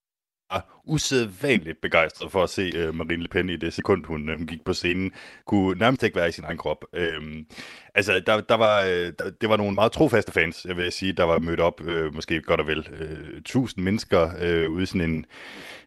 usædvanligt 0.85 1.81
begejstret 1.81 2.33
for 2.33 2.43
at 2.43 2.51
se 2.51 2.73
øh, 2.77 2.95
Marine 2.95 3.23
Le 3.23 3.29
Pen 3.29 3.49
i 3.49 3.57
det 3.57 3.73
sekund, 3.73 4.05
hun, 4.07 4.29
øh, 4.29 4.37
hun 4.37 4.47
gik 4.47 4.65
på 4.65 4.73
scenen. 4.73 5.13
Kunne 5.47 5.79
nærmest 5.79 6.03
ikke 6.03 6.17
være 6.17 6.29
i 6.29 6.33
sin 6.33 6.45
egen 6.45 6.59
krop. 6.59 6.85
Øh, 6.95 7.45
altså, 7.95 8.23
der, 8.27 8.41
der 8.41 8.55
var, 8.55 8.83
øh, 8.83 9.13
der, 9.19 9.31
det 9.41 9.49
var 9.49 9.57
nogle 9.57 9.75
meget 9.75 9.93
trofaste 9.93 10.33
fans, 10.33 10.67
jeg 10.69 10.77
vil 10.77 10.93
sige, 10.93 11.13
der 11.13 11.25
var 11.25 11.39
mødt 11.39 11.61
op, 11.61 11.81
øh, 11.85 12.15
måske 12.15 12.41
godt 12.41 12.61
og 12.61 12.67
vel, 12.67 12.89
øh, 13.01 13.43
tusind 13.45 13.85
mennesker 13.85 14.31
øh, 14.41 14.71
ude 14.71 14.83
i 14.83 14.87
sådan 14.87 15.11
en 15.11 15.27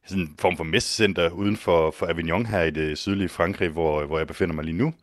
sådan 0.06 0.24
en 0.24 0.36
form 0.40 0.58
for 0.58 0.64
messecenter 0.64 1.30
uden 1.30 1.58
for, 1.58 1.92
for 1.92 2.08
Avignon 2.08 2.46
her 2.46 2.62
i 2.62 2.72
det 2.72 2.98
sydlige 2.98 3.30
Frankrig, 3.30 3.70
hvor, 3.70 4.06
hvor 4.06 4.18
jeg 4.18 4.28
befinder 4.28 4.56
mig 4.56 4.66
lige 4.66 4.78
nu. 4.78 4.94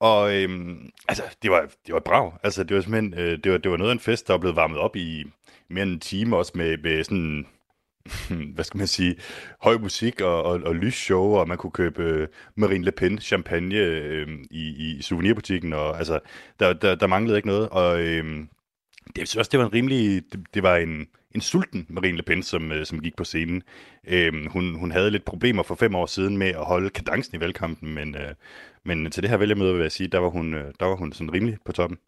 Og 0.00 0.34
øhm, 0.36 0.90
altså, 1.08 1.22
det 1.42 1.50
var, 1.50 1.60
det 1.86 1.92
var 1.92 1.96
et 1.98 2.04
brag. 2.04 2.32
Altså, 2.42 2.64
det 2.64 2.76
var 2.76 2.82
simpelthen, 2.82 3.14
øh, 3.14 3.38
det, 3.44 3.52
var, 3.52 3.58
det 3.58 3.70
var 3.70 3.76
noget 3.76 3.90
af 3.90 3.94
en 3.94 4.00
fest, 4.00 4.26
der 4.26 4.32
var 4.32 4.38
blevet 4.38 4.56
varmet 4.56 4.78
op 4.78 4.96
i 4.96 5.24
mere 5.68 5.82
end 5.82 5.92
en 5.92 6.00
time, 6.00 6.36
også 6.36 6.52
med, 6.54 6.78
med 6.78 7.04
sådan, 7.04 7.46
hvad 8.54 8.64
skal 8.64 8.78
man 8.78 8.86
sige, 8.86 9.16
høj 9.60 9.78
musik 9.78 10.20
og, 10.20 10.42
og, 10.42 10.60
og 10.64 10.74
lysshow, 10.74 11.34
og 11.34 11.48
man 11.48 11.58
kunne 11.58 11.70
købe 11.70 12.02
øh, 12.02 12.28
Marine 12.54 12.84
Le 12.84 12.92
Pen 12.92 13.18
champagne 13.18 13.74
øh, 13.74 14.28
i, 14.50 14.96
i 14.98 15.02
souvenirbutikken, 15.02 15.72
og 15.72 15.98
altså, 15.98 16.20
der, 16.60 16.72
der, 16.72 16.94
der 16.94 17.06
manglede 17.06 17.38
ikke 17.38 17.48
noget, 17.48 17.68
og 17.68 18.00
øh, 18.00 18.46
det, 19.06 19.18
jeg 19.18 19.28
synes 19.28 19.36
også, 19.36 19.50
det 19.50 19.60
var 19.60 19.66
en 19.66 19.72
rimelig, 19.72 20.22
det, 20.32 20.46
det 20.54 20.62
var 20.62 20.76
en, 20.76 21.06
en 21.34 21.40
sulten 21.40 21.86
Marine 21.88 22.16
Le 22.16 22.22
Pen, 22.22 22.42
som, 22.42 22.72
øh, 22.72 22.86
som 22.86 23.00
gik 23.00 23.16
på 23.16 23.24
scenen. 23.24 23.62
Øh, 24.08 24.46
hun, 24.50 24.74
hun 24.74 24.92
havde 24.92 25.10
lidt 25.10 25.24
problemer 25.24 25.62
for 25.62 25.74
fem 25.74 25.94
år 25.94 26.06
siden 26.06 26.36
med 26.38 26.48
at 26.48 26.64
holde 26.64 26.90
kadencen 26.90 27.36
i 27.36 27.40
valgkampen, 27.40 27.94
men, 27.94 28.14
øh, 28.14 28.34
men 28.84 29.10
til 29.10 29.22
det 29.22 29.30
her 29.30 29.36
vælgermøde 29.36 29.74
vil 29.74 29.82
jeg 29.82 29.92
sige, 29.92 30.08
der 30.08 30.18
var 30.18 30.28
hun, 30.28 30.54
øh, 30.54 30.72
der 30.80 30.86
var 30.86 30.96
hun 30.96 31.12
sådan 31.12 31.32
rimelig 31.32 31.58
på 31.64 31.72
toppen. 31.72 31.98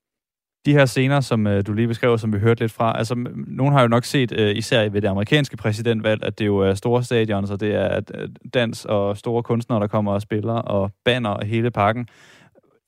De 0.67 0.73
her 0.73 0.85
scener, 0.87 1.21
som 1.21 1.47
øh, 1.47 1.67
du 1.67 1.73
lige 1.73 1.89
beskrev, 1.89 2.19
som 2.19 2.33
vi 2.33 2.39
hørte 2.39 2.61
lidt 2.61 2.73
fra, 2.73 2.99
altså 2.99 3.15
m- 3.15 3.45
nogen 3.47 3.73
har 3.73 3.83
jo 3.83 3.89
nok 3.89 4.05
set, 4.05 4.33
øh, 4.33 4.57
især 4.57 4.89
ved 4.89 5.01
det 5.03 5.09
amerikanske 5.09 5.57
præsidentvalg, 5.57 6.25
at 6.25 6.39
det 6.39 6.47
jo 6.47 6.59
er 6.59 6.75
store 6.75 7.05
stadions, 7.05 7.51
og 7.51 7.61
det 7.61 7.75
er 7.75 8.01
øh, 8.15 8.29
dans 8.55 8.85
og 8.85 9.17
store 9.17 9.43
kunstnere, 9.43 9.81
der 9.81 9.87
kommer 9.87 10.13
og 10.13 10.23
spiller, 10.23 10.53
og 10.53 10.91
banner 11.05 11.31
og 11.31 11.47
hele 11.47 11.71
pakken. 11.71 12.09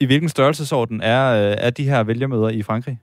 I 0.00 0.06
hvilken 0.06 0.28
størrelsesorden 0.28 1.00
er, 1.02 1.50
øh, 1.50 1.56
er 1.58 1.70
de 1.70 1.84
her 1.84 2.02
vælgermøder 2.02 2.48
i 2.48 2.62
Frankrig? 2.62 2.98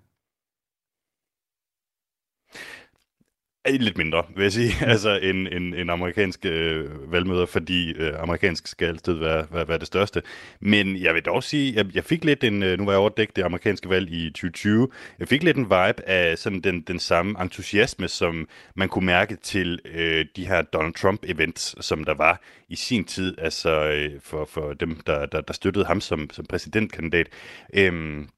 Lidt 3.70 3.97
mindre, 3.97 4.24
vil 4.36 4.43
jeg 4.43 4.51
sige, 4.51 4.72
altså 4.86 5.20
en, 5.22 5.47
en, 5.47 5.74
en 5.74 5.89
amerikansk 5.89 6.45
øh, 6.45 7.11
valgmøder, 7.11 7.45
fordi 7.45 7.93
øh, 7.93 8.13
amerikansk 8.20 8.68
skal 8.68 8.88
altid 8.88 9.13
være, 9.13 9.47
være, 9.51 9.68
være 9.68 9.78
det 9.78 9.88
største. 9.88 10.22
Men 10.59 10.97
jeg 10.97 11.13
vil 11.13 11.22
dog 11.26 11.43
sige, 11.43 11.76
jeg, 11.76 11.95
jeg 11.95 12.03
fik 12.03 12.26
lidt 12.26 12.43
en, 12.43 12.63
øh, 12.63 12.78
nu 12.78 12.86
var 12.86 12.91
jeg 12.91 12.99
overdækket 12.99 13.36
det 13.36 13.43
amerikanske 13.43 13.89
valg 13.89 14.11
i 14.11 14.30
2020, 14.30 14.89
jeg 15.20 15.28
fik 15.28 15.43
lidt 15.43 15.57
en 15.57 15.63
vibe 15.63 16.09
af 16.09 16.38
sådan 16.38 16.61
den, 16.61 16.82
den 16.82 16.99
samme 16.99 17.41
entusiasme, 17.41 18.07
som 18.07 18.47
man 18.76 18.89
kunne 18.89 19.05
mærke 19.05 19.36
til 19.36 19.80
øh, 19.86 20.26
de 20.36 20.47
her 20.47 20.61
Donald 20.61 20.93
Trump-events, 20.93 21.82
som 21.82 22.03
der 22.03 22.13
var 22.13 22.41
i 22.70 22.76
sin 22.76 23.03
tid, 23.03 23.36
altså 23.38 23.70
øh, 23.89 24.22
for, 24.22 24.45
for 24.45 24.74
dem, 24.74 24.99
der, 25.07 25.26
der, 25.26 25.41
der 25.41 25.53
støttede 25.53 25.86
ham 25.86 26.01
som, 26.01 26.30
som 26.32 26.45
præsidentkandidat. 26.45 27.28
Øhm, 27.74 28.30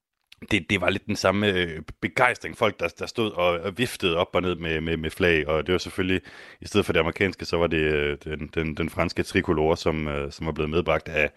det, 0.52 0.70
det 0.70 0.82
var 0.82 0.90
lidt 0.90 1.06
den 1.06 1.16
samme 1.16 1.48
øh, 1.48 1.82
begejstring. 2.02 2.58
Folk, 2.58 2.80
der, 2.80 2.88
der 3.00 3.06
stod 3.06 3.32
og 3.32 3.78
viftede 3.78 4.18
op 4.18 4.28
og 4.34 4.42
ned 4.42 4.56
med, 4.56 4.82
med, 4.82 4.98
med 4.98 5.10
flag, 5.10 5.48
og 5.48 5.68
det 5.68 5.72
var 5.72 5.78
selvfølgelig, 5.78 6.22
i 6.62 6.68
stedet 6.68 6.86
for 6.86 6.94
det 6.94 7.00
amerikanske, 7.00 7.46
så 7.46 7.58
var 7.58 7.68
det 7.68 7.78
øh, 7.78 8.18
den, 8.24 8.50
den, 8.56 8.78
den 8.78 8.90
franske 8.90 9.24
tricolore, 9.24 9.78
som, 9.78 10.08
øh, 10.08 10.32
som 10.32 10.46
var 10.46 10.52
blevet 10.52 10.70
medbragt 10.70 11.08
af, 11.10 11.32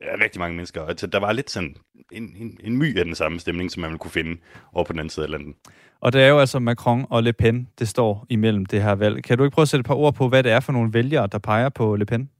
af 0.00 0.20
rigtig 0.24 0.40
mange 0.40 0.56
mennesker. 0.56 0.80
Og 0.80 0.88
altså, 0.88 1.06
der 1.06 1.18
var 1.18 1.32
lidt 1.32 1.50
sådan 1.50 1.76
en, 2.12 2.34
en, 2.36 2.60
en 2.64 2.76
my 2.76 2.98
af 2.98 3.04
den 3.04 3.14
samme 3.14 3.40
stemning, 3.40 3.70
som 3.70 3.80
man 3.80 3.90
ville 3.90 3.98
kunne 3.98 4.10
finde 4.10 4.40
over 4.72 4.84
på 4.84 4.92
den 4.92 4.98
anden 4.98 5.10
side 5.10 5.26
af 5.26 5.30
landet. 5.30 5.54
Og 6.00 6.12
det 6.12 6.22
er 6.22 6.28
jo 6.28 6.38
altså 6.38 6.58
Macron 6.58 7.06
og 7.10 7.22
Le 7.22 7.32
Pen, 7.32 7.68
det 7.78 7.88
står 7.88 8.26
imellem 8.28 8.66
det 8.66 8.82
her 8.82 8.94
valg. 8.94 9.24
Kan 9.24 9.38
du 9.38 9.44
ikke 9.44 9.54
prøve 9.54 9.62
at 9.62 9.68
sætte 9.68 9.80
et 9.80 9.86
par 9.86 9.94
ord 9.94 10.14
på, 10.14 10.28
hvad 10.28 10.42
det 10.42 10.52
er 10.52 10.60
for 10.60 10.72
nogle 10.72 10.92
vælgere, 10.92 11.26
der 11.26 11.38
peger 11.38 11.68
på 11.68 11.96
Le 11.96 12.06
Pen? 12.06 12.30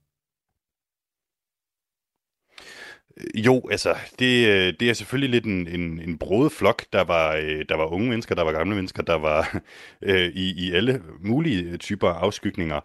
Jo, 3.34 3.68
altså, 3.70 3.94
det, 4.18 4.48
øh, 4.48 4.74
det 4.80 4.90
er 4.90 4.92
selvfølgelig 4.92 5.30
lidt 5.30 5.44
en, 5.44 5.68
en, 5.80 6.00
en 6.00 6.18
brodet 6.18 6.52
flok. 6.52 6.84
Der 6.92 7.04
var, 7.04 7.34
øh, 7.34 7.64
der 7.68 7.76
var 7.76 7.86
unge 7.86 8.08
mennesker, 8.08 8.34
der 8.34 8.42
var 8.42 8.52
gamle 8.52 8.74
mennesker, 8.74 9.02
der 9.02 9.14
var 9.14 9.62
øh, 10.02 10.28
i, 10.34 10.66
i 10.66 10.72
alle 10.72 11.02
mulige 11.20 11.76
typer 11.76 12.08
afskygninger. 12.08 12.80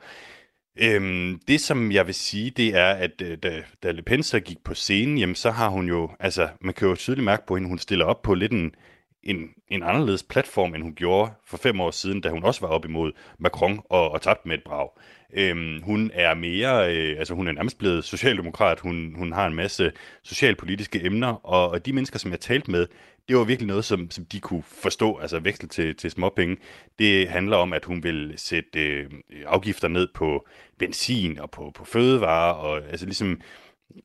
Øhm, 0.80 1.40
det, 1.48 1.62
som 1.62 1.92
jeg 1.92 2.08
vil 2.08 2.16
sige, 2.16 2.50
det 2.50 2.76
er, 2.76 2.92
at 2.94 3.22
øh, 3.24 3.38
da, 3.44 3.64
da 3.84 3.92
Le 3.92 4.02
Pen 4.02 4.24
så 4.24 4.40
gik 4.40 4.64
på 4.64 4.74
scenen, 4.74 5.18
jamen, 5.18 5.36
så 5.36 5.52
har 5.52 5.70
hun 5.70 5.88
jo, 5.88 6.10
altså, 6.20 6.50
man 6.62 6.74
kan 6.74 6.88
jo 6.88 6.96
tydeligt 6.96 7.26
mærke 7.26 7.46
på 7.48 7.56
hende, 7.56 7.70
hun 7.70 7.80
stiller 7.80 8.06
op 8.06 8.22
på 8.22 8.34
lidt 8.34 8.52
en, 8.52 8.76
en, 9.24 9.50
en 9.68 9.84
anderledes 9.84 10.24
platform, 10.24 10.76
end 10.76 10.84
hun 10.84 10.96
gjorde 10.96 11.32
for 11.48 11.58
fem 11.58 11.82
år 11.82 11.92
siden, 11.92 12.22
da 12.22 12.30
hun 12.30 12.44
også 12.44 12.62
var 12.62 12.68
op 12.68 12.86
imod 12.86 13.12
Macron 13.40 13.82
og, 13.90 14.12
og 14.12 14.22
tabte 14.22 14.48
med 14.48 14.58
et 14.58 14.64
brag. 14.64 14.90
Øhm, 15.34 15.82
hun 15.84 16.12
er 16.14 16.34
mere, 16.34 16.96
øh, 16.96 17.20
altså 17.20 17.34
hun 17.34 17.48
er 17.48 17.52
nærmest 17.52 17.78
blevet 17.78 18.04
socialdemokrat, 18.04 18.80
hun, 18.80 19.14
hun 19.18 19.32
har 19.32 19.48
en 19.48 19.54
masse 19.54 19.92
socialpolitiske 20.24 21.06
emner, 21.06 21.46
og, 21.46 21.70
og 21.70 21.86
de 21.86 21.94
mennesker, 21.94 22.20
som 22.20 22.32
jeg 22.32 22.40
talte 22.40 22.72
med, 22.72 22.88
det 23.28 23.38
var 23.38 23.44
virkelig 23.44 23.68
noget, 23.68 23.86
som, 23.86 24.12
som 24.12 24.26
de 24.26 24.40
kunne 24.40 24.64
forstå, 24.64 25.18
altså 25.18 25.40
veksel 25.40 25.70
til, 25.70 25.96
til 25.96 26.12
småpenge. 26.12 26.58
Det 27.00 27.30
handler 27.30 27.58
om, 27.58 27.74
at 27.74 27.86
hun 27.86 28.04
vil 28.04 28.34
sætte 28.38 28.80
øh, 28.80 29.10
afgifter 29.46 29.88
ned 29.88 30.08
på 30.14 30.48
benzin 30.80 31.40
og 31.40 31.52
på, 31.52 31.72
på 31.76 31.86
fødevarer, 31.86 32.54
og 32.54 32.78
altså 32.90 33.06
ligesom 33.06 33.42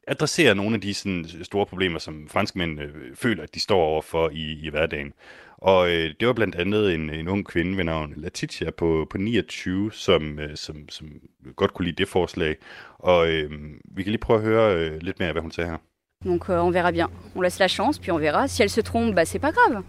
adressere 0.06 0.54
nogle 0.54 0.74
af 0.74 0.80
de 0.80 0.94
sådan, 0.94 1.26
store 1.42 1.66
problemer, 1.66 1.98
som 1.98 2.28
franskmænd 2.28 2.80
øh, 2.80 2.88
føler, 3.14 3.42
at 3.42 3.54
de 3.54 3.60
står 3.60 3.80
overfor 3.80 4.30
i, 4.30 4.58
i 4.62 4.70
hverdagen. 4.70 5.12
Og 5.58 5.90
øh, 5.90 6.14
det 6.20 6.28
var 6.28 6.34
blandt 6.34 6.54
andet 6.54 6.94
en, 6.94 7.10
en 7.10 7.28
ung 7.28 7.46
kvinde 7.46 7.76
ved 7.76 7.84
navn 7.84 8.12
Letitia 8.16 8.70
på, 8.70 9.06
på 9.10 9.18
29, 9.18 9.92
som, 9.92 10.38
øh, 10.38 10.56
som, 10.56 10.88
som 10.88 11.08
godt 11.56 11.74
kunne 11.74 11.86
lide 11.86 11.96
det 11.96 12.08
forslag. 12.08 12.56
Og 12.98 13.28
øh, 13.28 13.50
vi 13.84 14.02
kan 14.02 14.10
lige 14.10 14.20
prøve 14.20 14.38
at 14.38 14.44
høre 14.44 14.76
øh, 14.76 15.02
lidt 15.02 15.18
mere 15.18 15.28
af, 15.28 15.34
hvad 15.34 15.42
hun 15.42 15.50
sagde 15.50 15.70
her. 15.70 15.78
Donc 16.24 16.48
euh, 16.48 16.64
on 16.64 16.74
verra 16.74 16.90
bien. 16.90 17.06
On 17.34 17.42
laisse 17.42 17.60
la 17.60 17.68
chance, 17.68 18.00
puis 18.00 18.10
on 18.10 18.20
verra. 18.20 18.48
Si 18.48 18.62
elle 18.62 18.70
se 18.70 18.80
trompe, 18.80 19.14
bah, 19.14 19.24
c'est 19.24 19.38
pas 19.38 19.52
grave. 19.52 19.82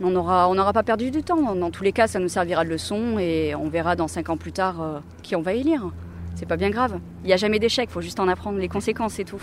On 0.00 0.10
n'aura 0.10 0.48
on 0.48 0.58
aura 0.58 0.72
pas 0.72 0.82
perdu 0.82 1.10
du 1.10 1.22
temps. 1.22 1.54
Dans 1.54 1.70
tous 1.70 1.84
les 1.84 1.92
cas, 1.92 2.06
ça 2.06 2.18
nous 2.18 2.28
servira 2.28 2.64
de 2.64 2.70
leçon 2.70 3.18
et 3.18 3.54
on 3.54 3.68
verra 3.68 3.96
dans 3.96 4.08
cinq 4.08 4.28
ans 4.28 4.36
plus 4.36 4.52
tard 4.52 4.82
euh, 4.82 5.00
qui 5.22 5.36
on 5.36 5.42
va 5.42 5.52
élire. 5.54 5.92
C'est 6.36 6.46
pas 6.46 6.58
bien 6.58 6.70
grave. 6.70 7.00
Il 7.22 7.26
n'y 7.26 7.32
a 7.32 7.38
jamais 7.38 7.58
d'échec, 7.58 7.88
faut 7.88 8.02
juste 8.02 8.20
en 8.20 8.28
apprendre 8.28 8.58
les 8.58 8.68
conséquences, 8.68 9.14
c'est 9.14 9.24
tout. 9.24 9.42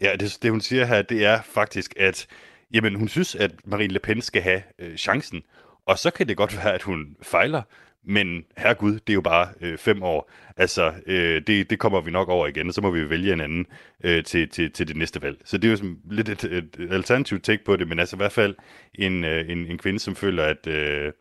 Ja, 0.00 0.16
det, 0.16 0.38
det 0.42 0.50
hun 0.50 0.60
siger 0.60 0.84
her, 0.84 1.02
det 1.02 1.24
er 1.24 1.42
faktisk, 1.42 1.94
at 1.96 2.26
jamen, 2.74 2.94
hun 2.94 3.08
synes, 3.08 3.34
at 3.34 3.66
Marine 3.66 3.92
Le 3.92 3.98
Pen 3.98 4.20
skal 4.20 4.42
have 4.42 4.62
øh, 4.78 4.96
chancen. 4.96 5.42
Og 5.86 5.98
så 5.98 6.10
kan 6.10 6.28
det 6.28 6.36
godt 6.36 6.56
være, 6.56 6.74
at 6.74 6.82
hun 6.82 7.16
fejler, 7.22 7.62
men 8.04 8.44
herregud, 8.56 8.92
det 8.92 9.08
er 9.08 9.14
jo 9.14 9.20
bare 9.20 9.48
øh, 9.60 9.78
fem 9.78 10.02
år. 10.02 10.30
Altså, 10.56 10.92
øh, 11.06 11.42
det, 11.46 11.70
det 11.70 11.78
kommer 11.78 12.00
vi 12.00 12.10
nok 12.10 12.28
over 12.28 12.46
igen, 12.46 12.68
og 12.68 12.74
så 12.74 12.80
må 12.80 12.90
vi 12.90 13.10
vælge 13.10 13.32
en 13.32 13.40
anden 13.40 13.66
øh, 14.04 14.24
til, 14.24 14.48
til, 14.48 14.72
til 14.72 14.88
det 14.88 14.96
næste 14.96 15.22
valg. 15.22 15.40
Så 15.44 15.58
det 15.58 15.68
er 15.68 15.70
jo 15.70 15.76
sådan 15.76 15.98
lidt 16.10 16.28
et, 16.28 16.44
et 16.44 16.88
alternativt 16.90 17.44
take 17.44 17.64
på 17.64 17.76
det, 17.76 17.88
men 17.88 17.98
altså 17.98 18.16
i 18.16 18.18
hvert 18.18 18.32
fald 18.32 18.56
en, 18.94 19.24
øh, 19.24 19.50
en, 19.50 19.58
en 19.66 19.78
kvinde, 19.78 19.98
som 19.98 20.16
føler, 20.16 20.44
at, 20.44 20.66
øh, 20.66 21.12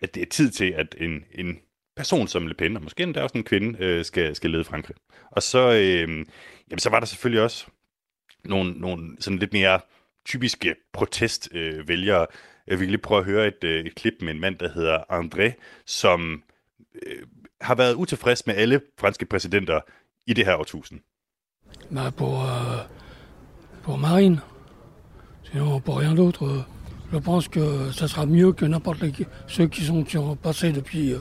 at 0.00 0.14
det 0.14 0.22
er 0.22 0.26
tid 0.26 0.50
til, 0.50 0.70
at 0.70 0.94
en, 0.98 1.24
en 1.34 1.58
person 1.96 2.28
som 2.28 2.46
Le 2.46 2.54
Pen, 2.54 2.76
og 2.76 2.82
måske 2.82 3.02
endda 3.02 3.22
også 3.22 3.38
en 3.38 3.44
kvinde, 3.44 3.84
øh, 3.84 4.04
skal, 4.04 4.36
skal 4.36 4.50
lede 4.50 4.64
Frankrig. 4.64 4.96
Og 5.30 5.42
så, 5.42 5.70
øh, 5.72 6.08
jamen, 6.70 6.78
så 6.78 6.90
var 6.90 7.00
der 7.00 7.06
selvfølgelig 7.06 7.42
også 7.42 7.66
nogle, 8.44 8.72
nogle 8.72 9.16
sådan 9.20 9.38
lidt 9.38 9.52
mere 9.52 9.80
typiske 10.24 10.74
protestvælgere. 10.92 12.20
Øh, 12.20 12.26
jeg 12.66 12.80
vil 12.80 12.88
lige 12.88 12.98
prøve 12.98 13.18
at 13.18 13.24
høre 13.24 13.46
et, 13.46 13.64
øh, 13.64 13.84
et 13.84 13.94
klip 13.94 14.14
med 14.20 14.34
en 14.34 14.40
mand, 14.40 14.58
der 14.58 14.68
hedder 14.68 14.98
André, 15.10 15.52
som 15.86 16.42
øh, 17.06 17.22
har 17.60 17.74
været 17.74 17.94
utilfreds 17.94 18.46
med 18.46 18.54
alle 18.54 18.80
franske 18.98 19.26
præsidenter 19.26 19.80
i 20.26 20.32
det 20.32 20.46
her 20.46 20.56
årtusind. 20.56 21.00
Bah 21.90 22.06
øh, 22.06 22.12
pour, 22.12 22.42
euh, 22.42 22.80
pour 23.82 23.96
Marine. 23.96 24.40
Sinon, 25.44 25.80
pour 25.80 25.98
rien 26.00 26.14
d'autre. 26.14 26.64
Je 27.12 27.18
pense 27.20 27.48
que 27.48 27.92
ça 27.92 28.08
sera 28.08 28.26
mieux 28.26 28.52
que 28.52 28.66
n'importe 28.66 29.04
ceux 29.46 29.68
qui 29.68 29.84
sont, 29.84 30.04
qui 30.04 30.72
depuis, 30.72 31.12
euh, 31.12 31.20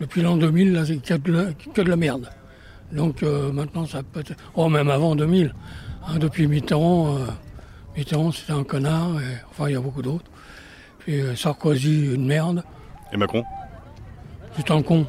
depuis 0.00 0.22
l'an 0.22 0.36
2000, 0.36 0.72
là, 0.72 0.84
c'est 0.84 0.96
que, 0.96 1.14
de 1.14 1.32
la- 1.32 1.52
que 1.52 1.80
de 1.82 1.88
la 1.88 1.96
merde. 1.96 2.28
Donc 2.92 3.22
euh, 3.22 3.50
maintenant, 3.52 3.86
ça 3.86 4.02
peut 4.02 4.20
être... 4.20 4.34
Oh, 4.54 4.68
même 4.68 4.90
avant 4.90 5.14
2000. 5.16 5.54
hein, 6.06 6.18
depuis 6.18 6.46
Mitterrand, 6.46 7.16
euh, 7.16 7.26
Mitterrand, 7.96 8.30
c'était 8.32 8.52
un 8.52 8.64
connard. 8.64 9.20
Et, 9.20 9.36
enfin, 9.50 9.68
il 9.68 9.72
y 9.72 9.76
a 9.76 9.80
beaucoup 9.80 10.02
d'autres. 10.02 10.30
Puis 10.98 11.20
euh, 11.20 11.34
Sarkozy, 11.36 12.14
une 12.14 12.26
merde. 12.26 12.62
Et 13.12 13.16
Macron? 13.16 13.44
C'est 14.56 14.70
un 14.70 14.82
con. 14.82 15.06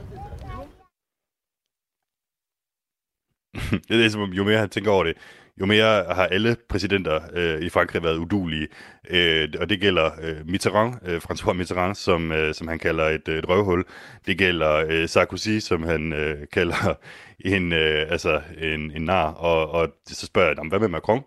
det 3.89 4.05
er 4.05 4.09
som 4.09 4.22
om, 4.22 4.34
jo 4.34 4.43
mere 4.43 4.57
han 4.57 4.70
tænker 4.70 4.91
over 4.91 5.03
det, 5.03 5.18
jo 5.59 5.66
mere 5.66 6.03
har 6.03 6.26
alle 6.26 6.55
præsidenter 6.70 7.20
øh, 7.34 7.61
i 7.61 7.70
Frankrig 7.70 8.03
været 8.03 8.18
udulige. 8.18 8.68
Øh, 9.09 9.49
og 9.59 9.70
det 9.70 9.80
gælder 9.80 10.11
øh, 10.22 10.47
Mitterrand, 10.47 10.95
øh, 11.05 11.22
François 11.30 11.53
Mitterrand, 11.53 11.95
som, 11.95 12.32
øh, 12.32 12.53
som 12.53 12.68
han 12.68 12.80
kalder 12.80 13.05
et, 13.05 13.28
øh, 13.28 13.39
et 13.39 13.49
røvhul. 13.49 13.84
Det 14.28 14.38
gælder 14.38 14.86
øh, 14.89 15.09
Sarkozy, 15.09 15.59
som 15.59 15.84
han 15.84 16.13
øh, 16.13 16.47
kalder 16.51 16.93
en, 17.55 17.74
øh, 17.74 18.11
altså 18.11 18.41
en, 18.57 18.91
en 18.91 19.01
nar. 19.01 19.32
Og, 19.32 19.72
og 19.72 19.89
så 20.07 20.26
spørger 20.26 20.47
jeg, 20.49 20.70
hvad 20.70 20.80
med 20.80 20.88
Macron? 20.88 21.22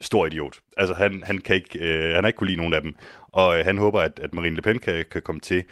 Stor 0.00 0.26
idiot. 0.26 0.58
Altså 0.76 0.94
han, 0.94 1.22
han, 1.26 1.38
kan 1.38 1.56
ikke, 1.56 1.78
øh, 1.78 2.14
han 2.14 2.24
har 2.24 2.28
ikke 2.28 2.36
kunne 2.36 2.50
lide 2.50 2.58
nogen 2.58 2.74
af 2.74 2.82
dem. 2.82 2.94
Og 3.32 3.58
øh, 3.58 3.64
han 3.64 3.78
håber, 3.78 4.00
at, 4.00 4.20
at 4.22 4.34
Marine 4.34 4.56
Le 4.56 4.62
Pen 4.62 4.78
kan, 4.78 5.04
kan 5.10 5.22
komme 5.22 5.40
til 5.40 5.64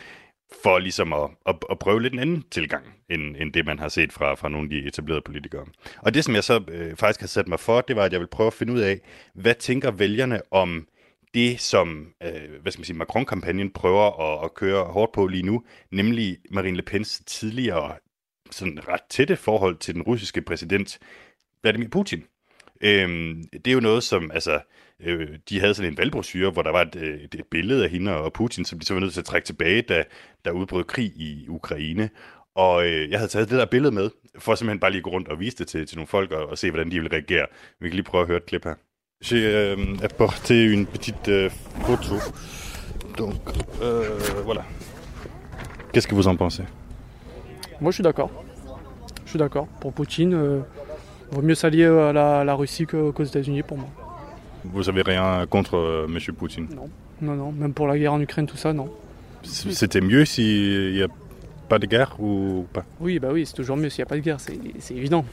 for 0.62 0.78
ligesom 0.78 1.12
at, 1.12 1.30
at, 1.46 1.56
at 1.70 1.78
prøve 1.78 2.02
lidt 2.02 2.12
en 2.12 2.18
anden 2.18 2.44
tilgang, 2.50 2.84
end, 3.10 3.36
end 3.36 3.52
det, 3.52 3.66
man 3.66 3.78
har 3.78 3.88
set 3.88 4.12
fra, 4.12 4.34
fra 4.34 4.48
nogle 4.48 4.64
af 4.64 4.70
de 4.70 4.88
etablerede 4.88 5.22
politikere. 5.22 5.66
Og 5.98 6.14
det, 6.14 6.24
som 6.24 6.34
jeg 6.34 6.44
så 6.44 6.64
øh, 6.68 6.96
faktisk 6.96 7.20
har 7.20 7.26
sat 7.26 7.48
mig 7.48 7.60
for, 7.60 7.80
det 7.80 7.96
var, 7.96 8.04
at 8.04 8.12
jeg 8.12 8.20
vil 8.20 8.26
prøve 8.26 8.46
at 8.46 8.52
finde 8.52 8.72
ud 8.72 8.80
af, 8.80 9.00
hvad 9.34 9.54
tænker 9.54 9.90
vælgerne 9.90 10.40
om 10.50 10.88
det, 11.34 11.60
som 11.60 12.12
øh, 12.22 12.60
hvad 12.62 12.72
skal 12.72 12.80
man 12.80 12.84
sige, 12.84 12.96
Macron-kampagnen 12.96 13.70
prøver 13.70 14.20
at, 14.20 14.44
at 14.44 14.54
køre 14.54 14.84
hårdt 14.84 15.12
på 15.12 15.26
lige 15.26 15.42
nu, 15.42 15.64
nemlig 15.90 16.38
Marine 16.50 16.76
Le 16.76 16.82
Pens 16.82 17.22
tidligere 17.26 17.96
sådan 18.50 18.88
ret 18.88 19.00
tætte 19.10 19.36
forhold 19.36 19.76
til 19.76 19.94
den 19.94 20.02
russiske 20.02 20.42
præsident 20.42 20.98
Vladimir 21.62 21.88
Putin. 21.88 22.24
Øhm, 22.80 23.44
det 23.52 23.66
er 23.66 23.72
jo 23.72 23.80
noget, 23.80 24.02
som, 24.02 24.30
altså, 24.30 24.60
øh, 25.04 25.28
de 25.48 25.60
havde 25.60 25.74
sådan 25.74 25.90
en 25.92 25.98
valgbrochure, 25.98 26.50
hvor 26.50 26.62
der 26.62 26.70
var 26.72 26.82
et, 26.82 26.96
øh, 26.96 27.20
et, 27.20 27.34
et 27.34 27.44
billede 27.50 27.84
af 27.84 27.90
hende 27.90 28.16
og 28.16 28.32
Putin, 28.32 28.64
som 28.64 28.78
de 28.78 28.86
så 28.86 28.94
var 28.94 29.00
nødt 29.00 29.12
til 29.12 29.20
at 29.20 29.24
trække 29.26 29.46
tilbage, 29.46 29.82
da 29.82 30.04
der 30.44 30.50
udbrød 30.50 30.84
krig 30.84 31.04
i 31.16 31.46
Ukraine. 31.48 32.10
Og 32.54 32.86
øh, 32.86 33.10
jeg 33.10 33.18
havde 33.18 33.30
taget 33.30 33.50
det 33.50 33.58
der 33.58 33.64
billede 33.66 33.92
med, 33.94 34.10
for 34.38 34.54
simpelthen 34.54 34.80
bare 34.80 34.90
lige 34.90 34.98
at 34.98 35.04
gå 35.04 35.10
rundt 35.10 35.28
og 35.28 35.40
vise 35.40 35.56
det 35.56 35.66
til, 35.68 35.86
til 35.86 35.96
nogle 35.96 36.06
folk, 36.06 36.30
og, 36.32 36.46
og 36.46 36.58
se, 36.58 36.70
hvordan 36.70 36.90
de 36.90 36.94
ville 37.00 37.12
reagere. 37.12 37.46
Vi 37.80 37.88
kan 37.88 37.94
lige 37.94 38.04
prøve 38.04 38.20
at 38.22 38.26
høre 38.28 38.36
et 38.36 38.46
klip 38.46 38.64
her. 38.64 38.74
J'ai 39.24 39.44
euh, 39.46 39.76
apporté 40.08 40.54
une 40.76 40.86
petite 40.86 41.28
euh, 41.28 41.50
photo. 41.86 42.14
Donc, 43.18 43.40
euh, 43.82 44.18
voilà. 44.44 44.62
Qu'est-ce 45.92 46.06
que 46.08 46.14
vous 46.14 46.28
en 46.28 46.36
pensez 46.36 46.64
Moi, 47.80 47.90
je 47.90 47.94
suis 47.96 48.02
d'accord. 48.04 48.30
Je 49.24 49.30
suis 49.30 49.38
d'accord. 49.38 49.66
Pour 49.80 49.92
Poutine, 49.92 50.34
euh, 50.34 50.60
vaut 51.32 51.42
mieux 51.42 51.56
s'allier 51.56 51.86
à 51.86 52.12
la, 52.12 52.40
à 52.40 52.44
la 52.44 52.54
Russie 52.54 52.86
que- 52.86 53.10
qu'aux 53.10 53.24
États-Unis 53.24 53.62
pour 53.64 53.78
moi. 53.78 53.88
Vous 54.72 54.88
avez 54.88 55.02
rien 55.02 55.46
contre 55.46 55.76
euh, 55.76 56.06
Monsieur 56.08 56.32
Poutine? 56.32 56.68
Non. 56.74 56.90
Non, 57.20 57.34
non. 57.34 57.52
Même 57.52 57.74
pour 57.74 57.86
la 57.86 57.98
guerre 57.98 58.12
en 58.12 58.20
Ukraine, 58.20 58.46
tout 58.46 58.56
ça, 58.56 58.72
non. 58.72 58.90
C'était 59.42 60.00
mieux 60.00 60.24
s'il 60.24 60.92
n'y 60.94 61.02
a 61.02 61.08
pas 61.68 61.78
de 61.78 61.86
guerre 61.86 62.16
ou 62.20 62.66
pas? 62.72 62.84
Oui, 63.00 63.18
bah 63.18 63.28
oui, 63.32 63.46
c'est 63.46 63.54
toujours 63.54 63.76
mieux 63.76 63.88
s'il 63.88 64.02
n'y 64.02 64.08
a 64.08 64.10
pas 64.10 64.16
de 64.16 64.20
guerre, 64.20 64.40
c'est 64.40 64.58
c'est 64.78 64.94
évident. 64.94 65.24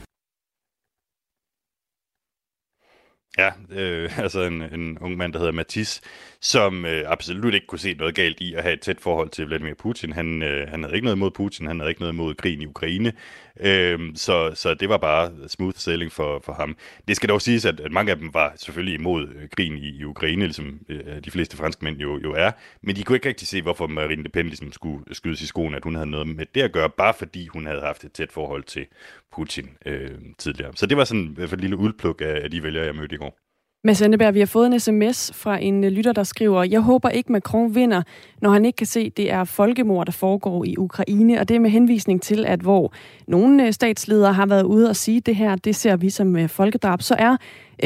Ja, 3.38 3.54
øh, 3.70 4.08
altså 4.18 4.46
en, 4.46 4.60
en 4.62 4.96
ung 5.00 5.16
mand, 5.16 5.34
der 5.34 5.40
hedder 5.40 5.52
Mathis, 5.52 6.00
som 6.40 6.84
øh, 6.84 7.04
absolut 7.06 7.54
ikke 7.54 7.66
kunne 7.66 7.78
se 7.78 7.94
noget 7.94 8.14
galt 8.14 8.40
i 8.40 8.54
at 8.54 8.62
have 8.62 8.72
et 8.72 8.80
tæt 8.80 9.00
forhold 9.00 9.30
til 9.30 9.46
Vladimir 9.46 9.74
Putin. 9.74 10.12
Han, 10.12 10.42
øh, 10.42 10.68
han 10.68 10.82
havde 10.82 10.94
ikke 10.94 11.04
noget 11.04 11.16
imod 11.16 11.30
Putin, 11.30 11.66
han 11.66 11.80
havde 11.80 11.90
ikke 11.90 12.00
noget 12.00 12.12
imod 12.12 12.34
krigen 12.34 12.62
i 12.62 12.66
Ukraine, 12.66 13.12
øh, 13.60 13.98
så, 14.14 14.52
så 14.54 14.74
det 14.74 14.88
var 14.88 14.96
bare 14.96 15.32
smooth 15.48 15.76
sailing 15.76 16.12
for, 16.12 16.40
for 16.44 16.52
ham. 16.52 16.76
Det 17.08 17.16
skal 17.16 17.28
dog 17.28 17.42
siges, 17.42 17.64
at, 17.64 17.80
at 17.80 17.92
mange 17.92 18.12
af 18.12 18.18
dem 18.18 18.34
var 18.34 18.52
selvfølgelig 18.56 18.94
imod 18.94 19.28
øh, 19.28 19.48
krigen 19.56 19.78
i, 19.78 19.88
i 19.88 20.04
Ukraine, 20.04 20.44
ligesom 20.44 20.80
øh, 20.88 21.24
de 21.24 21.30
fleste 21.30 21.56
franske 21.56 21.84
mænd 21.84 21.96
jo, 21.98 22.18
jo 22.18 22.32
er, 22.32 22.50
men 22.82 22.96
de 22.96 23.02
kunne 23.02 23.16
ikke 23.16 23.28
rigtig 23.28 23.48
se, 23.48 23.62
hvorfor 23.62 23.86
Marine 23.86 24.22
Le 24.22 24.28
Pen 24.28 24.46
ligesom 24.46 24.72
skulle 24.72 25.14
skydes 25.14 25.42
i 25.42 25.46
skoen, 25.46 25.74
at 25.74 25.84
hun 25.84 25.94
havde 25.94 26.10
noget 26.10 26.28
med 26.28 26.46
det 26.54 26.62
at 26.62 26.72
gøre, 26.72 26.90
bare 26.90 27.14
fordi 27.14 27.46
hun 27.46 27.66
havde 27.66 27.80
haft 27.80 28.04
et 28.04 28.12
tæt 28.12 28.32
forhold 28.32 28.62
til 28.62 28.86
Putin 29.32 29.68
øh, 29.86 30.10
tidligere. 30.38 30.72
Så 30.74 30.86
det 30.86 30.96
var 30.96 31.04
sådan 31.04 31.24
i 31.24 31.34
hvert 31.34 31.48
fald 31.48 31.58
et 31.58 31.64
lille 31.64 31.76
udpluk 31.76 32.20
af, 32.20 32.40
af 32.44 32.50
de 32.50 32.62
vælgere, 32.62 32.84
jeg 32.84 32.94
mødte 32.94 33.14
i 33.14 33.18
går. 33.18 33.45
Mads 33.86 34.02
Anneberg, 34.02 34.34
vi 34.34 34.38
har 34.38 34.46
fået 34.46 34.66
en 34.66 34.80
sms 34.80 35.32
fra 35.34 35.62
en 35.62 35.84
øh, 35.84 35.90
lytter, 35.90 36.12
der 36.12 36.22
skriver, 36.22 36.64
jeg 36.64 36.80
håber 36.80 37.08
ikke 37.08 37.32
Macron 37.32 37.74
vinder, 37.74 38.02
når 38.42 38.50
han 38.50 38.64
ikke 38.64 38.76
kan 38.76 38.86
se, 38.86 39.10
det 39.10 39.32
er 39.32 39.44
folkemord, 39.44 40.06
der 40.06 40.12
foregår 40.12 40.64
i 40.64 40.76
Ukraine, 40.76 41.40
og 41.40 41.48
det 41.48 41.54
er 41.54 41.60
med 41.60 41.70
henvisning 41.70 42.22
til, 42.22 42.44
at 42.46 42.60
hvor 42.60 42.92
nogle 43.28 43.66
øh, 43.66 43.72
statsledere 43.72 44.32
har 44.32 44.46
været 44.46 44.62
ude 44.62 44.88
og 44.88 44.96
sige 44.96 45.20
det 45.20 45.36
her, 45.36 45.56
det 45.56 45.76
ser 45.76 45.96
vi 45.96 46.10
som 46.10 46.36
øh, 46.36 46.48
folkedrab, 46.48 47.02
så 47.02 47.14
er 47.18 47.36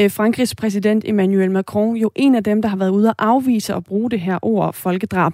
Frankrigs 0.09 0.55
præsident 0.55 1.03
Emmanuel 1.07 1.51
Macron 1.51 1.95
jo 1.95 2.11
en 2.15 2.35
af 2.35 2.43
dem, 2.43 2.61
der 2.61 2.69
har 2.69 2.77
været 2.77 2.89
ude 2.89 3.09
og 3.09 3.15
afvise 3.19 3.73
at 3.73 3.83
bruge 3.83 4.09
det 4.09 4.19
her 4.19 4.39
ord 4.41 4.73
folkedrab. 4.73 5.33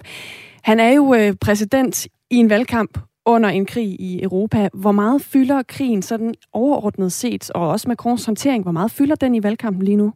Han 0.62 0.80
er 0.80 0.92
jo 0.92 1.34
præsident 1.40 2.06
i 2.30 2.36
en 2.36 2.50
valgkamp 2.50 2.98
under 3.26 3.48
en 3.48 3.66
krig 3.66 4.00
i 4.00 4.22
Europa. 4.22 4.68
Hvor 4.74 4.92
meget 4.92 5.22
fylder 5.22 5.62
krigen 5.62 6.02
sådan 6.02 6.34
overordnet 6.52 7.12
set, 7.12 7.50
og 7.50 7.68
også 7.68 7.88
Macrons 7.88 8.24
håndtering, 8.24 8.62
hvor 8.62 8.72
meget 8.72 8.90
fylder 8.90 9.14
den 9.14 9.34
i 9.34 9.42
valgkampen 9.42 9.82
lige 9.82 9.96
nu? 9.96 10.12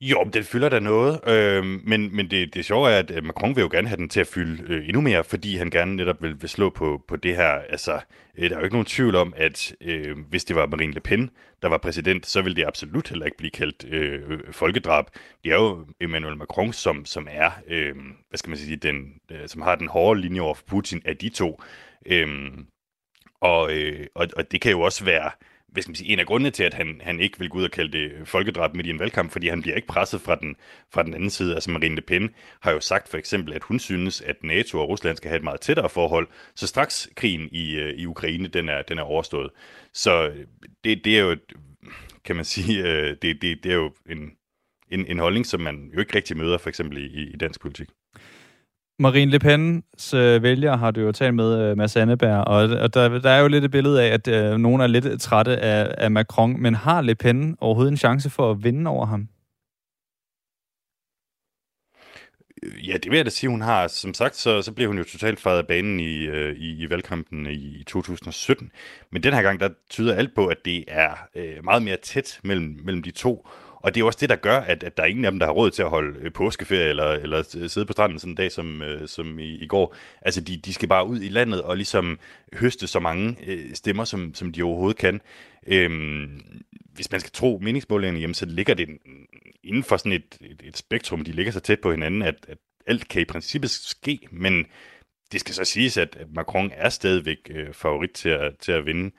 Jo, 0.00 0.24
den 0.32 0.44
fylder 0.44 0.68
da 0.68 0.78
noget, 0.78 1.28
øh, 1.28 1.64
men, 1.64 2.16
men 2.16 2.30
det, 2.30 2.54
det 2.54 2.64
sjove 2.64 2.90
er, 2.90 2.98
at 2.98 3.10
øh, 3.10 3.24
Macron 3.24 3.56
vil 3.56 3.62
jo 3.62 3.68
gerne 3.72 3.88
have 3.88 3.96
den 3.96 4.08
til 4.08 4.20
at 4.20 4.26
fylde 4.26 4.72
øh, 4.72 4.84
endnu 4.88 5.00
mere, 5.00 5.24
fordi 5.24 5.56
han 5.56 5.70
gerne 5.70 5.96
netop 5.96 6.22
vil, 6.22 6.40
vil 6.40 6.50
slå 6.50 6.70
på, 6.70 7.02
på 7.08 7.16
det 7.16 7.36
her. 7.36 7.48
Altså, 7.48 8.00
øh, 8.38 8.50
der 8.50 8.56
er 8.56 8.60
jo 8.60 8.64
ikke 8.64 8.74
nogen 8.74 8.86
tvivl 8.86 9.14
om, 9.14 9.34
at 9.36 9.74
øh, 9.80 10.16
hvis 10.28 10.44
det 10.44 10.56
var 10.56 10.66
Marine 10.66 10.92
Le 10.92 11.00
Pen, 11.00 11.30
der 11.62 11.68
var 11.68 11.78
præsident, 11.78 12.26
så 12.26 12.42
ville 12.42 12.56
det 12.56 12.66
absolut 12.66 13.08
heller 13.08 13.26
ikke 13.26 13.38
blive 13.38 13.50
kaldt 13.50 13.84
øh, 13.88 14.30
øh 14.30 14.40
folkedrab. 14.52 15.04
Det 15.44 15.52
er 15.52 15.56
jo 15.56 15.86
Emmanuel 16.00 16.36
Macron, 16.36 16.72
som, 16.72 17.04
som 17.04 17.28
er, 17.30 17.50
øh, 17.68 17.94
hvad 18.28 18.38
skal 18.38 18.50
man 18.50 18.58
sige, 18.58 18.76
den, 18.76 19.14
øh, 19.30 19.48
som 19.48 19.62
har 19.62 19.74
den 19.74 19.88
hårde 19.88 20.20
linje 20.20 20.40
over 20.40 20.54
for 20.54 20.64
Putin 20.66 21.02
af 21.04 21.16
de 21.16 21.28
to. 21.28 21.62
Øh, 22.06 22.28
og, 23.40 23.72
øh, 23.72 24.06
og, 24.14 24.28
og 24.36 24.52
det 24.52 24.60
kan 24.60 24.72
jo 24.72 24.80
også 24.80 25.04
være 25.04 25.30
hvad 25.68 25.82
skal 25.82 25.90
man 25.90 25.96
sige, 25.96 26.12
en 26.12 26.18
af 26.18 26.26
grundene 26.26 26.50
til, 26.50 26.62
at 26.62 26.74
han, 26.74 27.00
han 27.04 27.20
ikke 27.20 27.38
vil 27.38 27.48
gå 27.48 27.58
ud 27.58 27.64
og 27.64 27.70
kalde 27.70 27.98
det 27.98 28.28
folkedrab 28.28 28.74
midt 28.74 28.86
i 28.86 28.90
en 28.90 28.98
valgkamp, 28.98 29.32
fordi 29.32 29.48
han 29.48 29.62
bliver 29.62 29.76
ikke 29.76 29.88
presset 29.88 30.20
fra 30.20 30.34
den, 30.34 30.56
fra 30.92 31.02
den 31.02 31.14
anden 31.14 31.30
side. 31.30 31.54
Altså 31.54 31.70
Marine 31.70 31.94
Le 31.94 32.02
Pen 32.02 32.30
har 32.60 32.72
jo 32.72 32.80
sagt 32.80 33.08
for 33.08 33.18
eksempel, 33.18 33.52
at 33.54 33.62
hun 33.62 33.78
synes, 33.78 34.20
at 34.20 34.36
NATO 34.42 34.80
og 34.80 34.88
Rusland 34.88 35.16
skal 35.16 35.28
have 35.28 35.36
et 35.36 35.44
meget 35.44 35.60
tættere 35.60 35.88
forhold, 35.88 36.28
så 36.54 36.66
straks 36.66 37.08
krigen 37.16 37.48
i, 37.52 37.76
øh, 37.76 37.94
i 37.94 38.06
Ukraine, 38.06 38.48
den 38.48 38.68
er, 38.68 38.82
den 38.82 38.98
er 38.98 39.02
overstået. 39.02 39.50
Så 39.92 40.28
øh, 40.28 40.46
det, 40.84 41.04
det 41.04 41.18
er 41.18 41.22
jo, 41.22 41.36
kan 42.24 42.36
man 42.36 42.44
sige, 42.44 42.82
øh, 42.88 43.16
det, 43.22 43.42
det, 43.42 43.64
det 43.64 43.72
er 43.72 43.76
jo 43.76 43.92
en, 44.10 44.30
en, 44.90 45.06
en 45.06 45.18
holdning, 45.18 45.46
som 45.46 45.60
man 45.60 45.90
jo 45.94 46.00
ikke 46.00 46.16
rigtig 46.16 46.36
møder 46.36 46.58
for 46.58 46.68
eksempel 46.68 46.98
i, 46.98 47.22
i 47.22 47.36
dansk 47.36 47.60
politik. 47.60 47.88
Marine 49.00 49.30
Le 49.30 49.38
Pens 49.38 50.14
øh, 50.14 50.42
vælger 50.42 50.76
har 50.76 50.90
du 50.90 51.00
jo 51.00 51.12
talt 51.12 51.34
med, 51.34 51.60
øh, 51.60 51.76
Mads 51.76 51.96
Anneberg, 51.96 52.44
og, 52.44 52.56
og 52.56 52.94
der, 52.94 53.18
der 53.18 53.30
er 53.30 53.40
jo 53.40 53.48
lidt 53.48 53.64
et 53.64 53.70
billede 53.70 54.02
af, 54.02 54.14
at 54.14 54.28
øh, 54.28 54.58
nogen 54.58 54.80
er 54.80 54.86
lidt 54.86 55.20
trætte 55.20 55.56
af, 55.56 55.94
af 55.98 56.10
Macron, 56.10 56.60
men 56.62 56.74
har 56.74 57.00
Le 57.00 57.14
Pen 57.14 57.56
overhovedet 57.60 57.90
en 57.90 57.96
chance 57.96 58.30
for 58.30 58.50
at 58.50 58.64
vinde 58.64 58.90
over 58.90 59.06
ham? 59.06 59.28
Ja, 62.86 62.92
det 62.92 63.10
vil 63.10 63.16
jeg 63.16 63.24
da 63.24 63.30
sige, 63.30 63.50
hun 63.50 63.60
har. 63.60 63.88
Som 63.88 64.14
sagt, 64.14 64.36
så, 64.36 64.62
så 64.62 64.72
bliver 64.72 64.88
hun 64.88 64.98
jo 64.98 65.04
totalt 65.04 65.40
fejret 65.40 65.58
af 65.58 65.66
banen 65.66 66.00
i, 66.00 66.24
øh, 66.24 66.56
i, 66.56 66.82
i 66.82 66.90
valgkampen 66.90 67.46
i 67.46 67.84
2017. 67.86 68.70
Men 69.12 69.22
den 69.22 69.34
her 69.34 69.42
gang, 69.42 69.60
der 69.60 69.68
tyder 69.90 70.14
alt 70.14 70.34
på, 70.34 70.46
at 70.46 70.56
det 70.64 70.84
er 70.88 71.10
øh, 71.34 71.64
meget 71.64 71.82
mere 71.82 71.96
tæt 71.96 72.40
mellem, 72.44 72.80
mellem 72.84 73.02
de 73.02 73.10
to. 73.10 73.48
Og 73.80 73.94
det 73.94 74.00
er 74.00 74.04
også 74.04 74.18
det, 74.20 74.28
der 74.28 74.36
gør, 74.36 74.60
at, 74.60 74.82
at 74.82 74.96
der 74.96 75.02
er 75.02 75.06
ingen 75.06 75.24
af 75.24 75.30
dem, 75.30 75.38
der 75.38 75.46
har 75.46 75.52
råd 75.52 75.70
til 75.70 75.82
at 75.82 75.88
holde 75.88 76.18
øh, 76.20 76.32
påskeferie 76.32 76.88
eller, 76.88 77.10
eller 77.10 77.56
øh, 77.58 77.70
sidde 77.70 77.86
på 77.86 77.92
stranden 77.92 78.18
sådan 78.18 78.32
en 78.32 78.36
dag 78.36 78.52
som, 78.52 78.82
øh, 78.82 79.08
som 79.08 79.38
i, 79.38 79.54
i 79.54 79.66
går. 79.66 79.94
Altså, 80.22 80.40
de, 80.40 80.56
de 80.56 80.74
skal 80.74 80.88
bare 80.88 81.06
ud 81.06 81.20
i 81.20 81.28
landet 81.28 81.62
og 81.62 81.76
ligesom 81.76 82.18
høste 82.54 82.86
så 82.86 83.00
mange 83.00 83.36
øh, 83.46 83.74
stemmer, 83.74 84.04
som, 84.04 84.34
som 84.34 84.52
de 84.52 84.62
overhovedet 84.62 84.98
kan. 84.98 85.20
Øhm, 85.66 86.40
hvis 86.94 87.10
man 87.10 87.20
skal 87.20 87.32
tro 87.32 87.58
meningsmålingerne, 87.62 88.20
jamen, 88.20 88.34
så 88.34 88.46
ligger 88.46 88.74
det 88.74 88.88
inden 89.64 89.82
for 89.82 89.96
sådan 89.96 90.12
et, 90.12 90.38
et, 90.40 90.62
et 90.64 90.76
spektrum, 90.76 91.24
de 91.24 91.32
ligger 91.32 91.52
så 91.52 91.60
tæt 91.60 91.80
på 91.80 91.90
hinanden, 91.90 92.22
at, 92.22 92.34
at 92.48 92.58
alt 92.86 93.08
kan 93.08 93.22
i 93.22 93.24
princippet 93.24 93.70
ske, 93.70 94.18
men 94.30 94.66
det 95.32 95.40
skal 95.40 95.54
så 95.54 95.64
siges, 95.64 95.96
at, 95.96 96.16
at 96.20 96.26
Macron 96.34 96.70
er 96.74 96.88
stadigvæk 96.88 97.38
øh, 97.50 97.72
favorit 97.72 98.10
til 98.10 98.28
at, 98.28 98.58
til 98.60 98.72
at 98.72 98.86
vinde 98.86 99.14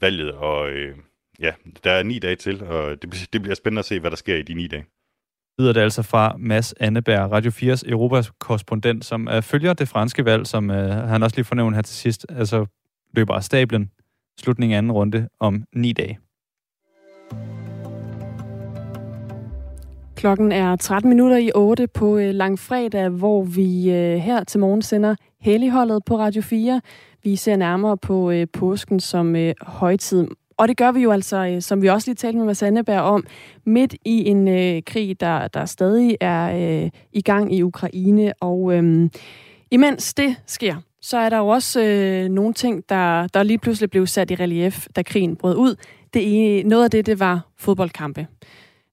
valget, 0.00 0.32
og... 0.32 0.70
Øh, 0.70 0.96
ja, 1.40 1.52
der 1.84 1.90
er 1.90 2.02
ni 2.02 2.18
dage 2.18 2.36
til, 2.36 2.64
og 2.64 3.02
det, 3.02 3.28
det 3.32 3.42
bliver 3.42 3.54
spændende 3.54 3.78
at 3.78 3.84
se, 3.84 4.00
hvad 4.00 4.10
der 4.10 4.16
sker 4.16 4.36
i 4.36 4.42
de 4.42 4.54
ni 4.54 4.66
dage. 4.66 4.84
Lyder 5.58 5.72
det 5.72 5.80
altså 5.80 6.02
fra 6.02 6.36
Mads 6.38 6.74
Anneberg, 6.80 7.30
Radio 7.30 7.50
4's 7.50 7.90
Europas 7.90 8.32
korrespondent, 8.38 9.04
som 9.04 9.28
uh, 9.36 9.42
følger 9.42 9.72
det 9.72 9.88
franske 9.88 10.24
valg, 10.24 10.46
som 10.46 10.70
uh, 10.70 10.76
han 10.76 11.22
også 11.22 11.36
lige 11.36 11.44
fornævnt 11.44 11.76
her 11.76 11.82
til 11.82 11.96
sidst, 11.96 12.26
altså 12.28 12.66
løber 13.14 13.34
af 13.34 13.44
stablen, 13.44 13.90
slutningen 14.40 14.74
af 14.74 14.78
anden 14.78 14.92
runde 14.92 15.28
om 15.40 15.64
ni 15.74 15.92
dage. 15.92 16.18
Klokken 20.16 20.52
er 20.52 20.76
13 20.76 21.08
minutter 21.08 21.36
i 21.36 21.50
8 21.54 21.86
på 21.86 22.14
uh, 22.14 22.20
langfredag, 22.22 23.08
hvor 23.08 23.42
vi 23.42 23.84
uh, 23.88 24.20
her 24.20 24.44
til 24.44 24.60
morgen 24.60 24.82
sender 24.82 25.14
Helligholdet 25.40 26.04
på 26.06 26.18
Radio 26.18 26.42
4. 26.42 26.80
Vi 27.24 27.36
ser 27.36 27.56
nærmere 27.56 27.96
på 27.98 28.32
påsken 28.52 29.00
som 29.00 29.36
højtid. 29.60 30.28
Og 30.60 30.68
det 30.68 30.76
gør 30.76 30.92
vi 30.92 31.00
jo 31.00 31.10
altså, 31.10 31.46
øh, 31.46 31.62
som 31.62 31.82
vi 31.82 31.88
også 31.88 32.10
lige 32.10 32.16
talte 32.16 32.38
med 32.38 32.46
Mads 32.46 32.62
Anneberg 32.62 33.00
om, 33.00 33.26
midt 33.66 33.94
i 34.04 34.28
en 34.28 34.48
øh, 34.48 34.82
krig, 34.86 35.20
der, 35.20 35.48
der 35.48 35.64
stadig 35.64 36.16
er 36.20 36.82
øh, 36.84 36.90
i 37.12 37.20
gang 37.20 37.54
i 37.54 37.62
Ukraine. 37.62 38.32
Og 38.40 38.74
øh, 38.74 39.10
imens 39.70 40.14
det 40.14 40.36
sker, 40.46 40.76
så 41.00 41.18
er 41.18 41.28
der 41.28 41.38
jo 41.38 41.48
også 41.48 41.82
øh, 41.82 42.28
nogle 42.28 42.54
ting, 42.54 42.84
der, 42.88 43.26
der 43.26 43.42
lige 43.42 43.58
pludselig 43.58 43.90
blev 43.90 44.06
sat 44.06 44.30
i 44.30 44.34
relief, 44.34 44.86
da 44.96 45.02
krigen 45.02 45.36
brød 45.36 45.56
ud. 45.56 45.74
Det, 46.14 46.66
noget 46.66 46.84
af 46.84 46.90
det, 46.90 47.06
det 47.06 47.20
var 47.20 47.40
fodboldkampe. 47.58 48.26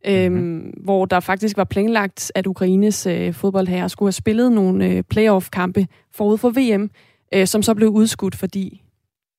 Øhm, 0.05 0.34
mm-hmm. 0.34 0.74
hvor 0.84 1.05
der 1.05 1.20
faktisk 1.20 1.57
var 1.57 1.63
planlagt, 1.63 2.32
at 2.36 2.47
Ukraines 2.47 3.05
øh, 3.05 3.34
fodboldherrer 3.34 3.88
skulle 3.88 4.07
have 4.07 4.11
spillet 4.11 4.51
nogle 4.51 4.86
øh, 4.86 5.03
playoff-kampe 5.03 5.88
forud 6.13 6.38
for 6.38 6.49
VM, 6.49 6.89
øh, 7.34 7.47
som 7.47 7.63
så 7.63 7.74
blev 7.74 7.89
udskudt, 7.89 8.36
fordi 8.36 8.82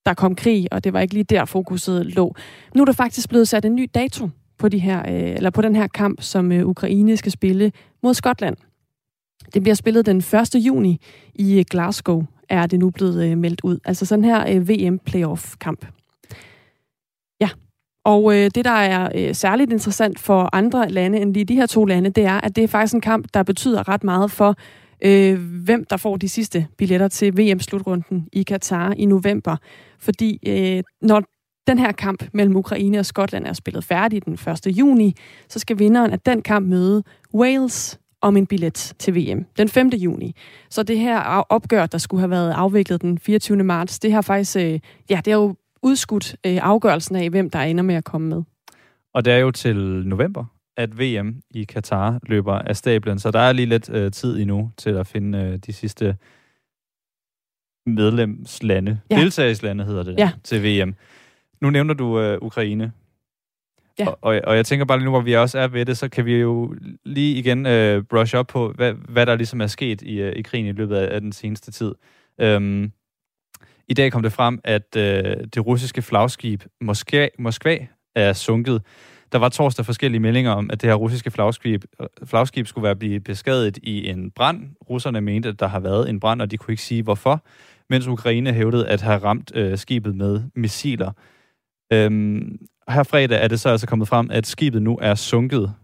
der 0.09 0.15
kom 0.15 0.35
krig, 0.35 0.73
og 0.73 0.85
det 0.85 0.93
var 0.93 1.01
ikke 1.01 1.15
lige 1.15 1.25
der 1.25 1.45
fokuset 1.45 2.07
lå. 2.07 2.35
Nu 2.75 2.81
er 2.81 2.85
der 2.85 2.93
faktisk 2.93 3.29
blevet 3.29 3.49
sat 3.49 3.65
en 3.65 3.75
ny 3.75 3.91
dato 3.95 4.29
på, 4.59 4.69
de 4.69 4.79
her, 4.79 4.99
øh, 4.99 5.37
eller 5.37 5.51
på 5.51 5.63
den 5.63 5.77
her 5.77 5.87
kamp, 5.87 6.23
som 6.23 6.53
øh, 6.53 6.67
Ukraine 6.67 7.17
skal 7.17 7.33
spille 7.33 7.73
mod 8.03 8.15
Skotland. 8.15 8.57
Det 9.55 9.63
bliver 9.63 9.75
spillet 9.75 10.07
den 10.07 10.17
1. 10.17 10.55
juni 10.55 11.01
i 11.35 11.59
øh, 11.59 11.65
Glasgow, 11.71 12.23
er 12.49 12.67
det 12.67 12.79
nu 12.79 12.91
blevet 12.91 13.25
øh, 13.25 13.39
meldt 13.39 13.61
ud. 13.65 13.79
Altså 13.85 14.07
sådan 14.07 14.25
her 14.25 14.45
øh, 14.49 14.69
VM-playoff-kamp. 14.69 15.87
Ja, 17.41 17.49
og 18.05 18.35
øh, 18.35 18.51
det, 18.55 18.65
der 18.65 18.71
er 18.71 19.09
øh, 19.15 19.35
særligt 19.35 19.73
interessant 19.73 20.19
for 20.19 20.49
andre 20.53 20.89
lande 20.89 21.19
end 21.19 21.35
lige 21.35 21.45
de 21.45 21.55
her 21.55 21.67
to 21.67 21.85
lande, 21.85 22.11
det 22.11 22.25
er, 22.25 22.41
at 22.41 22.57
det 22.57 22.65
er 22.65 22.69
faktisk 22.69 22.95
en 22.95 23.01
kamp, 23.01 23.27
der 23.35 23.43
betyder 23.43 23.89
ret 23.89 24.05
meget 24.05 24.31
for 24.31 24.57
øh, 25.05 25.39
hvem 25.65 25.85
der 25.85 25.97
får 25.97 26.17
de 26.17 26.29
sidste 26.29 26.67
billetter 26.79 27.09
til 27.09 27.39
VM-slutrunden 27.39 28.29
i 28.33 28.43
Katar 28.43 28.93
i 28.93 29.07
november. 29.07 29.57
Fordi 29.99 30.39
øh, 30.47 30.83
når 31.03 31.23
den 31.67 31.79
her 31.79 31.93
kamp 31.93 32.25
mellem 32.33 32.57
Ukraine 32.57 32.99
og 32.99 33.07
Skotland 33.07 33.47
er 33.47 33.53
spillet 33.53 33.85
færdig 33.85 34.25
den 34.25 34.33
1. 34.33 34.67
juni, 34.67 35.15
så 35.49 35.59
skal 35.59 35.79
vinderen 35.79 36.11
af 36.13 36.21
den 36.21 36.43
kamp 36.43 36.69
møde 36.69 37.03
Wales 37.35 37.99
om 38.21 38.37
en 38.37 38.47
billet 38.47 38.93
til 38.99 39.15
VM 39.15 39.45
den 39.59 39.69
5. 39.69 39.89
juni. 39.89 40.35
Så 40.71 40.83
det 40.83 40.99
her 40.99 41.21
opgør, 41.49 41.87
der 41.87 41.99
skulle 41.99 42.21
have 42.21 42.31
været 42.31 42.53
afviklet 42.53 43.03
den 43.03 43.19
24. 43.19 43.65
marts, 43.65 43.99
det 43.99 44.13
har 44.13 44.23
faktisk, 44.23 44.57
øh, 44.57 44.81
ja, 45.11 45.21
det 45.25 45.31
er 45.31 45.37
jo 45.37 45.55
udskudt 45.83 46.37
øh, 46.47 46.59
afgørelsen 46.63 47.17
af, 47.17 47.31
hvem 47.31 47.51
der 47.51 47.59
ender 47.59 47.83
med 47.83 47.95
at 47.95 48.05
komme 48.05 48.29
med. 48.29 48.43
Og 49.15 49.25
det 49.25 49.33
er 49.33 49.39
jo 49.39 49.51
til 49.51 49.77
november, 50.07 50.45
at 50.79 50.99
VM 50.99 51.43
i 51.51 51.65
Katar 51.65 52.19
løber 52.23 52.55
af 52.55 52.77
stablen, 52.77 53.19
så 53.19 53.31
der 53.31 53.39
er 53.39 53.53
lige 53.53 53.67
lidt 53.67 53.91
øh, 53.91 54.13
tid 54.13 54.39
endnu 54.39 54.71
til 54.77 54.91
at 54.91 55.07
finde 55.07 55.39
øh, 55.39 55.57
de 55.57 55.73
sidste 55.73 56.17
medlemslande, 57.87 59.01
ja. 59.11 59.17
deltagelseslande 59.17 59.85
hedder 59.85 60.03
det, 60.03 60.19
ja. 60.19 60.33
til 60.45 60.63
VM. 60.65 60.95
Nu 61.61 61.71
nævner 61.71 61.95
du 61.95 62.21
øh, 62.21 62.39
Ukraine. 62.43 62.93
Ja. 63.99 64.07
Og, 64.09 64.19
og, 64.23 64.41
og 64.45 64.57
jeg 64.57 64.67
tænker 64.67 64.85
bare 64.85 64.99
lige 64.99 65.05
nu, 65.05 65.11
hvor 65.11 65.21
vi 65.21 65.37
også 65.37 65.59
er 65.59 65.69
ved 65.69 65.87
det, 65.87 65.99
så 65.99 66.09
kan 66.09 66.25
vi 66.25 66.37
jo 66.37 66.75
lige 67.05 67.39
igen 67.39 67.67
øh, 67.67 68.03
brush 68.03 68.37
op 68.37 68.47
på, 68.47 68.73
hvad, 68.73 68.93
hvad 68.93 69.27
der 69.27 69.37
ligesom 69.37 69.61
er 69.61 69.67
sket 69.67 70.03
i, 70.03 70.21
øh, 70.21 70.33
i 70.37 70.43
krigen 70.43 70.67
i 70.67 70.73
løbet 70.73 70.97
af, 70.97 71.15
af 71.15 71.21
den 71.21 71.33
seneste 71.33 71.73
tid. 71.73 71.95
Øhm, 72.41 72.93
I 73.89 73.95
dag 73.95 74.13
kom 74.13 74.23
det 74.23 74.33
frem, 74.33 74.61
at 74.65 74.97
øh, 74.97 75.37
det 75.55 75.67
russiske 75.67 76.03
flagskib 76.03 76.63
Moskva, 76.81 77.29
Moskva 77.39 77.79
er 78.15 78.33
sunket. 78.33 78.83
Der 79.33 79.39
var 79.39 79.49
torsdag 79.49 79.85
forskellige 79.85 80.21
meldinger 80.21 80.51
om, 80.51 80.71
at 80.73 80.83
det 80.83 80.91
her 80.91 80.95
russiske 80.95 81.31
flagskib, 81.31 81.85
flagskib 82.25 82.67
skulle 82.67 82.83
være 82.83 82.97
blevet 82.97 83.25
beskadiget 83.25 83.79
i 83.83 84.09
en 84.09 84.31
brand. 84.31 84.71
Russerne 84.91 85.21
mente, 85.21 85.49
at 85.49 85.61
der 85.61 85.67
har 85.67 85.81
været 85.81 86.11
en 86.11 86.21
brand, 86.21 86.43
og 86.43 86.51
de 86.51 86.57
kunne 86.57 86.73
ikke 86.73 86.83
sige 86.83 87.03
hvorfor, 87.03 87.45
mens 87.91 88.07
Ukraine 88.07 88.53
hævdede 88.53 88.89
at 88.89 89.01
have 89.01 89.19
ramt 89.19 89.53
øh, 89.55 89.79
skibet 89.79 90.17
med 90.17 90.43
missiler. 90.55 91.13
Øhm, 91.93 92.59
her 92.89 93.03
fredag 93.03 93.45
er 93.45 93.49
det 93.49 93.61
så 93.61 93.69
altså 93.69 93.87
kommet 93.87 94.09
frem, 94.09 94.31
at 94.31 94.47
skibet 94.47 94.83
nu 94.83 94.99
er 95.03 95.15
sunket. 95.15 95.75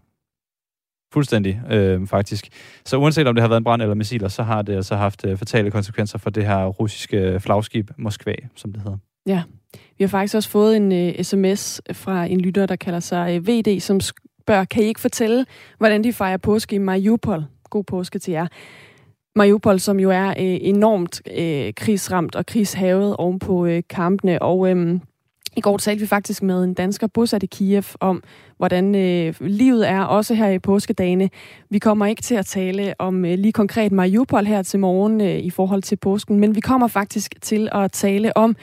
Fuldstændig, 1.13 1.61
øh, 1.69 2.07
faktisk. 2.07 2.47
Så 2.85 2.97
uanset 2.97 3.27
om 3.27 3.35
det 3.35 3.41
har 3.41 3.49
været 3.49 3.59
en 3.59 3.63
brand 3.63 3.81
eller 3.81 3.95
missiler, 3.95 4.27
så 4.27 4.43
har 4.43 4.61
det 4.61 4.75
altså 4.75 4.95
haft 4.95 5.25
øh, 5.25 5.37
fatale 5.37 5.71
konsekvenser 5.71 6.17
for 6.17 6.29
det 6.29 6.45
her 6.45 6.65
russiske 6.65 7.39
flagskib 7.39 7.91
Moskva, 7.97 8.35
som 8.55 8.73
det 8.73 8.81
hedder. 8.81 8.97
Ja, 9.25 9.43
vi 9.97 10.03
har 10.03 10.07
faktisk 10.07 10.35
også 10.35 10.49
fået 10.49 10.77
en 10.77 10.91
øh, 10.91 11.13
uh, 11.19 11.25
sms 11.25 11.81
fra 11.91 12.25
en 12.25 12.41
lytter, 12.41 12.65
der 12.65 12.75
kalder 12.75 12.99
sig 12.99 13.29
øh, 13.29 13.41
uh, 13.41 13.47
VD, 13.47 13.79
som 13.79 13.99
spørger, 13.99 14.65
kan 14.65 14.83
I 14.83 14.85
ikke 14.85 14.99
fortælle, 14.99 15.45
hvordan 15.77 16.03
de 16.03 16.13
fejrer 16.13 16.37
påske 16.37 16.75
i 16.75 16.79
Mariupol? 16.79 17.43
God 17.69 17.83
påske 17.83 18.19
til 18.19 18.31
jer. 18.31 18.47
Mariupol, 19.35 19.79
som 19.79 19.99
jo 19.99 20.11
er 20.11 20.27
uh, 20.27 20.35
enormt 20.39 21.21
uh, 21.31 21.73
krigsramt 21.75 22.35
og 22.35 22.45
krigshavet 22.45 23.15
oven 23.15 23.39
på 23.39 23.65
uh, 23.65 23.79
kampene, 23.89 24.41
og 24.41 24.59
um, 24.59 25.01
i 25.57 25.61
går 25.61 25.77
talte 25.77 26.01
vi 26.01 26.07
faktisk 26.07 26.43
med 26.43 26.63
en 26.63 26.73
dansker 26.73 27.07
bosat 27.07 27.43
i 27.43 27.45
Kiev 27.45 27.83
om, 27.99 28.23
hvordan 28.57 28.95
øh, 28.95 29.35
livet 29.39 29.89
er, 29.89 30.01
også 30.01 30.33
her 30.33 30.49
i 30.49 30.59
påskedagene. 30.59 31.29
Vi 31.69 31.79
kommer 31.79 32.05
ikke 32.05 32.21
til 32.21 32.35
at 32.35 32.45
tale 32.45 32.93
om 32.99 33.25
øh, 33.25 33.37
lige 33.39 33.51
konkret 33.51 33.91
Mariupol 33.91 34.45
her 34.45 34.63
til 34.63 34.79
morgen 34.79 35.21
øh, 35.21 35.37
i 35.37 35.49
forhold 35.49 35.81
til 35.81 35.95
påsken, 35.95 36.39
men 36.39 36.55
vi 36.55 36.59
kommer 36.59 36.87
faktisk 36.87 37.35
til 37.41 37.69
at 37.71 37.91
tale 37.91 38.37
om 38.37 38.55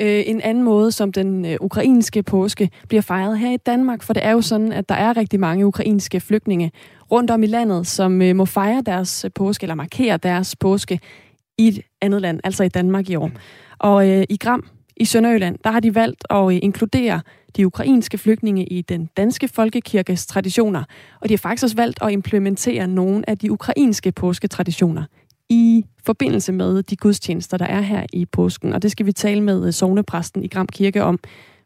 øh, 0.00 0.22
en 0.26 0.40
anden 0.40 0.64
måde, 0.64 0.92
som 0.92 1.12
den 1.12 1.46
øh, 1.46 1.56
ukrainske 1.60 2.22
påske 2.22 2.70
bliver 2.88 3.02
fejret 3.02 3.38
her 3.38 3.52
i 3.52 3.56
Danmark. 3.56 4.02
For 4.02 4.12
det 4.12 4.24
er 4.24 4.30
jo 4.30 4.40
sådan, 4.40 4.72
at 4.72 4.88
der 4.88 4.94
er 4.94 5.16
rigtig 5.16 5.40
mange 5.40 5.66
ukrainske 5.66 6.20
flygtninge 6.20 6.72
rundt 7.12 7.30
om 7.30 7.42
i 7.42 7.46
landet, 7.46 7.86
som 7.86 8.22
øh, 8.22 8.36
må 8.36 8.44
fejre 8.44 8.82
deres 8.86 9.24
øh, 9.24 9.30
påske, 9.34 9.64
eller 9.64 9.74
markere 9.74 10.16
deres 10.16 10.56
påske 10.56 11.00
i 11.58 11.68
et 11.68 11.80
andet 12.00 12.22
land, 12.22 12.40
altså 12.44 12.64
i 12.64 12.68
Danmark 12.68 13.10
i 13.10 13.16
år. 13.16 13.30
Og 13.78 14.08
øh, 14.08 14.24
i 14.28 14.36
Gram, 14.36 14.66
i 14.96 15.04
Sønderjylland, 15.04 15.58
der 15.64 15.70
har 15.70 15.80
de 15.80 15.94
valgt 15.94 16.24
at 16.30 16.52
øh, 16.52 16.58
inkludere 16.62 17.20
de 17.56 17.66
ukrainske 17.66 18.18
flygtninge 18.18 18.66
i 18.66 18.82
den 18.82 19.08
danske 19.16 19.48
folkekirkes 19.48 20.26
traditioner, 20.26 20.84
og 21.20 21.28
de 21.28 21.34
har 21.34 21.38
faktisk 21.38 21.64
også 21.64 21.76
valgt 21.76 21.98
at 22.02 22.12
implementere 22.12 22.86
nogle 22.86 23.30
af 23.30 23.38
de 23.38 23.52
ukrainske 23.52 24.12
påsketraditioner 24.12 25.04
i 25.50 25.84
forbindelse 26.06 26.52
med 26.52 26.82
de 26.82 26.96
gudstjenester, 26.96 27.56
der 27.56 27.66
er 27.66 27.80
her 27.80 28.06
i 28.12 28.24
påsken. 28.24 28.72
Og 28.72 28.82
det 28.82 28.90
skal 28.90 29.06
vi 29.06 29.12
tale 29.12 29.40
med 29.40 29.66
øh, 29.66 29.72
sovnepræsten 29.72 30.44
i 30.44 30.48
Gram 30.48 30.66
Kirke 30.66 31.04
om 31.04 31.18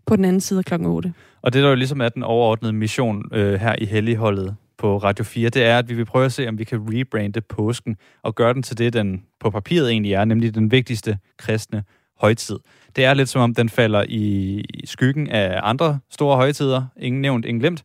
på 0.07 0.16
den 0.16 0.24
anden 0.24 0.41
side 0.41 0.59
af 0.59 0.64
klokken 0.64 0.89
8. 0.89 1.12
Og 1.43 1.53
det, 1.53 1.62
der 1.62 1.68
jo 1.68 1.74
ligesom 1.74 2.01
er 2.01 2.09
den 2.09 2.22
overordnede 2.22 2.72
mission 2.72 3.22
øh, 3.32 3.61
her 3.61 3.74
i 3.78 3.85
Helligholdet 3.85 4.57
på 4.78 4.99
Radio 4.99 5.24
4, 5.24 5.49
det 5.49 5.64
er, 5.64 5.78
at 5.78 5.89
vi 5.89 5.95
vil 5.95 6.05
prøve 6.05 6.24
at 6.24 6.32
se, 6.32 6.49
om 6.49 6.59
vi 6.59 6.64
kan 6.64 6.89
rebrande 6.93 7.41
påsken 7.41 7.97
og 8.22 8.35
gøre 8.35 8.55
den 8.55 8.62
til 8.62 8.78
det, 8.78 8.93
den 8.93 9.22
på 9.41 9.51
papiret 9.51 9.91
egentlig 9.91 10.12
er, 10.12 10.24
nemlig 10.24 10.55
den 10.55 10.70
vigtigste 10.70 11.18
kristne 11.37 11.85
højtid. 12.20 12.59
Det 12.97 13.05
er 13.05 13.14
lidt 13.14 13.28
som 13.28 13.41
om, 13.41 13.55
den 13.55 13.68
falder 13.68 14.05
i 14.09 14.62
skyggen 14.85 15.30
af 15.30 15.61
andre 15.62 15.99
store 16.11 16.37
højtider. 16.37 16.87
Ingen 17.01 17.22
nævnt, 17.22 17.45
ingen 17.45 17.61
glemt. 17.61 17.82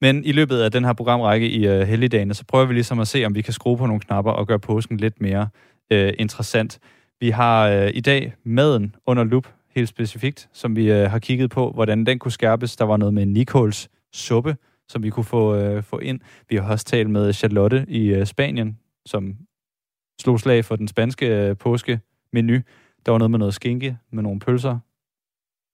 Men 0.00 0.24
i 0.24 0.32
løbet 0.32 0.58
af 0.58 0.72
den 0.72 0.84
her 0.84 0.92
programrække 0.92 1.50
i 1.50 1.68
uh, 1.68 1.80
helligdagene, 1.80 2.34
så 2.34 2.44
prøver 2.44 2.66
vi 2.66 2.74
ligesom 2.74 2.98
at 3.00 3.08
se, 3.08 3.24
om 3.24 3.34
vi 3.34 3.42
kan 3.42 3.52
skrue 3.52 3.76
på 3.76 3.86
nogle 3.86 4.00
knapper 4.00 4.32
og 4.32 4.46
gøre 4.46 4.58
påsken 4.58 4.96
lidt 4.96 5.20
mere 5.20 5.48
uh, 5.94 6.08
interessant. 6.18 6.78
Vi 7.20 7.30
har 7.30 7.76
uh, 7.76 7.88
i 7.94 8.00
dag 8.00 8.34
maden 8.44 8.96
under 9.06 9.24
lup, 9.24 9.48
helt 9.74 9.88
specifikt, 9.88 10.48
som 10.52 10.76
vi 10.76 10.90
uh, 10.90 11.10
har 11.10 11.18
kigget 11.18 11.50
på, 11.50 11.70
hvordan 11.70 12.06
den 12.06 12.18
kunne 12.18 12.32
skærpes. 12.32 12.76
Der 12.76 12.84
var 12.84 12.96
noget 12.96 13.14
med 13.14 13.26
Nicols 13.26 13.88
suppe, 14.12 14.56
som 14.88 15.02
vi 15.02 15.10
kunne 15.10 15.24
få, 15.24 15.76
uh, 15.76 15.82
få 15.82 15.98
ind. 15.98 16.20
Vi 16.48 16.56
har 16.56 16.72
også 16.72 16.84
talt 16.84 17.10
med 17.10 17.32
Charlotte 17.32 17.84
i 17.88 18.20
uh, 18.20 18.24
Spanien, 18.24 18.78
som 19.06 19.36
slog 20.20 20.40
slag 20.40 20.64
for 20.64 20.76
den 20.76 20.88
spanske 20.88 21.50
uh, 21.50 21.56
påskemenu. 21.56 22.60
Der 23.06 23.12
var 23.12 23.18
noget 23.18 23.30
med 23.30 23.38
noget 23.38 23.54
skinke, 23.54 23.98
med 24.12 24.22
nogle 24.22 24.40
pølser, 24.40 24.78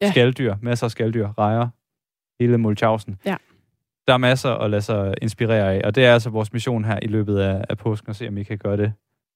ja. 0.03 0.11
skalddyr, 0.11 0.55
masser 0.63 0.87
af 0.87 0.91
skalddyr, 0.91 1.29
rejer, 1.39 1.69
hele 2.41 2.59
Mulchausen. 2.59 3.17
Ja. 3.27 3.37
Der 4.09 4.15
er 4.15 4.19
masser 4.19 4.51
at 4.51 4.71
lade 4.71 4.83
sig 4.83 5.15
inspirere 5.23 5.75
af, 5.75 5.81
og 5.85 5.95
det 5.95 6.05
er 6.05 6.13
altså 6.13 6.31
vores 6.31 6.53
mission 6.53 6.85
her 6.85 6.99
i 7.03 7.07
løbet 7.07 7.39
af, 7.39 7.65
af 7.69 7.79
påsken, 7.79 8.11
at 8.11 8.17
se, 8.17 8.29
om 8.29 8.37
vi 8.37 8.43
kan 8.43 8.59
gøre 8.59 8.77
det 8.77 8.93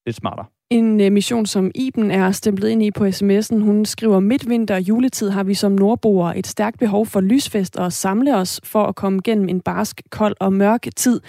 lidt 0.06 0.16
smartere. 0.16 0.46
En 0.70 1.00
uh, 1.00 1.12
mission, 1.12 1.46
som 1.46 1.70
Iben 1.74 2.10
er 2.10 2.32
stemplet 2.32 2.68
ind 2.68 2.82
i 2.82 2.90
på 2.90 3.04
sms'en. 3.04 3.58
Hun 3.60 3.84
skriver, 3.84 4.20
midtvinter 4.20 4.74
og 4.74 4.80
juletid 4.80 5.30
har 5.30 5.42
vi 5.42 5.54
som 5.54 5.72
nordboere 5.72 6.38
et 6.38 6.46
stærkt 6.46 6.78
behov 6.78 7.06
for 7.06 7.20
lysfest 7.20 7.76
og 7.76 7.92
samle 7.92 8.36
os 8.36 8.60
for 8.64 8.84
at 8.84 8.94
komme 8.94 9.20
gennem 9.24 9.48
en 9.48 9.60
barsk, 9.60 10.02
kold 10.10 10.36
og 10.40 10.52
mørk 10.52 10.86
tid. 10.96 11.20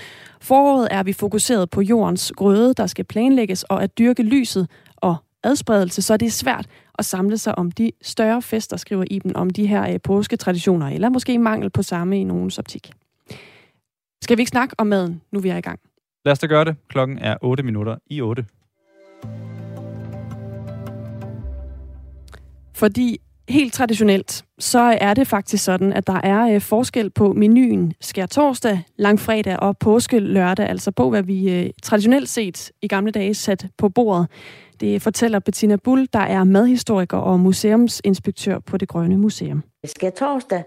Foråret 0.41 0.87
er 0.91 1.03
vi 1.03 1.13
fokuseret 1.13 1.69
på 1.69 1.81
jordens 1.81 2.31
grøde, 2.35 2.73
der 2.73 2.87
skal 2.87 3.05
planlægges 3.05 3.63
og 3.63 3.83
at 3.83 3.97
dyrke 3.97 4.23
lyset 4.23 4.67
og 4.95 5.15
adspredelse, 5.43 6.01
så 6.01 6.17
det 6.17 6.25
er 6.25 6.31
svært 6.31 6.65
at 6.97 7.05
samle 7.05 7.37
sig 7.37 7.57
om 7.57 7.71
de 7.71 7.91
større 8.01 8.41
fester, 8.41 8.77
skriver 8.77 9.03
Iben, 9.11 9.35
om 9.35 9.49
de 9.49 9.67
her 9.67 9.93
øh, 9.93 9.99
påsketraditioner, 10.03 10.87
eller 10.87 11.09
måske 11.09 11.39
mangel 11.39 11.69
på 11.69 11.83
samme 11.83 12.19
i 12.19 12.23
nogens 12.23 12.59
optik. 12.59 12.91
Skal 14.21 14.37
vi 14.37 14.41
ikke 14.41 14.49
snakke 14.49 14.75
om 14.77 14.87
maden, 14.87 15.21
nu 15.31 15.39
vi 15.39 15.49
er 15.49 15.57
i 15.57 15.61
gang? 15.61 15.79
Lad 16.25 16.31
os 16.31 16.39
da 16.39 16.47
gøre 16.47 16.65
det. 16.65 16.75
Klokken 16.87 17.17
er 17.17 17.37
8 17.41 17.63
minutter 17.63 17.95
i 18.07 18.21
8. 18.21 18.45
Fordi 22.75 23.17
helt 23.49 23.73
traditionelt, 23.73 24.45
så 24.59 24.79
er 25.01 25.13
det 25.13 25.27
faktisk 25.27 25.63
sådan, 25.63 25.93
at 25.93 26.07
der 26.07 26.21
er 26.23 26.53
øh, 26.55 26.61
forskel 26.61 27.09
på 27.09 27.33
menuen 27.33 27.93
skær 28.01 28.25
torsdag, 28.25 28.83
langfredag 28.97 29.59
og 29.59 29.77
påske 29.77 30.19
lørdag, 30.19 30.69
altså 30.69 30.91
på 30.91 31.09
hvad 31.09 31.23
vi 31.23 31.59
øh, 31.59 31.69
traditionelt 31.83 32.29
set 32.29 32.71
i 32.81 32.87
gamle 32.87 33.11
dage 33.11 33.33
sat 33.33 33.67
på 33.77 33.89
bordet. 33.89 34.27
Det 34.79 35.01
fortæller 35.01 35.39
Bettina 35.39 35.75
Bull, 35.75 36.07
der 36.13 36.19
er 36.19 36.43
madhistoriker 36.43 37.17
og 37.17 37.39
museumsinspektør 37.39 38.59
på 38.59 38.77
Det 38.77 38.87
Grønne 38.87 39.17
Museum. 39.17 39.63
Skær 39.85 40.09
torsdag, 40.09 40.63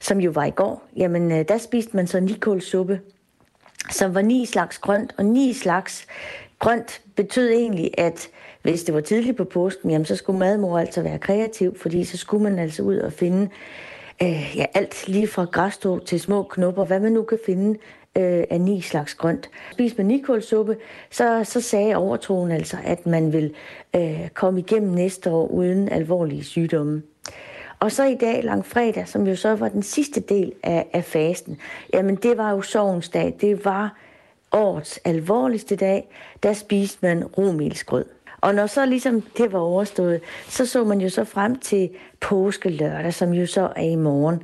som 0.00 0.20
jo 0.20 0.30
var 0.30 0.44
i 0.44 0.50
går, 0.50 0.82
jamen 0.96 1.32
øh, 1.32 1.44
der 1.48 1.58
spiste 1.58 1.96
man 1.96 2.06
så 2.06 2.20
nikålsuppe, 2.20 3.00
som 3.90 4.14
var 4.14 4.22
ni 4.22 4.46
slags 4.46 4.78
grønt, 4.78 5.14
og 5.18 5.24
ni 5.24 5.52
slags 5.52 6.06
grønt 6.58 7.00
betød 7.16 7.50
egentlig, 7.50 7.90
at 7.98 8.28
hvis 8.62 8.84
det 8.84 8.94
var 8.94 9.00
tidligt 9.00 9.36
på 9.36 9.44
påsken, 9.44 9.90
jamen 9.90 10.04
så 10.04 10.16
skulle 10.16 10.38
madmor 10.38 10.78
altså 10.78 11.02
være 11.02 11.18
kreativ, 11.18 11.78
fordi 11.78 12.04
så 12.04 12.16
skulle 12.16 12.42
man 12.42 12.58
altså 12.58 12.82
ud 12.82 12.96
og 12.96 13.12
finde 13.12 13.48
øh, 14.22 14.56
ja, 14.56 14.66
alt 14.74 15.08
lige 15.08 15.28
fra 15.28 15.44
græstå 15.44 15.98
til 15.98 16.20
små 16.20 16.42
knopper, 16.42 16.84
hvad 16.84 17.00
man 17.00 17.12
nu 17.12 17.22
kan 17.22 17.38
finde 17.46 17.78
øh, 18.18 18.44
af 18.50 18.60
ni 18.60 18.80
slags 18.80 19.14
grønt. 19.14 19.50
Spis 19.72 19.96
med 19.96 20.04
nikålsuppe, 20.04 20.76
så, 21.10 21.44
så 21.44 21.60
sagde 21.60 21.96
overtroen 21.96 22.50
altså, 22.50 22.76
at 22.84 23.06
man 23.06 23.32
vil 23.32 23.54
øh, 23.96 24.28
komme 24.34 24.60
igennem 24.60 24.92
næste 24.92 25.30
år 25.30 25.46
uden 25.46 25.88
alvorlige 25.88 26.44
sygdomme. 26.44 27.02
Og 27.84 27.92
så 27.92 28.04
i 28.04 28.14
dag, 28.14 28.44
langfredag, 28.44 29.08
som 29.08 29.26
jo 29.26 29.36
så 29.36 29.54
var 29.54 29.68
den 29.68 29.82
sidste 29.82 30.20
del 30.20 30.52
af, 30.62 30.86
af 30.92 31.04
fasten, 31.04 31.58
jamen 31.92 32.16
det 32.16 32.36
var 32.38 32.50
jo 32.50 32.62
sovens 32.62 33.08
dag. 33.08 33.36
Det 33.40 33.64
var 33.64 33.96
årets 34.52 35.00
alvorligste 35.04 35.76
dag. 35.76 36.08
Der 36.42 36.52
spiste 36.52 36.98
man 37.02 37.24
romilsgrød. 37.24 38.04
Og 38.40 38.54
når 38.54 38.66
så 38.66 38.86
ligesom 38.86 39.20
det 39.20 39.52
var 39.52 39.58
overstået, 39.58 40.20
så 40.48 40.66
så 40.66 40.84
man 40.84 41.00
jo 41.00 41.08
så 41.08 41.24
frem 41.24 41.58
til 41.58 41.90
påske 42.20 42.68
lørdag, 42.68 43.14
som 43.14 43.32
jo 43.32 43.46
så 43.46 43.72
er 43.76 43.82
i 43.82 43.96
morgen. 43.96 44.42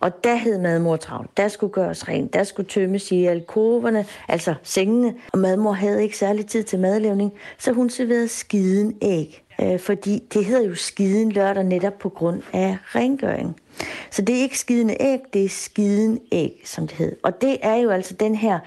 Og 0.00 0.24
der 0.24 0.34
hed 0.34 0.58
madmor 0.58 0.96
travlt. 0.96 1.36
Der 1.36 1.48
skulle 1.48 1.72
gøres 1.72 2.08
rent. 2.08 2.34
Der 2.34 2.44
skulle 2.44 2.68
tømmes 2.68 3.12
i 3.12 3.26
alkoverne, 3.26 4.06
altså 4.28 4.54
sengene. 4.62 5.14
Og 5.32 5.38
madmor 5.38 5.72
havde 5.72 6.02
ikke 6.02 6.18
særlig 6.18 6.46
tid 6.46 6.62
til 6.62 6.78
madlavning, 6.78 7.32
så 7.58 7.72
hun 7.72 7.90
serverede 7.90 8.28
skiden 8.28 8.96
æg. 9.02 9.47
Øh, 9.62 9.78
fordi 9.78 10.22
det 10.34 10.44
hedder 10.44 10.68
jo 10.68 10.74
skiden 10.74 11.32
lørdag 11.32 11.64
netop 11.64 11.98
på 11.98 12.08
grund 12.08 12.42
af 12.52 12.76
rengøring. 12.84 13.56
Så 14.10 14.22
det 14.22 14.38
er 14.38 14.42
ikke 14.42 14.58
skidende 14.58 14.96
æg, 15.00 15.18
det 15.32 15.44
er 15.44 15.48
skiden 15.48 16.18
æg, 16.32 16.62
som 16.64 16.86
det 16.86 16.96
hedder. 16.96 17.16
Og 17.22 17.40
det 17.40 17.56
er 17.62 17.76
jo 17.76 17.90
altså 17.90 18.14
den 18.14 18.34
her 18.34 18.58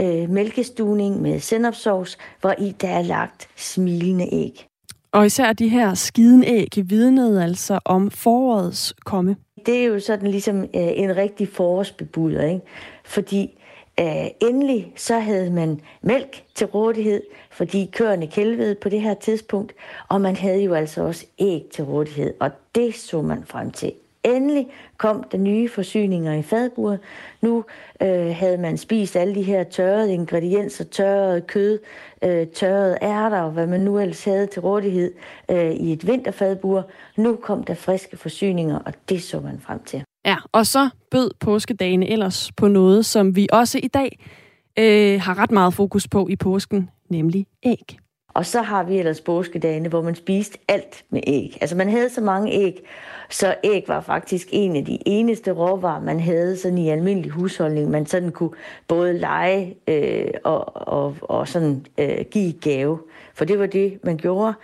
øh, 0.00 0.30
mælkestuning 0.30 1.22
med 1.22 1.40
sennepsovs, 1.40 2.18
hvor 2.40 2.54
i 2.58 2.74
der 2.80 2.88
er 2.88 3.02
lagt 3.02 3.48
smilende 3.56 4.28
æg. 4.32 4.66
Og 5.12 5.26
især 5.26 5.52
de 5.52 5.68
her 5.68 5.94
skiden 5.94 6.44
æg 6.44 6.68
vidnede 6.84 7.44
altså 7.44 7.78
om 7.84 8.10
forårets 8.10 8.94
komme. 9.04 9.36
Det 9.66 9.76
er 9.76 9.84
jo 9.84 10.00
sådan 10.00 10.30
ligesom 10.30 10.60
øh, 10.60 10.66
en 10.74 11.16
rigtig 11.16 11.48
forårsbebuder, 11.48 12.46
ikke? 12.46 12.60
Fordi 13.04 13.57
Øh, 14.00 14.26
endelig 14.40 14.92
så 14.96 15.18
havde 15.18 15.50
man 15.50 15.80
mælk 16.02 16.42
til 16.54 16.66
rådighed, 16.66 17.22
fordi 17.50 17.90
køerne 17.92 18.26
kælvede 18.26 18.74
på 18.74 18.88
det 18.88 19.00
her 19.00 19.14
tidspunkt, 19.14 19.72
og 20.08 20.20
man 20.20 20.36
havde 20.36 20.62
jo 20.62 20.74
altså 20.74 21.02
også 21.02 21.26
æg 21.38 21.64
til 21.74 21.84
rådighed, 21.84 22.34
og 22.40 22.50
det 22.74 22.94
så 22.94 23.22
man 23.22 23.44
frem 23.44 23.70
til. 23.70 23.92
Endelig 24.24 24.66
kom 24.96 25.24
der 25.32 25.38
nye 25.38 25.68
forsyninger 25.68 26.34
i 26.34 26.42
fadburet. 26.42 27.00
Nu 27.40 27.64
øh, 28.02 28.36
havde 28.36 28.58
man 28.58 28.78
spist 28.78 29.16
alle 29.16 29.34
de 29.34 29.42
her 29.42 29.64
tørrede 29.64 30.14
ingredienser, 30.14 30.84
tørret 30.84 31.46
kød, 31.46 31.78
øh, 32.24 32.46
tørrede 32.46 32.98
ærter 33.02 33.40
og 33.40 33.50
hvad 33.50 33.66
man 33.66 33.80
nu 33.80 33.98
ellers 33.98 34.24
havde 34.24 34.46
til 34.46 34.62
rådighed 34.62 35.12
øh, 35.50 35.70
i 35.70 35.92
et 35.92 36.06
vinterfadbur. 36.06 36.86
Nu 37.16 37.36
kom 37.36 37.64
der 37.64 37.74
friske 37.74 38.16
forsyninger, 38.16 38.78
og 38.78 38.92
det 39.08 39.22
så 39.22 39.40
man 39.40 39.60
frem 39.60 39.78
til. 39.84 40.04
Ja, 40.24 40.36
og 40.52 40.66
så 40.66 40.88
bød 41.10 41.30
påskedagene 41.40 42.10
ellers 42.10 42.52
på 42.56 42.68
noget, 42.68 43.06
som 43.06 43.36
vi 43.36 43.48
også 43.52 43.80
i 43.82 43.88
dag 43.88 44.18
øh, 44.78 45.20
har 45.20 45.38
ret 45.38 45.50
meget 45.50 45.74
fokus 45.74 46.08
på 46.08 46.28
i 46.28 46.36
påsken, 46.36 46.90
nemlig 47.08 47.46
æg. 47.62 47.98
Og 48.34 48.46
så 48.46 48.62
har 48.62 48.82
vi 48.82 48.98
ellers 48.98 49.20
påskedagene, 49.20 49.88
hvor 49.88 50.02
man 50.02 50.14
spiste 50.14 50.58
alt 50.68 51.04
med 51.10 51.20
æg. 51.26 51.58
Altså 51.60 51.76
man 51.76 51.88
havde 51.88 52.10
så 52.10 52.20
mange 52.20 52.52
æg, 52.52 52.80
så 53.30 53.54
æg 53.64 53.84
var 53.88 54.00
faktisk 54.00 54.48
en 54.52 54.76
af 54.76 54.84
de 54.84 54.98
eneste 55.06 55.52
råvarer, 55.52 56.00
man 56.00 56.20
havde 56.20 56.56
sådan 56.56 56.78
i 56.78 56.90
almindelig 56.90 57.30
husholdning. 57.30 57.90
Man 57.90 58.06
sådan 58.06 58.30
kunne 58.30 58.50
både 58.88 59.18
lege 59.18 59.76
øh, 59.88 60.30
og, 60.44 60.76
og, 60.88 61.16
og 61.20 61.48
sådan 61.48 61.86
øh, 61.98 62.24
give 62.30 62.52
gave. 62.52 62.98
For 63.34 63.44
det 63.44 63.58
var 63.58 63.66
det, 63.66 63.98
man 64.04 64.16
gjorde. 64.16 64.54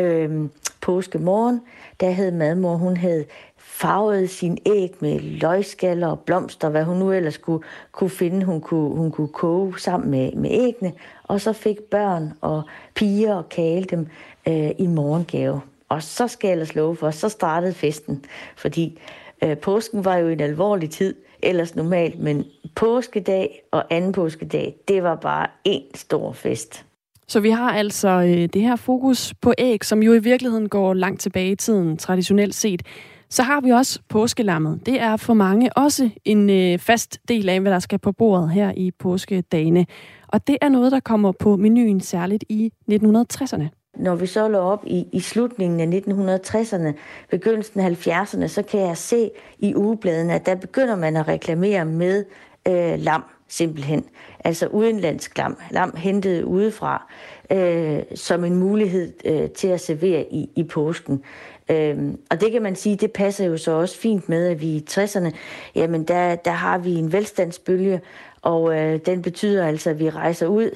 Øh, 0.00 0.48
påskemorgen, 0.80 1.60
der 2.00 2.10
havde 2.10 2.32
madmor, 2.32 2.76
hun 2.76 2.96
havde 2.96 3.24
farvet 3.56 4.30
sin 4.30 4.58
æg 4.66 4.94
med 5.00 5.20
løgskaller 5.20 6.06
og 6.06 6.20
blomster, 6.20 6.68
hvad 6.68 6.84
hun 6.84 6.96
nu 6.96 7.12
ellers 7.12 7.38
kunne, 7.38 7.60
kunne 7.92 8.10
finde, 8.10 8.46
hun 8.46 8.60
kunne, 8.60 8.96
hun 8.96 9.10
kunne 9.10 9.28
koge 9.28 9.80
sammen 9.80 10.10
med, 10.10 10.32
med 10.32 10.50
æggene. 10.52 10.92
Og 11.24 11.40
så 11.40 11.52
fik 11.52 11.78
børn 11.80 12.32
og 12.40 12.62
piger 12.94 13.34
og 13.34 13.48
kale 13.48 13.84
dem 13.84 14.08
øh, 14.48 14.70
i 14.78 14.86
morgengave. 14.86 15.60
Og 15.88 16.02
så 16.02 16.28
skal 16.28 16.48
jeg 16.48 16.52
ellers 16.52 16.74
love 16.74 16.96
for, 16.96 17.10
så 17.10 17.28
startede 17.28 17.74
festen. 17.74 18.24
Fordi 18.56 19.00
øh, 19.44 19.58
påsken 19.58 20.04
var 20.04 20.16
jo 20.16 20.28
en 20.28 20.40
alvorlig 20.40 20.90
tid, 20.90 21.14
ellers 21.42 21.76
normalt, 21.76 22.20
men 22.20 22.44
påskedag 22.74 23.62
og 23.70 23.84
anden 23.90 24.12
påskedag, 24.12 24.76
det 24.88 25.02
var 25.02 25.14
bare 25.14 25.46
en 25.64 25.82
stor 25.94 26.32
fest. 26.32 26.84
Så 27.28 27.40
vi 27.40 27.50
har 27.50 27.70
altså 27.70 28.08
øh, 28.08 28.48
det 28.52 28.62
her 28.62 28.76
fokus 28.76 29.34
på 29.40 29.52
æg, 29.58 29.84
som 29.84 30.02
jo 30.02 30.12
i 30.12 30.18
virkeligheden 30.18 30.68
går 30.68 30.94
langt 30.94 31.20
tilbage 31.20 31.50
i 31.50 31.56
tiden, 31.56 31.96
traditionelt 31.96 32.54
set. 32.54 32.82
Så 33.30 33.42
har 33.42 33.60
vi 33.60 33.70
også 33.70 34.00
påskelammet. 34.08 34.86
Det 34.86 35.00
er 35.00 35.16
for 35.16 35.34
mange 35.34 35.76
også 35.76 36.10
en 36.24 36.50
øh, 36.50 36.78
fast 36.78 37.18
del 37.28 37.48
af, 37.48 37.60
hvad 37.60 37.72
der 37.72 37.78
skal 37.78 37.98
på 37.98 38.12
bordet 38.12 38.50
her 38.50 38.72
i 38.76 38.90
påskedagene. 38.90 39.86
Og 40.28 40.46
det 40.46 40.58
er 40.60 40.68
noget, 40.68 40.92
der 40.92 41.00
kommer 41.00 41.32
på 41.32 41.56
menuen 41.56 42.00
særligt 42.00 42.44
i 42.48 42.72
1960'erne. 42.90 43.64
Når 43.96 44.14
vi 44.14 44.26
så 44.26 44.48
lå 44.48 44.58
op 44.58 44.84
i, 44.86 45.06
i 45.12 45.20
slutningen 45.20 45.94
af 45.94 46.00
1960'erne, 46.00 46.92
begyndelsen 47.30 47.80
af 47.80 48.06
70'erne, 48.06 48.46
så 48.46 48.62
kan 48.62 48.80
jeg 48.80 48.96
se 48.96 49.30
i 49.58 49.74
ugebladene, 49.74 50.34
at 50.34 50.46
der 50.46 50.54
begynder 50.54 50.96
man 50.96 51.16
at 51.16 51.28
reklamere 51.28 51.84
med 51.84 52.24
øh, 52.68 52.98
lam 52.98 53.24
simpelthen. 53.48 54.04
Altså 54.44 54.66
udenlandsk 54.66 55.38
lam, 55.38 55.56
lam 55.70 55.94
hentet 55.96 56.42
udefra, 56.42 57.12
øh, 57.50 58.02
som 58.14 58.44
en 58.44 58.56
mulighed 58.56 59.12
øh, 59.24 59.50
til 59.50 59.68
at 59.68 59.80
servere 59.80 60.26
i, 60.32 60.50
i 60.56 60.62
påsken. 60.62 61.22
Øhm, 61.70 62.18
og 62.30 62.40
det 62.40 62.52
kan 62.52 62.62
man 62.62 62.76
sige, 62.76 62.96
det 62.96 63.12
passer 63.12 63.46
jo 63.46 63.56
så 63.56 63.70
også 63.70 63.98
fint 63.98 64.28
med, 64.28 64.48
at 64.48 64.60
vi 64.60 64.66
i 64.66 64.84
60'erne, 64.90 65.30
jamen 65.74 66.04
der, 66.04 66.34
der 66.34 66.50
har 66.50 66.78
vi 66.78 66.94
en 66.94 67.12
velstandsbølge, 67.12 68.00
og 68.42 68.78
øh, 68.78 69.00
den 69.06 69.22
betyder 69.22 69.66
altså, 69.66 69.90
at 69.90 69.98
vi 69.98 70.10
rejser 70.10 70.46
ud 70.46 70.70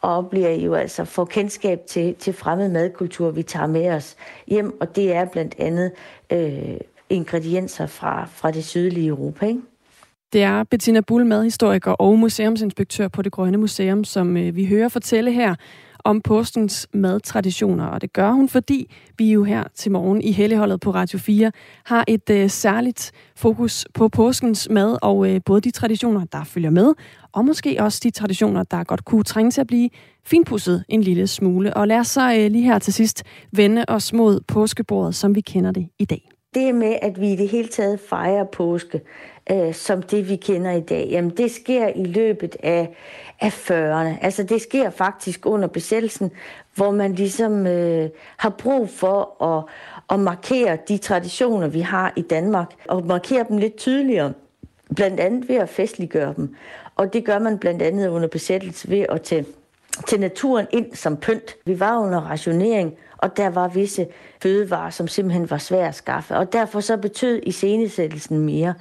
og 0.00 0.30
bliver 0.30 0.50
jo 0.50 0.74
altså 0.74 1.04
får 1.04 1.24
kendskab 1.24 1.80
til, 1.86 2.14
til 2.14 2.32
fremmed 2.32 2.68
madkultur, 2.68 3.30
vi 3.30 3.42
tager 3.42 3.66
med 3.66 3.90
os 3.90 4.16
hjem, 4.46 4.80
og 4.80 4.96
det 4.96 5.12
er 5.12 5.24
blandt 5.24 5.54
andet 5.58 5.92
øh, 6.32 6.76
ingredienser 7.10 7.86
fra, 7.86 8.28
fra 8.32 8.50
det 8.50 8.64
sydlige 8.64 9.08
Europa, 9.08 9.46
ikke? 9.46 9.60
Det 10.32 10.42
er 10.42 10.64
Bettina 10.64 11.00
Bull, 11.00 11.26
madhistoriker 11.26 11.90
og 11.90 12.18
museumsinspektør 12.18 13.08
på 13.08 13.22
det 13.22 13.32
Grønne 13.32 13.58
Museum, 13.58 14.04
som 14.04 14.36
øh, 14.36 14.56
vi 14.56 14.66
hører 14.66 14.88
fortælle 14.88 15.32
her 15.32 15.54
om 16.04 16.20
påskens 16.20 16.88
madtraditioner, 16.94 17.86
og 17.86 18.00
det 18.00 18.12
gør 18.12 18.30
hun, 18.30 18.48
fordi 18.48 18.90
vi 19.18 19.32
jo 19.32 19.44
her 19.44 19.64
til 19.74 19.92
morgen 19.92 20.22
i 20.22 20.32
Helligholdet 20.32 20.80
på 20.80 20.90
Radio 20.90 21.18
4 21.18 21.52
har 21.84 22.04
et 22.08 22.30
øh, 22.30 22.50
særligt 22.50 23.12
fokus 23.36 23.86
på 23.94 24.08
påskens 24.08 24.68
mad 24.70 24.98
og 25.02 25.30
øh, 25.30 25.40
både 25.44 25.60
de 25.60 25.70
traditioner, 25.70 26.24
der 26.24 26.44
følger 26.44 26.70
med, 26.70 26.94
og 27.32 27.44
måske 27.44 27.76
også 27.80 28.00
de 28.02 28.10
traditioner, 28.10 28.62
der 28.62 28.84
godt 28.84 29.04
kunne 29.04 29.24
trænge 29.24 29.50
til 29.50 29.60
at 29.60 29.66
blive 29.66 29.90
finpudset 30.26 30.84
en 30.88 31.02
lille 31.02 31.26
smule. 31.26 31.74
Og 31.76 31.88
lad 31.88 31.98
os 31.98 32.08
så 32.08 32.34
øh, 32.34 32.50
lige 32.50 32.64
her 32.64 32.78
til 32.78 32.92
sidst 32.92 33.22
vende 33.52 33.84
os 33.88 34.12
mod 34.12 34.40
påskebordet, 34.48 35.14
som 35.14 35.34
vi 35.34 35.40
kender 35.40 35.72
det 35.72 35.88
i 35.98 36.04
dag. 36.04 36.39
Det 36.54 36.74
med, 36.74 36.98
at 37.02 37.20
vi 37.20 37.32
i 37.32 37.36
det 37.36 37.48
hele 37.48 37.68
taget 37.68 38.00
fejrer 38.00 38.44
påske, 38.44 39.00
øh, 39.52 39.74
som 39.74 40.02
det 40.02 40.28
vi 40.28 40.36
kender 40.36 40.70
i 40.70 40.80
dag, 40.80 41.08
jamen 41.10 41.30
det 41.30 41.50
sker 41.50 41.88
i 41.88 42.04
løbet 42.04 42.56
af, 42.62 42.96
af 43.40 43.70
40'erne. 43.70 44.24
Altså 44.24 44.42
det 44.42 44.62
sker 44.62 44.90
faktisk 44.90 45.46
under 45.46 45.68
besættelsen, 45.68 46.30
hvor 46.74 46.90
man 46.90 47.14
ligesom 47.14 47.66
øh, 47.66 48.10
har 48.36 48.50
brug 48.50 48.88
for 48.88 49.42
at, 49.44 49.64
at 50.10 50.20
markere 50.20 50.78
de 50.88 50.98
traditioner, 50.98 51.68
vi 51.68 51.80
har 51.80 52.12
i 52.16 52.22
Danmark, 52.22 52.72
og 52.88 53.06
markere 53.06 53.44
dem 53.48 53.58
lidt 53.58 53.76
tydeligere, 53.76 54.32
blandt 54.96 55.20
andet 55.20 55.48
ved 55.48 55.56
at 55.56 55.68
festliggøre 55.68 56.34
dem. 56.36 56.54
Og 56.96 57.12
det 57.12 57.24
gør 57.24 57.38
man 57.38 57.58
blandt 57.58 57.82
andet 57.82 58.08
under 58.08 58.28
besættelse 58.28 58.90
ved 58.90 59.06
at 59.08 59.22
tage, 59.22 59.44
til 60.06 60.20
naturen 60.20 60.66
ind 60.70 60.94
som 60.94 61.16
pynt. 61.16 61.56
Vi 61.64 61.80
var 61.80 61.98
under 61.98 62.20
rationering, 62.20 62.94
og 63.18 63.36
der 63.36 63.50
var 63.50 63.68
visse 63.68 64.06
fødevarer, 64.42 64.90
som 64.90 65.08
simpelthen 65.08 65.50
var 65.50 65.58
svære 65.58 65.88
at 65.88 65.94
skaffe. 65.94 66.36
Og 66.36 66.52
derfor 66.52 66.80
så 66.80 66.96
betød 66.96 67.40
iscenesættelsen 67.42 68.38
mere. 68.38 68.74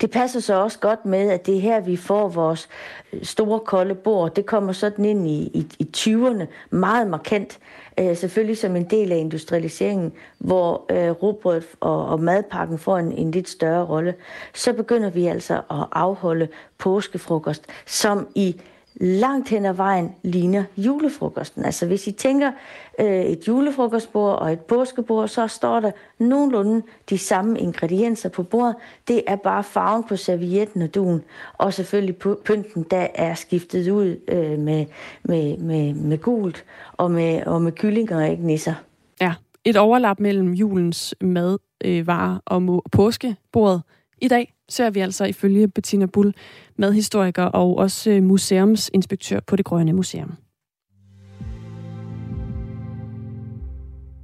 Det 0.00 0.10
passer 0.10 0.40
så 0.40 0.54
også 0.54 0.78
godt 0.78 1.06
med, 1.06 1.30
at 1.30 1.46
det 1.46 1.56
er 1.56 1.60
her, 1.60 1.80
vi 1.80 1.96
får 1.96 2.28
vores 2.28 2.68
øh, 3.12 3.24
store 3.24 3.60
kolde 3.60 3.94
bord. 3.94 4.34
Det 4.34 4.46
kommer 4.46 4.72
sådan 4.72 5.04
ind 5.04 5.28
i, 5.28 5.50
i, 5.54 5.66
i 5.78 5.90
20'erne, 5.96 6.46
meget 6.70 7.06
markant. 7.06 7.58
Øh, 8.00 8.16
selvfølgelig 8.16 8.58
som 8.58 8.76
en 8.76 8.84
del 8.84 9.12
af 9.12 9.16
industrialiseringen, 9.16 10.12
hvor 10.38 10.86
øh, 10.90 11.10
råbrødet 11.10 11.66
og, 11.80 12.06
og 12.06 12.20
madpakken 12.20 12.78
får 12.78 12.98
en, 12.98 13.12
en 13.12 13.30
lidt 13.30 13.48
større 13.48 13.84
rolle. 13.84 14.14
Så 14.54 14.72
begynder 14.72 15.10
vi 15.10 15.26
altså 15.26 15.54
at 15.54 15.86
afholde 15.92 16.48
påskefrokost, 16.78 17.66
som 17.86 18.28
i 18.34 18.60
langt 19.00 19.48
hen 19.48 19.64
ad 19.64 19.72
vejen 19.72 20.14
ligner 20.22 20.64
julefrokosten. 20.76 21.64
Altså 21.64 21.86
hvis 21.86 22.06
I 22.06 22.12
tænker 22.12 22.52
øh, 23.00 23.22
et 23.22 23.48
julefrokostbord 23.48 24.38
og 24.38 24.52
et 24.52 24.60
påskebord, 24.60 25.28
så 25.28 25.46
står 25.46 25.80
der 25.80 25.90
nogenlunde 26.18 26.82
de 27.10 27.18
samme 27.18 27.60
ingredienser 27.60 28.28
på 28.28 28.42
bordet. 28.42 28.74
Det 29.08 29.22
er 29.26 29.36
bare 29.36 29.64
farven 29.64 30.04
på 30.04 30.16
servietten 30.16 30.82
og 30.82 30.94
duen. 30.94 31.22
Og 31.58 31.74
selvfølgelig 31.74 32.16
pynten, 32.44 32.86
der 32.90 33.06
er 33.14 33.34
skiftet 33.34 33.90
ud 33.90 34.16
øh, 34.28 34.58
med, 34.58 34.86
med, 35.22 35.56
med, 35.58 35.94
med 35.94 36.18
gult 36.18 36.64
og 36.92 37.10
med, 37.10 37.42
og 37.46 37.62
med 37.62 37.72
kyllinger 37.72 38.16
og 38.16 38.30
ikke 38.30 38.46
nisser. 38.46 38.74
Ja, 39.20 39.34
et 39.64 39.76
overlap 39.76 40.20
mellem 40.20 40.52
julens 40.52 41.14
madvarer 41.20 42.34
øh, 42.34 42.40
og 42.46 42.82
påskebordet 42.92 43.82
i 44.18 44.28
dag 44.28 44.54
ser 44.72 44.90
vi 44.90 45.00
altså 45.00 45.24
ifølge 45.24 45.68
Bettina 45.68 46.06
Bull, 46.06 46.34
madhistoriker 46.76 47.44
og 47.44 47.78
også 47.78 48.10
øh, 48.10 48.22
museumsinspektør 48.22 49.40
på 49.40 49.56
det 49.56 49.64
Grønne 49.64 49.92
Museum. 49.92 50.32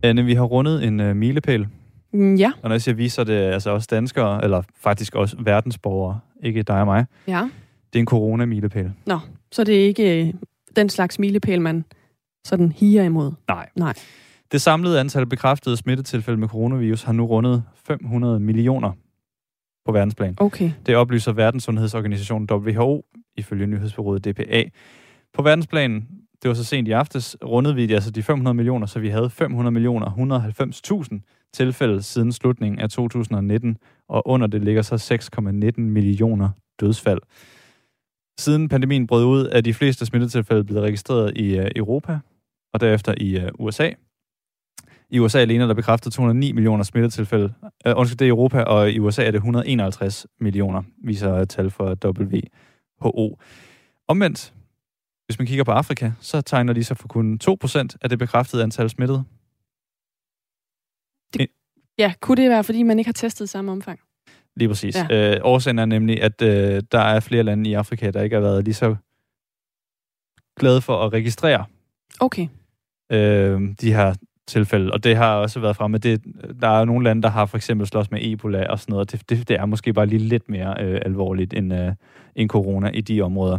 Anne, 0.03 0.24
vi 0.24 0.34
har 0.34 0.44
rundet 0.44 0.84
en 0.84 1.01
uh, 1.01 1.16
milepæl. 1.16 1.66
Mm, 2.12 2.34
ja. 2.34 2.53
Og 2.62 2.68
når 2.68 2.74
jeg 2.74 2.82
siger 2.82 2.94
vi, 2.94 3.09
så 3.09 3.20
er 3.20 3.24
det 3.24 3.34
altså 3.34 3.70
også 3.70 3.88
danskere, 3.90 4.44
eller 4.44 4.62
faktisk 4.80 5.14
også 5.14 5.36
verdensborgere, 5.40 6.20
ikke 6.42 6.62
dig 6.62 6.80
og 6.80 6.86
mig. 6.86 7.07
Ja. 7.26 7.49
Det 7.92 7.99
er 7.99 8.01
en 8.01 8.07
corona-milepæl. 8.07 8.90
Nå, 9.07 9.18
så 9.53 9.64
det 9.64 9.80
er 9.80 9.84
ikke 9.84 10.26
øh, 10.26 10.34
den 10.76 10.88
slags 10.88 11.18
milepæl, 11.18 11.62
man 11.62 11.84
sådan 12.44 12.72
higer 12.72 13.03
imod? 13.03 13.32
Nej. 13.49 13.68
Nej. 13.76 13.94
Det 14.53 14.61
samlede 14.61 15.01
antal 15.01 15.26
bekræftede 15.26 15.76
smittetilfælde 15.76 16.40
med 16.40 16.49
coronavirus 16.49 17.03
har 17.03 17.12
nu 17.12 17.26
rundet 17.26 17.62
500 17.74 18.40
millioner 18.40 18.92
på 19.89 19.93
verdensplan. 19.93 20.34
Okay. 20.36 20.70
Det 20.86 20.97
oplyser 20.97 21.32
Verdenssundhedsorganisationen 21.32 22.49
WHO 22.53 23.05
ifølge 23.36 23.66
nyhedsbureauet 23.66 24.24
DPA. 24.24 24.64
På 25.34 25.43
verdensplan, 25.43 26.09
det 26.43 26.49
var 26.49 26.55
så 26.55 26.64
sent 26.64 26.89
i 26.89 26.91
aftes, 26.91 27.36
rundede 27.45 27.74
vi 27.74 27.93
altså 27.93 28.11
de 28.11 28.22
500 28.22 28.55
millioner, 28.55 28.86
så 28.86 29.01
vi 29.01 29.09
havde 29.09 29.30
500 29.30 29.72
millioner 29.72 30.07
190.000 31.12 31.51
tilfælde 31.55 32.03
siden 32.03 32.32
slutningen 32.32 32.78
af 32.78 32.91
2019, 32.91 33.76
og 34.09 34.28
under 34.28 34.47
det 34.47 34.64
ligger 34.64 34.82
så 34.82 35.18
6,19 35.76 35.80
millioner 35.80 36.51
dødsfald. 36.80 37.20
Siden 38.41 38.68
pandemien 38.68 39.07
brød 39.07 39.24
ud, 39.24 39.49
er 39.53 39.61
de 39.61 39.74
fleste 39.74 40.07
smittetilfælde 40.07 40.64
blevet 40.64 40.82
registreret 40.82 41.32
i 41.36 41.59
uh, 41.59 41.66
Europa, 41.76 42.18
og 42.74 42.80
derefter 42.80 43.14
i 43.16 43.36
uh, 43.36 43.49
USA. 43.59 43.91
I 45.11 45.18
USA 45.18 45.38
alene 45.38 45.62
er 45.62 45.66
der 45.66 45.74
bekræftet 45.74 46.12
209 46.12 46.52
millioner 46.52 46.84
smittetilfælde. 46.84 47.54
Uh, 47.62 47.92
undskyld, 47.96 48.18
det 48.18 48.24
er 48.24 48.26
i 48.26 48.28
Europa, 48.28 48.62
og 48.62 48.90
i 48.90 48.98
USA 48.98 49.24
er 49.24 49.30
det 49.30 49.38
151 49.38 50.26
millioner, 50.40 50.82
viser 51.04 51.44
tal 51.44 51.70
fra 51.70 51.94
WHO. 52.04 53.38
Omvendt, 54.09 54.54
hvis 55.26 55.38
man 55.38 55.46
kigger 55.46 55.64
på 55.64 55.70
Afrika, 55.70 56.12
så 56.20 56.40
tegner 56.40 56.72
de 56.72 56.84
sig 56.84 56.96
for 56.96 57.09
kun 57.09 57.40
2% 57.44 57.86
af 58.02 58.09
det 58.09 58.18
bekræftede 58.18 58.62
antal 58.62 58.90
smittede. 58.90 59.24
Det, 61.34 61.46
ja, 61.98 62.12
kunne 62.20 62.42
det 62.42 62.50
være, 62.50 62.64
fordi 62.64 62.82
man 62.82 62.98
ikke 62.98 63.09
har 63.09 63.12
testet 63.12 63.48
samme 63.48 63.72
omfang? 63.72 64.00
Lige 64.56 64.68
præcis. 64.68 64.96
Ja. 64.96 65.34
Øh, 65.36 65.40
årsagen 65.42 65.78
er 65.78 65.84
nemlig, 65.84 66.22
at 66.22 66.42
øh, 66.42 66.82
der 66.92 66.98
er 66.98 67.20
flere 67.20 67.42
lande 67.42 67.70
i 67.70 67.74
Afrika, 67.74 68.11
der 68.11 68.22
ikke 68.22 68.36
har 68.36 68.40
været 68.40 68.64
lige 68.64 68.74
så 68.74 68.96
glade 70.59 70.80
for 70.80 71.04
at 71.04 71.12
registrere 71.12 71.64
okay. 72.20 72.48
øh, 73.12 73.61
de 73.80 73.92
her 73.92 74.14
tilfælde, 74.49 74.92
og 74.92 75.05
det 75.05 75.16
har 75.16 75.34
også 75.34 75.61
været 75.61 75.76
fremme. 75.76 75.99
Det, 75.99 76.22
der 76.61 76.68
er 76.68 76.84
nogle 76.84 77.05
lande, 77.05 77.22
der 77.22 77.28
har 77.28 77.46
for 77.46 77.57
eksempel 77.57 77.86
slås 77.86 78.11
med 78.11 78.20
Ebola 78.22 78.66
og 78.70 78.78
sådan 78.78 78.92
noget, 78.92 79.12
det, 79.12 79.30
det, 79.30 79.49
det 79.49 79.57
er 79.57 79.66
måske 79.66 79.92
bare 79.92 80.07
lige 80.07 80.18
lidt 80.18 80.49
mere 80.49 80.76
øh, 80.80 81.01
alvorligt 81.05 81.55
end, 81.55 81.74
øh, 81.74 81.92
end 82.36 82.49
corona 82.49 82.90
i 82.94 83.01
de 83.01 83.20
områder. 83.20 83.59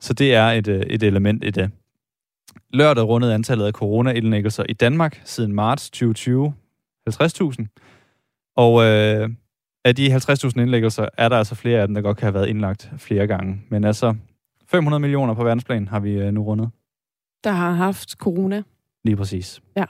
Så 0.00 0.12
det 0.12 0.34
er 0.34 0.46
et, 0.46 0.68
øh, 0.68 0.80
et 0.80 1.02
element 1.02 1.44
i 1.44 1.50
det. 1.50 1.70
Lørdag 2.70 3.04
rundede 3.04 3.34
antallet 3.34 3.66
af 3.66 3.72
corona-indlæggelser 3.72 4.64
i 4.68 4.72
Danmark 4.72 5.20
siden 5.24 5.54
marts 5.54 5.90
2020 5.90 6.54
50.000. 7.10 7.66
Og 8.56 8.84
øh, 8.84 9.30
af 9.84 9.96
de 9.96 10.16
50.000 10.16 10.60
indlæggelser 10.60 11.06
er 11.18 11.28
der 11.28 11.36
altså 11.38 11.54
flere 11.54 11.80
af 11.80 11.88
dem, 11.88 11.94
der 11.94 12.02
godt 12.02 12.16
kan 12.16 12.26
have 12.26 12.34
været 12.34 12.48
indlagt 12.48 12.90
flere 12.98 13.26
gange. 13.26 13.62
Men 13.68 13.84
altså, 13.84 14.14
500 14.68 15.00
millioner 15.00 15.34
på 15.34 15.44
verdensplan 15.44 15.88
har 15.88 16.00
vi 16.00 16.10
øh, 16.10 16.32
nu 16.32 16.42
rundet. 16.42 16.70
Der 17.44 17.50
har 17.50 17.72
haft 17.72 18.10
corona. 18.10 18.62
Lige 19.04 19.16
præcis. 19.16 19.60
Ja. 19.76 19.84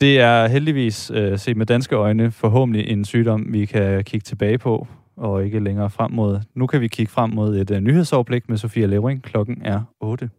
Det 0.00 0.20
er 0.20 0.46
heldigvis, 0.46 1.10
øh, 1.14 1.38
set 1.38 1.56
med 1.56 1.66
danske 1.66 1.96
øjne, 1.96 2.30
forhåbentlig 2.30 2.88
en 2.88 3.04
sygdom, 3.04 3.52
vi 3.52 3.66
kan 3.66 4.04
kigge 4.04 4.24
tilbage 4.24 4.58
på, 4.58 4.86
og 5.16 5.44
ikke 5.44 5.58
længere 5.58 5.90
frem 5.90 6.10
mod. 6.10 6.40
Nu 6.54 6.66
kan 6.66 6.80
vi 6.80 6.88
kigge 6.88 7.12
frem 7.12 7.30
mod 7.30 7.56
et 7.56 7.70
uh, 7.70 7.76
nyhedsoverblik 7.76 8.48
med 8.48 8.56
Sofia 8.56 8.86
Levering. 8.86 9.22
Klokken 9.22 9.62
er 9.64 9.82
8. 10.00 10.30